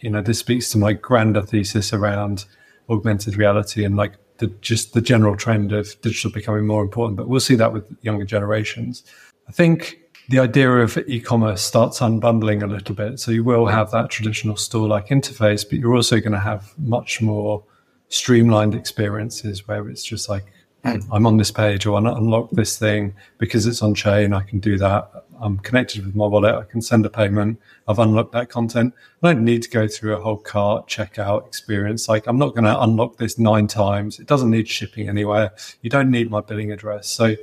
you 0.00 0.10
know, 0.10 0.22
this 0.22 0.38
speaks 0.38 0.70
to 0.72 0.78
my 0.78 0.92
grander 0.92 1.42
thesis 1.42 1.92
around 1.92 2.46
augmented 2.88 3.36
reality 3.36 3.84
and 3.84 3.96
like 3.96 4.14
the 4.40 4.48
just 4.60 4.92
the 4.92 5.00
general 5.00 5.36
trend 5.36 5.72
of 5.72 5.98
digital 6.02 6.30
becoming 6.30 6.66
more 6.66 6.82
important. 6.82 7.16
But 7.16 7.28
we'll 7.28 7.40
see 7.40 7.54
that 7.54 7.72
with 7.72 7.84
younger 8.02 8.24
generations. 8.24 9.04
I 9.48 9.52
think 9.52 9.98
the 10.28 10.38
idea 10.38 10.70
of 10.70 10.96
e-commerce 11.08 11.62
starts 11.62 11.98
unbundling 12.00 12.62
a 12.62 12.66
little 12.66 12.94
bit. 12.94 13.18
So 13.18 13.30
you 13.30 13.42
will 13.42 13.66
have 13.66 13.90
that 13.90 14.10
traditional 14.10 14.56
store-like 14.56 15.08
interface, 15.08 15.68
but 15.68 15.78
you're 15.78 15.96
also 15.96 16.20
going 16.20 16.32
to 16.32 16.38
have 16.38 16.72
much 16.78 17.20
more 17.20 17.64
streamlined 18.08 18.74
experiences 18.74 19.66
where 19.66 19.88
it's 19.88 20.04
just 20.04 20.28
like 20.28 20.46
Hmm. 20.84 20.98
I'm 21.12 21.26
on 21.26 21.36
this 21.36 21.50
page 21.50 21.84
or 21.84 21.98
I 21.98 22.12
unlock 22.12 22.50
this 22.52 22.78
thing 22.78 23.14
because 23.38 23.66
it's 23.66 23.82
on 23.82 23.94
chain. 23.94 24.32
I 24.32 24.42
can 24.42 24.60
do 24.60 24.78
that. 24.78 25.10
I'm 25.38 25.58
connected 25.58 26.04
with 26.04 26.14
my 26.14 26.26
wallet. 26.26 26.54
I 26.54 26.64
can 26.64 26.80
send 26.80 27.04
a 27.04 27.10
payment. 27.10 27.60
I've 27.86 27.98
unlocked 27.98 28.32
that 28.32 28.48
content. 28.48 28.94
I 29.22 29.32
don't 29.32 29.44
need 29.44 29.62
to 29.62 29.70
go 29.70 29.88
through 29.88 30.14
a 30.14 30.20
whole 30.20 30.38
cart 30.38 30.88
checkout 30.88 31.46
experience. 31.46 32.08
Like 32.08 32.26
I'm 32.26 32.38
not 32.38 32.54
going 32.54 32.64
to 32.64 32.80
unlock 32.80 33.18
this 33.18 33.38
nine 33.38 33.66
times. 33.66 34.18
It 34.18 34.26
doesn't 34.26 34.50
need 34.50 34.68
shipping 34.68 35.08
anywhere. 35.08 35.52
You 35.82 35.90
don't 35.90 36.10
need 36.10 36.30
my 36.30 36.40
billing 36.40 36.72
address. 36.72 37.08
So 37.08 37.36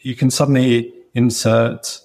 you 0.00 0.14
can 0.14 0.30
suddenly 0.30 0.92
insert 1.14 2.00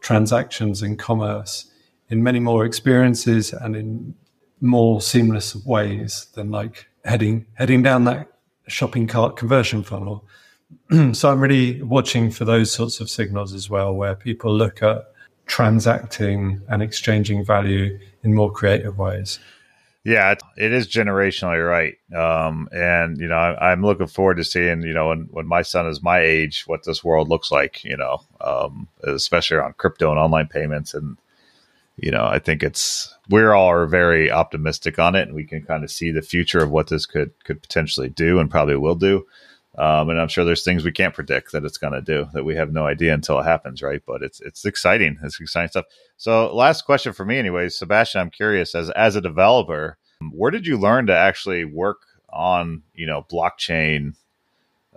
transactions 0.00 0.82
in 0.82 0.96
commerce 0.96 1.70
in 2.08 2.22
many 2.22 2.40
more 2.40 2.64
experiences 2.64 3.52
and 3.52 3.76
in 3.76 4.14
more 4.60 5.00
seamless 5.00 5.56
ways 5.64 6.26
than 6.34 6.50
like 6.50 6.86
heading 7.04 7.46
heading 7.54 7.82
down 7.82 8.04
that 8.04 8.29
shopping 8.70 9.06
cart 9.06 9.36
conversion 9.36 9.82
funnel. 9.82 10.24
so 11.12 11.30
I'm 11.30 11.40
really 11.40 11.82
watching 11.82 12.30
for 12.30 12.44
those 12.44 12.72
sorts 12.72 13.00
of 13.00 13.10
signals 13.10 13.52
as 13.52 13.68
well, 13.68 13.92
where 13.94 14.14
people 14.14 14.54
look 14.54 14.82
at 14.82 15.04
transacting 15.46 16.62
and 16.68 16.82
exchanging 16.82 17.44
value 17.44 17.98
in 18.22 18.34
more 18.34 18.52
creative 18.52 18.98
ways. 18.98 19.40
Yeah, 20.04 20.34
it 20.56 20.72
is 20.72 20.88
generationally 20.88 21.66
right. 21.66 21.96
Um, 22.16 22.68
and, 22.72 23.18
you 23.18 23.28
know, 23.28 23.34
I, 23.34 23.72
am 23.72 23.82
looking 23.82 24.06
forward 24.06 24.38
to 24.38 24.44
seeing, 24.44 24.80
you 24.80 24.94
know, 24.94 25.08
when, 25.08 25.28
when 25.30 25.46
my 25.46 25.60
son 25.60 25.86
is 25.86 26.02
my 26.02 26.20
age, 26.20 26.62
what 26.66 26.84
this 26.84 27.04
world 27.04 27.28
looks 27.28 27.50
like, 27.50 27.84
you 27.84 27.98
know, 27.98 28.22
um, 28.40 28.88
especially 29.04 29.58
on 29.58 29.74
crypto 29.74 30.10
and 30.10 30.18
online 30.18 30.46
payments. 30.46 30.94
And, 30.94 31.18
you 32.00 32.10
know, 32.10 32.24
I 32.24 32.38
think 32.38 32.62
it's 32.62 33.14
we're 33.28 33.52
all 33.52 33.86
very 33.86 34.30
optimistic 34.30 34.98
on 34.98 35.14
it, 35.14 35.28
and 35.28 35.34
we 35.34 35.44
can 35.44 35.62
kind 35.62 35.84
of 35.84 35.90
see 35.90 36.10
the 36.10 36.22
future 36.22 36.62
of 36.62 36.70
what 36.70 36.88
this 36.88 37.06
could 37.06 37.32
could 37.44 37.60
potentially 37.62 38.08
do, 38.08 38.38
and 38.38 38.50
probably 38.50 38.76
will 38.76 38.94
do. 38.94 39.26
Um, 39.78 40.10
and 40.10 40.20
I'm 40.20 40.28
sure 40.28 40.44
there's 40.44 40.64
things 40.64 40.82
we 40.82 40.92
can't 40.92 41.14
predict 41.14 41.52
that 41.52 41.64
it's 41.64 41.78
going 41.78 41.92
to 41.92 42.00
do 42.00 42.26
that 42.32 42.44
we 42.44 42.56
have 42.56 42.72
no 42.72 42.86
idea 42.86 43.14
until 43.14 43.38
it 43.38 43.44
happens, 43.44 43.82
right? 43.82 44.02
But 44.04 44.22
it's 44.22 44.40
it's 44.40 44.64
exciting. 44.64 45.18
It's 45.22 45.40
exciting 45.40 45.68
stuff. 45.68 45.84
So, 46.16 46.54
last 46.54 46.82
question 46.82 47.12
for 47.12 47.24
me, 47.24 47.38
anyways, 47.38 47.78
Sebastian. 47.78 48.22
I'm 48.22 48.30
curious 48.30 48.74
as 48.74 48.90
as 48.90 49.14
a 49.14 49.20
developer, 49.20 49.98
where 50.32 50.50
did 50.50 50.66
you 50.66 50.78
learn 50.78 51.06
to 51.06 51.16
actually 51.16 51.64
work 51.64 51.98
on 52.30 52.82
you 52.94 53.06
know 53.06 53.26
blockchain 53.30 54.14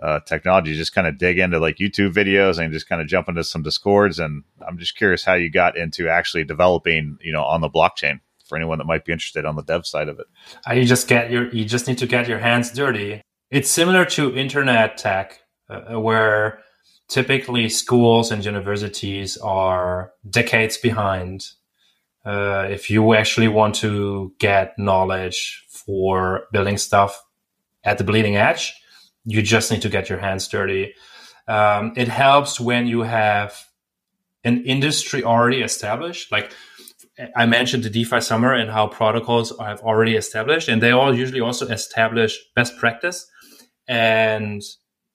uh, 0.02 0.20
technology, 0.20 0.74
just 0.74 0.94
kind 0.94 1.06
of 1.06 1.18
dig 1.18 1.38
into 1.38 1.58
like 1.58 1.76
YouTube 1.76 2.12
videos 2.12 2.58
and 2.58 2.72
just 2.72 2.88
kind 2.88 3.00
of 3.00 3.08
jump 3.08 3.28
into 3.28 3.44
some 3.44 3.62
discords. 3.62 4.18
And 4.18 4.42
I'm 4.66 4.78
just 4.78 4.96
curious 4.96 5.24
how 5.24 5.34
you 5.34 5.50
got 5.50 5.76
into 5.76 6.08
actually 6.08 6.44
developing, 6.44 7.18
you 7.20 7.32
know, 7.32 7.44
on 7.44 7.60
the 7.60 7.70
blockchain 7.70 8.20
for 8.46 8.56
anyone 8.56 8.78
that 8.78 8.84
might 8.84 9.04
be 9.04 9.12
interested 9.12 9.44
on 9.44 9.56
the 9.56 9.62
dev 9.62 9.86
side 9.86 10.08
of 10.08 10.18
it. 10.18 10.26
Uh, 10.68 10.74
you 10.74 10.84
just 10.84 11.08
get 11.08 11.30
your, 11.30 11.48
you 11.48 11.64
just 11.64 11.88
need 11.88 11.98
to 11.98 12.06
get 12.06 12.28
your 12.28 12.38
hands 12.38 12.70
dirty. 12.72 13.22
It's 13.50 13.70
similar 13.70 14.04
to 14.06 14.34
internet 14.36 14.98
tech, 14.98 15.40
uh, 15.70 15.98
where 16.00 16.60
typically 17.08 17.68
schools 17.68 18.30
and 18.30 18.44
universities 18.44 19.36
are 19.38 20.12
decades 20.28 20.76
behind. 20.76 21.46
Uh, 22.24 22.66
if 22.70 22.90
you 22.90 23.14
actually 23.14 23.48
want 23.48 23.74
to 23.76 24.32
get 24.38 24.78
knowledge 24.78 25.64
for 25.68 26.44
building 26.52 26.78
stuff 26.78 27.22
at 27.84 27.98
the 27.98 28.04
bleeding 28.04 28.36
edge, 28.36 28.74
you 29.24 29.42
just 29.42 29.70
need 29.70 29.82
to 29.82 29.88
get 29.88 30.08
your 30.08 30.18
hands 30.18 30.48
dirty. 30.48 30.94
Um, 31.48 31.92
it 31.96 32.08
helps 32.08 32.60
when 32.60 32.86
you 32.86 33.02
have 33.02 33.58
an 34.44 34.64
industry 34.64 35.24
already 35.24 35.62
established. 35.62 36.30
Like 36.30 36.52
I 37.36 37.46
mentioned 37.46 37.84
the 37.84 37.90
DeFi 37.90 38.20
summer 38.20 38.52
and 38.52 38.70
how 38.70 38.88
protocols 38.88 39.52
have 39.58 39.80
already 39.80 40.16
established, 40.16 40.68
and 40.68 40.82
they 40.82 40.90
all 40.90 41.14
usually 41.14 41.40
also 41.40 41.66
establish 41.68 42.38
best 42.54 42.76
practice. 42.78 43.26
And 43.86 44.62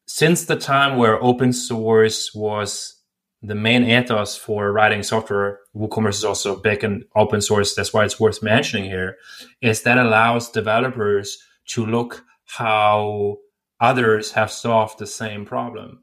since 0.08 0.46
the 0.46 0.56
time 0.56 0.98
where 0.98 1.22
open 1.24 1.54
source 1.54 2.34
was 2.34 2.96
the 3.42 3.56
main 3.56 3.84
ethos 3.84 4.36
for 4.36 4.72
writing 4.72 5.04
software, 5.04 5.60
WooCommerce 5.76 6.16
is 6.16 6.26
also 6.26 6.56
big 6.56 6.84
and 6.84 7.06
open 7.16 7.42
source. 7.42 7.76
That's 7.76 7.94
why 7.94 8.06
it's 8.06 8.20
worth 8.20 8.44
mentioning 8.44 8.86
here. 8.86 9.18
Is 9.62 9.84
that 9.84 9.98
allows 9.98 10.50
developers 10.50 11.38
to 11.68 11.86
look 11.86 12.24
how 12.46 13.38
others 13.80 14.32
have 14.32 14.52
solved 14.52 15.00
the 15.00 15.08
same 15.08 15.46
problem. 15.46 16.02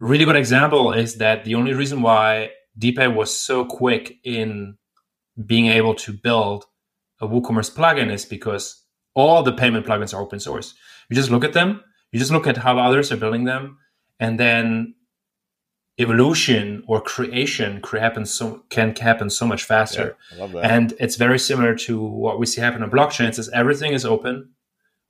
Really 0.00 0.24
good 0.24 0.36
example 0.36 0.92
is 0.92 1.16
that 1.16 1.44
the 1.44 1.54
only 1.54 1.74
reason 1.74 2.02
why 2.02 2.50
DePay 2.78 3.14
was 3.14 3.34
so 3.34 3.64
quick 3.64 4.18
in 4.24 4.76
being 5.46 5.66
able 5.66 5.94
to 5.94 6.12
build 6.12 6.64
a 7.20 7.26
WooCommerce 7.26 7.74
plugin 7.74 8.12
is 8.12 8.24
because 8.24 8.84
all 9.14 9.42
the 9.42 9.52
payment 9.52 9.86
plugins 9.86 10.14
are 10.14 10.20
open 10.20 10.38
source. 10.38 10.74
You 11.10 11.16
just 11.16 11.30
look 11.30 11.44
at 11.44 11.52
them, 11.52 11.82
you 12.12 12.18
just 12.18 12.30
look 12.30 12.46
at 12.46 12.56
how 12.56 12.78
others 12.78 13.10
are 13.10 13.16
building 13.16 13.44
them, 13.44 13.78
and 14.20 14.38
then 14.38 14.94
evolution 15.98 16.84
or 16.86 17.00
creation 17.00 17.82
can 17.82 17.98
happen 17.98 18.24
so 18.24 18.62
can 18.70 18.94
happen 18.94 19.28
so 19.28 19.46
much 19.46 19.64
faster. 19.64 20.16
Yeah, 20.36 20.46
and 20.62 20.94
it's 21.00 21.16
very 21.16 21.38
similar 21.38 21.74
to 21.74 22.00
what 22.00 22.38
we 22.38 22.46
see 22.46 22.60
happen 22.60 22.82
on 22.82 22.90
blockchains 22.90 23.38
is 23.38 23.48
everything 23.48 23.92
is 23.92 24.04
open, 24.04 24.50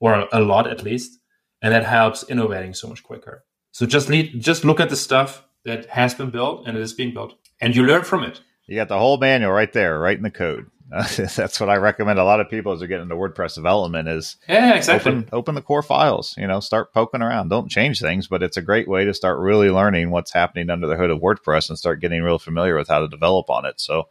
or 0.01 0.26
a 0.33 0.41
lot 0.41 0.66
at 0.66 0.83
least, 0.83 1.20
and 1.62 1.72
that 1.72 1.84
helps 1.84 2.24
innovating 2.28 2.74
so 2.74 2.88
much 2.88 3.02
quicker. 3.02 3.44
So 3.72 3.86
just 3.86 4.09
lead, 4.09 4.40
just 4.40 4.64
look 4.64 4.80
at 4.80 4.90
the 4.90 4.96
stuff 4.96 5.44
that 5.64 5.86
has 5.86 6.14
been 6.14 6.30
built 6.30 6.66
and 6.66 6.76
it 6.76 6.80
is 6.80 6.92
being 6.92 7.14
built, 7.14 7.34
and 7.61 7.74
you 7.74 7.84
learn 7.84 8.04
from 8.04 8.24
it. 8.24 8.40
You 8.66 8.76
got 8.76 8.88
the 8.88 8.98
whole 8.98 9.16
manual 9.16 9.52
right 9.52 9.72
there, 9.72 9.98
right 9.98 10.16
in 10.16 10.22
the 10.22 10.30
code. 10.30 10.66
Uh, 10.90 11.06
that's 11.36 11.61
what 11.61 11.68
I 11.68 11.76
recommend 11.76 12.18
a 12.18 12.24
lot 12.24 12.40
of 12.40 12.48
people 12.48 12.72
as 12.72 12.78
they're 12.78 12.88
getting 12.88 13.04
into 13.04 13.14
WordPress 13.14 13.54
development 13.54 14.09
is 14.09 14.36
yeah, 14.48 14.74
exactly. 14.74 15.12
Open, 15.12 15.28
open 15.32 15.54
the 15.54 15.62
core 15.62 15.82
files, 15.82 16.34
you 16.38 16.46
know, 16.46 16.61
start 16.61 16.92
poking 16.92 17.22
around. 17.22 17.48
Don't 17.48 17.70
change 17.70 18.00
things, 18.00 18.26
but 18.26 18.42
it's 18.42 18.56
a 18.56 18.62
great 18.62 18.88
way 18.88 19.04
to 19.04 19.14
start 19.14 19.38
really 19.38 19.70
learning 19.70 20.11
what's 20.11 20.32
happening 20.32 20.70
under 20.70 20.86
the 20.86 20.96
hood 20.96 21.11
of 21.11 21.20
WordPress 21.20 21.68
and 21.68 21.78
start 21.78 22.00
getting 22.00 22.22
real 22.22 22.38
familiar 22.38 22.76
with 22.76 22.88
how 22.88 23.00
to 23.00 23.09
develop 23.09 23.50
on 23.50 23.66
it. 23.66 23.80
So, 23.80 24.09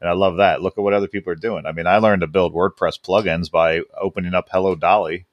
and 0.00 0.08
I 0.08 0.12
love 0.12 0.36
that. 0.38 0.62
Look 0.62 0.78
at 0.78 0.82
what 0.82 0.94
other 0.94 1.08
people 1.08 1.32
are 1.32 1.36
doing. 1.36 1.66
I 1.66 1.72
mean, 1.72 1.86
I 1.86 1.98
learned 1.98 2.22
to 2.22 2.26
build 2.26 2.54
WordPress 2.54 3.00
plugins 3.00 3.50
by 3.50 3.82
opening 4.00 4.34
up 4.34 4.48
Hello 4.50 4.74
Dolly 4.74 5.26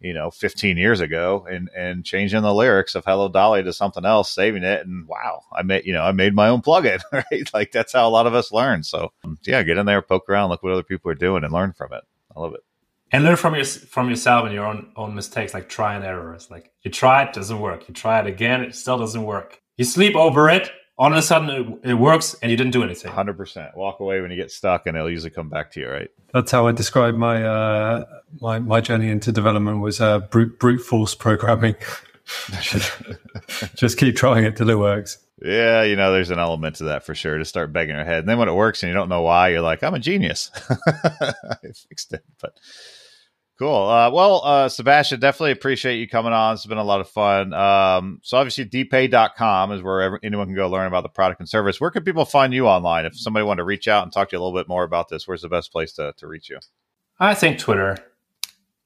you 0.00 0.12
know 0.12 0.30
15 0.30 0.76
years 0.76 1.00
ago 1.00 1.46
and 1.50 1.68
and 1.76 2.04
changing 2.04 2.42
the 2.42 2.54
lyrics 2.54 2.94
of 2.94 3.04
hello 3.04 3.28
dolly 3.28 3.62
to 3.62 3.72
something 3.72 4.04
else 4.04 4.30
saving 4.30 4.62
it 4.62 4.86
and 4.86 5.06
wow 5.06 5.40
i 5.52 5.62
made 5.62 5.86
you 5.86 5.92
know 5.92 6.02
i 6.02 6.12
made 6.12 6.34
my 6.34 6.48
own 6.48 6.62
plugin 6.62 7.00
right? 7.12 7.50
Like 7.54 7.72
that's 7.72 7.92
how 7.92 8.08
a 8.08 8.10
lot 8.10 8.26
of 8.26 8.34
us 8.34 8.52
learn. 8.52 8.82
So 8.82 9.12
um, 9.24 9.38
yeah 9.44 9.62
get 9.62 9.78
in 9.78 9.86
there 9.86 10.02
poke 10.02 10.28
around 10.28 10.50
look 10.50 10.62
what 10.62 10.72
other 10.72 10.82
people 10.82 11.10
are 11.10 11.16
doing 11.16 11.44
and 11.44 11.52
learn 11.52 11.72
from 11.72 11.92
it. 11.92 12.02
I 12.36 12.40
love 12.40 12.54
it. 12.54 12.60
And 13.12 13.24
learn 13.24 13.36
from 13.36 13.54
your 13.54 13.64
from 13.64 14.10
yourself 14.10 14.44
and 14.44 14.54
your 14.54 14.66
own 14.66 14.92
own 14.96 15.14
mistakes 15.14 15.54
like 15.54 15.68
try 15.68 15.94
and 15.94 16.04
errors 16.04 16.50
like 16.50 16.72
you 16.82 16.90
try 16.90 17.22
it 17.22 17.32
doesn't 17.32 17.60
work. 17.60 17.88
You 17.88 17.94
try 17.94 18.20
it 18.20 18.26
again 18.26 18.62
it 18.62 18.74
still 18.74 18.98
doesn't 18.98 19.22
work. 19.22 19.60
You 19.76 19.84
sleep 19.84 20.16
over 20.16 20.48
it 20.48 20.70
all 20.96 21.10
of 21.10 21.18
a 21.18 21.22
sudden 21.22 21.50
it, 21.82 21.90
it, 21.90 21.94
works 21.94 22.36
and 22.40 22.50
you 22.50 22.56
didn't 22.56 22.72
do 22.72 22.82
anything. 22.82 23.10
100% 23.10 23.76
walk 23.76 24.00
away 24.00 24.20
when 24.20 24.30
you 24.30 24.36
get 24.36 24.50
stuck 24.50 24.86
and 24.86 24.96
it'll 24.96 25.10
usually 25.10 25.30
come 25.30 25.48
back 25.48 25.72
to 25.72 25.80
you 25.80 25.88
right? 25.88 26.10
That's 26.32 26.50
how 26.50 26.66
i 26.66 26.72
describe 26.72 27.14
my 27.14 27.44
uh, 27.44 28.04
my, 28.40 28.58
my 28.58 28.80
journey 28.80 29.08
into 29.08 29.32
development 29.32 29.80
was 29.80 30.00
uh, 30.00 30.20
brute, 30.20 30.58
brute 30.58 30.80
force 30.80 31.14
programming. 31.14 31.76
Just 33.74 33.98
keep 33.98 34.16
trying 34.16 34.44
it 34.44 34.56
till 34.56 34.70
it 34.70 34.78
works. 34.78 35.18
Yeah 35.42 35.82
you 35.82 35.96
know 35.96 36.12
there's 36.12 36.30
an 36.30 36.38
element 36.38 36.76
to 36.76 36.84
that 36.84 37.04
for 37.04 37.14
sure 37.14 37.38
to 37.38 37.44
start 37.44 37.72
begging 37.72 37.96
your 37.96 38.04
head. 38.04 38.20
And 38.20 38.28
then 38.28 38.38
when 38.38 38.48
it 38.48 38.54
works 38.54 38.82
and 38.82 38.88
you 38.88 38.94
don't 38.94 39.08
know 39.08 39.22
why 39.22 39.48
you're 39.48 39.60
like 39.60 39.82
i'm 39.82 39.94
a 39.94 39.98
genius. 39.98 40.50
I 40.70 41.32
fixed 41.88 42.12
it 42.12 42.24
but 42.40 42.54
Cool. 43.56 43.88
Uh, 43.88 44.10
well, 44.10 44.40
uh, 44.44 44.68
Sebastian, 44.68 45.20
definitely 45.20 45.52
appreciate 45.52 45.98
you 45.98 46.08
coming 46.08 46.32
on. 46.32 46.54
It's 46.54 46.66
been 46.66 46.76
a 46.76 46.82
lot 46.82 47.00
of 47.00 47.08
fun. 47.08 47.52
Um, 47.52 48.18
so 48.22 48.36
obviously 48.36 48.64
depay.com 48.64 49.70
is 49.70 49.80
where 49.80 50.18
anyone 50.24 50.48
can 50.48 50.56
go 50.56 50.68
learn 50.68 50.88
about 50.88 51.04
the 51.04 51.08
product 51.08 51.40
and 51.40 51.48
service. 51.48 51.80
Where 51.80 51.92
can 51.92 52.02
people 52.02 52.24
find 52.24 52.52
you 52.52 52.66
online? 52.66 53.04
If 53.06 53.16
somebody 53.16 53.44
wanted 53.44 53.58
to 53.58 53.64
reach 53.64 53.86
out 53.86 54.02
and 54.02 54.12
talk 54.12 54.30
to 54.30 54.36
you 54.36 54.42
a 54.42 54.44
little 54.44 54.58
bit 54.58 54.68
more 54.68 54.82
about 54.82 55.08
this, 55.08 55.28
where's 55.28 55.42
the 55.42 55.48
best 55.48 55.70
place 55.70 55.92
to, 55.92 56.12
to 56.16 56.26
reach 56.26 56.50
you? 56.50 56.58
I 57.20 57.34
think 57.34 57.60
Twitter. 57.60 57.96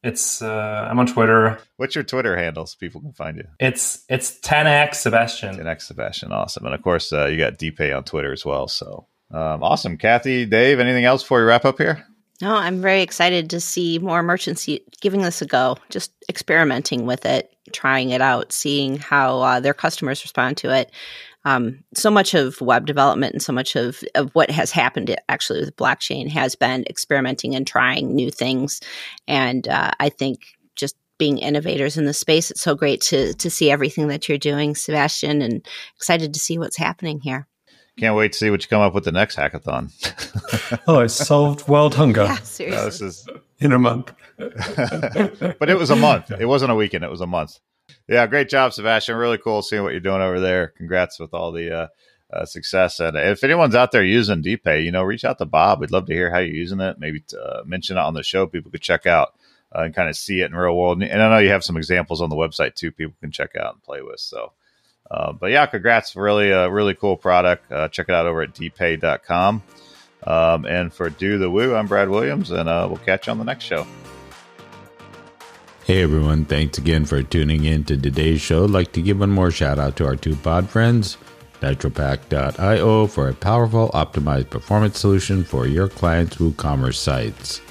It's 0.03 0.43
uh, 0.43 0.87
I'm 0.89 0.99
on 0.99 1.07
Twitter. 1.07 1.59
What's 1.77 1.95
your 1.95 2.05
Twitter 2.05 2.37
handle 2.37 2.67
so 2.67 2.77
people 2.79 3.01
can 3.01 3.13
find 3.13 3.37
you? 3.39 3.45
It's 3.59 4.05
it's 4.09 4.39
10x 4.41 4.97
Sebastian. 4.97 5.57
10x 5.57 5.83
Sebastian, 5.83 6.31
awesome. 6.31 6.67
And 6.67 6.75
of 6.75 6.83
course, 6.83 7.13
uh, 7.13 7.27
you 7.27 7.39
got 7.39 7.59
DePay 7.59 7.97
on 7.97 8.05
Twitter 8.05 8.33
as 8.33 8.45
well. 8.45 8.69
So 8.69 9.07
um, 9.33 9.63
awesome, 9.63 9.97
Kathy, 9.97 10.45
Dave. 10.47 10.79
Anything 10.79 11.05
else 11.05 11.23
before 11.23 11.41
we 11.41 11.47
wrap 11.47 11.65
up 11.65 11.79
here? 11.79 12.07
No, 12.41 12.55
I'm 12.55 12.81
very 12.81 13.03
excited 13.03 13.51
to 13.51 13.61
see 13.61 13.99
more 13.99 14.23
merchants 14.23 14.69
giving 15.01 15.23
this 15.23 15.43
a 15.43 15.47
go, 15.47 15.77
just 15.91 16.13
experimenting 16.29 17.05
with 17.05 17.27
it, 17.27 17.53
trying 17.73 18.11
it 18.11 18.21
out, 18.21 18.53
seeing 18.53 18.97
how 18.97 19.41
uh, 19.41 19.61
their 19.61 19.75
customers 19.75 20.23
respond 20.23 20.57
to 20.59 20.73
it. 20.73 20.93
Um, 21.45 21.83
so 21.95 22.11
much 22.11 22.35
of 22.35 22.61
web 22.61 22.87
development 22.87 23.33
and 23.33 23.43
so 23.43 23.53
much 23.53 23.75
of, 23.75 24.03
of 24.15 24.31
what 24.35 24.51
has 24.51 24.71
happened 24.71 25.17
actually 25.29 25.61
with 25.61 25.77
blockchain 25.77 26.29
has 26.29 26.55
been 26.55 26.85
experimenting 26.89 27.57
and 27.57 27.67
trying 27.67 28.15
new 28.15 28.31
things. 28.31 28.81
And 29.27 29.67
uh, 29.67 29.91
I 29.99 30.09
think 30.09 30.43
just 30.77 30.95
being 31.19 31.39
innovators 31.39 31.97
in 31.97 32.05
the 32.05 32.13
space, 32.13 32.51
it's 32.51 32.61
so 32.61 32.77
great 32.77 33.01
to 33.03 33.35
to 33.35 33.51
see 33.51 33.71
everything 33.71 34.09
that 34.09 34.29
you're 34.29 34.39
doing, 34.39 34.75
Sebastian, 34.75 35.43
and 35.43 35.67
excited 35.97 36.35
to 36.35 36.41
see 36.41 36.59
what's 36.59 36.77
happening 36.77 37.21
here. 37.21 37.49
Can't 37.99 38.17
wait 38.17 38.33
to 38.33 38.39
see 38.39 38.51
what 38.51 38.63
you 38.63 38.69
come 38.69 38.81
up 38.81 38.95
with 38.95 39.05
the 39.05 39.13
next 39.13 39.37
hackathon. 39.37 39.91
oh, 40.87 41.01
I 41.01 41.09
solved 41.09 41.67
world 41.67 41.95
hunger. 41.95 42.25
Yeah, 42.25 42.37
seriously. 42.37 42.77
No, 42.77 42.85
this 42.85 43.01
is 43.01 43.29
in 43.59 43.73
a 43.73 43.79
month. 43.79 44.13
but 44.39 45.69
it 45.69 45.77
was 45.77 45.91
a 45.91 45.97
month. 45.97 46.31
It 46.31 46.47
wasn't 46.47 46.71
a 46.71 46.77
weekend. 46.77 47.03
It 47.03 47.11
was 47.11 47.21
a 47.21 47.27
month. 47.27 47.59
Yeah, 48.07 48.27
great 48.27 48.49
job, 48.49 48.73
Sebastian. 48.73 49.17
Really 49.17 49.39
cool 49.39 49.63
seeing 49.63 49.83
what 49.83 49.93
you're 49.93 50.01
doing 50.01 50.23
over 50.23 50.39
there. 50.39 50.69
Congrats 50.69 51.19
with 51.19 51.35
all 51.35 51.51
the 51.51 51.77
uh, 51.77 51.87
uh, 52.33 52.45
success. 52.45 53.01
And 53.01 53.17
if 53.17 53.43
anyone's 53.43 53.75
out 53.75 53.91
there 53.91 54.05
using 54.05 54.43
DePay, 54.43 54.85
you 54.85 54.93
know, 54.93 55.03
reach 55.03 55.25
out 55.25 55.39
to 55.39 55.47
Bob. 55.47 55.81
We'd 55.81 55.91
love 55.91 56.07
to 56.07 56.15
hear 56.15 56.31
how 56.31 56.39
you're 56.39 56.55
using 56.55 56.81
it. 56.81 56.99
Maybe 56.99 57.25
uh, 57.39 57.63
mention 57.65 57.97
it 57.97 58.01
on 58.01 58.15
the 58.15 58.23
show. 58.23 58.47
People 58.47 58.71
could 58.71 58.83
check 58.83 59.07
out 59.07 59.35
uh, 59.75 59.81
and 59.83 59.95
kind 59.95 60.09
of 60.09 60.17
see 60.17 60.41
it 60.41 60.47
in 60.47 60.55
real 60.55 60.77
world. 60.77 61.03
And 61.03 61.23
I 61.23 61.29
know 61.29 61.39
you 61.39 61.51
have 61.51 61.65
some 61.65 61.77
examples 61.77 62.21
on 62.21 62.31
the 62.31 62.37
website 62.37 62.75
too. 62.75 62.93
People 62.93 63.15
can 63.21 63.33
check 63.33 63.57
out 63.57 63.75
and 63.75 63.83
play 63.83 64.03
with. 64.03 64.21
So 64.21 64.53
uh, 65.11 65.33
but 65.33 65.51
yeah, 65.51 65.67
congrats. 65.67 66.15
Really, 66.17 66.51
a 66.51 66.65
uh, 66.65 66.69
really 66.69 66.95
cool 66.95 67.17
product. 67.17 67.71
Uh, 67.73 67.89
check 67.89 68.09
it 68.09 68.15
out 68.15 68.27
over 68.27 68.43
at 68.43 68.55
depay.com. 68.55 69.63
Um, 70.27 70.67
and 70.67 70.93
for 70.93 71.11
Do 71.11 71.39
the 71.39 71.51
Woo, 71.51 71.75
I'm 71.75 71.87
Brad 71.87 72.09
Williams, 72.09 72.51
and 72.51 72.69
uh, 72.69 72.87
we'll 72.89 72.99
catch 72.99 73.27
you 73.27 73.31
on 73.31 73.39
the 73.39 73.45
next 73.45 73.65
show. 73.65 73.87
Hey 75.85 76.03
everyone, 76.03 76.45
thanks 76.45 76.77
again 76.77 77.07
for 77.07 77.23
tuning 77.23 77.65
in 77.65 77.85
to 77.85 77.97
today's 77.97 78.43
show. 78.43 78.65
I'd 78.65 78.71
like 78.71 78.93
to 78.93 79.01
give 79.01 79.21
one 79.21 79.31
more 79.31 79.51
shout 79.51 79.79
out 79.79 79.97
to 79.97 80.05
our 80.05 80.17
two 80.17 80.37
pod 80.37 80.69
friends, 80.69 81.17
NitroPack.io 81.63 83.07
for 83.07 83.31
a 83.31 83.35
powerful 83.35 83.89
optimized 83.95 84.51
performance 84.51 84.99
solution 84.99 85.45
for 85.45 85.67
your 85.67 85.89
clients' 85.89 86.37
WooCommerce 86.37 86.97
sites. 86.97 87.63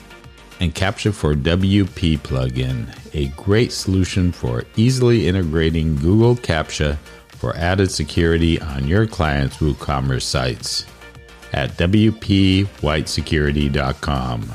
And 0.59 0.73
Captcha 0.73 1.13
for 1.13 1.35
WP 1.35 2.17
plugin, 2.21 2.89
a 3.13 3.27
great 3.39 3.71
solution 3.71 4.31
for 4.31 4.63
easily 4.75 5.27
integrating 5.27 5.95
Google 5.97 6.35
Captcha 6.35 6.97
for 7.37 7.55
added 7.55 7.89
security 7.91 8.59
on 8.59 8.87
your 8.87 9.05
clients' 9.07 9.57
WooCommerce 9.57 10.23
sites 10.23 10.85
at 11.53 11.77
WPWhiteSecurity.com. 11.77 14.51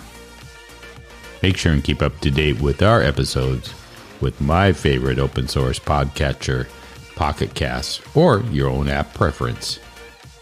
Make 1.43 1.57
sure 1.57 1.73
and 1.73 1.83
keep 1.83 2.03
up 2.03 2.21
to 2.21 2.31
date 2.31 2.61
with 2.61 2.83
our 2.83 3.03
episodes 3.03 3.73
with 4.21 4.39
my 4.41 4.73
favorite 4.73 5.19
open 5.19 5.49
source 5.49 5.79
podcatcher, 5.79 6.69
Pocket 7.17 7.55
Cast, 7.55 8.03
or 8.17 8.41
your 8.53 8.71
own 8.71 8.89
app 8.89 9.13
preference. 9.15 9.81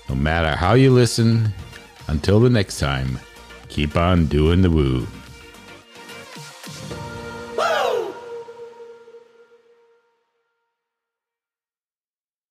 No 0.09 0.15
matter 0.15 0.57
how 0.57 0.75
you 0.75 0.93
listen, 0.93 1.53
until 2.09 2.41
the 2.41 2.51
next 2.51 2.79
time, 2.79 3.19
keep 3.69 3.97
on 3.97 4.27
doing 4.27 4.63
the 4.63 4.71
woo. 4.71 5.07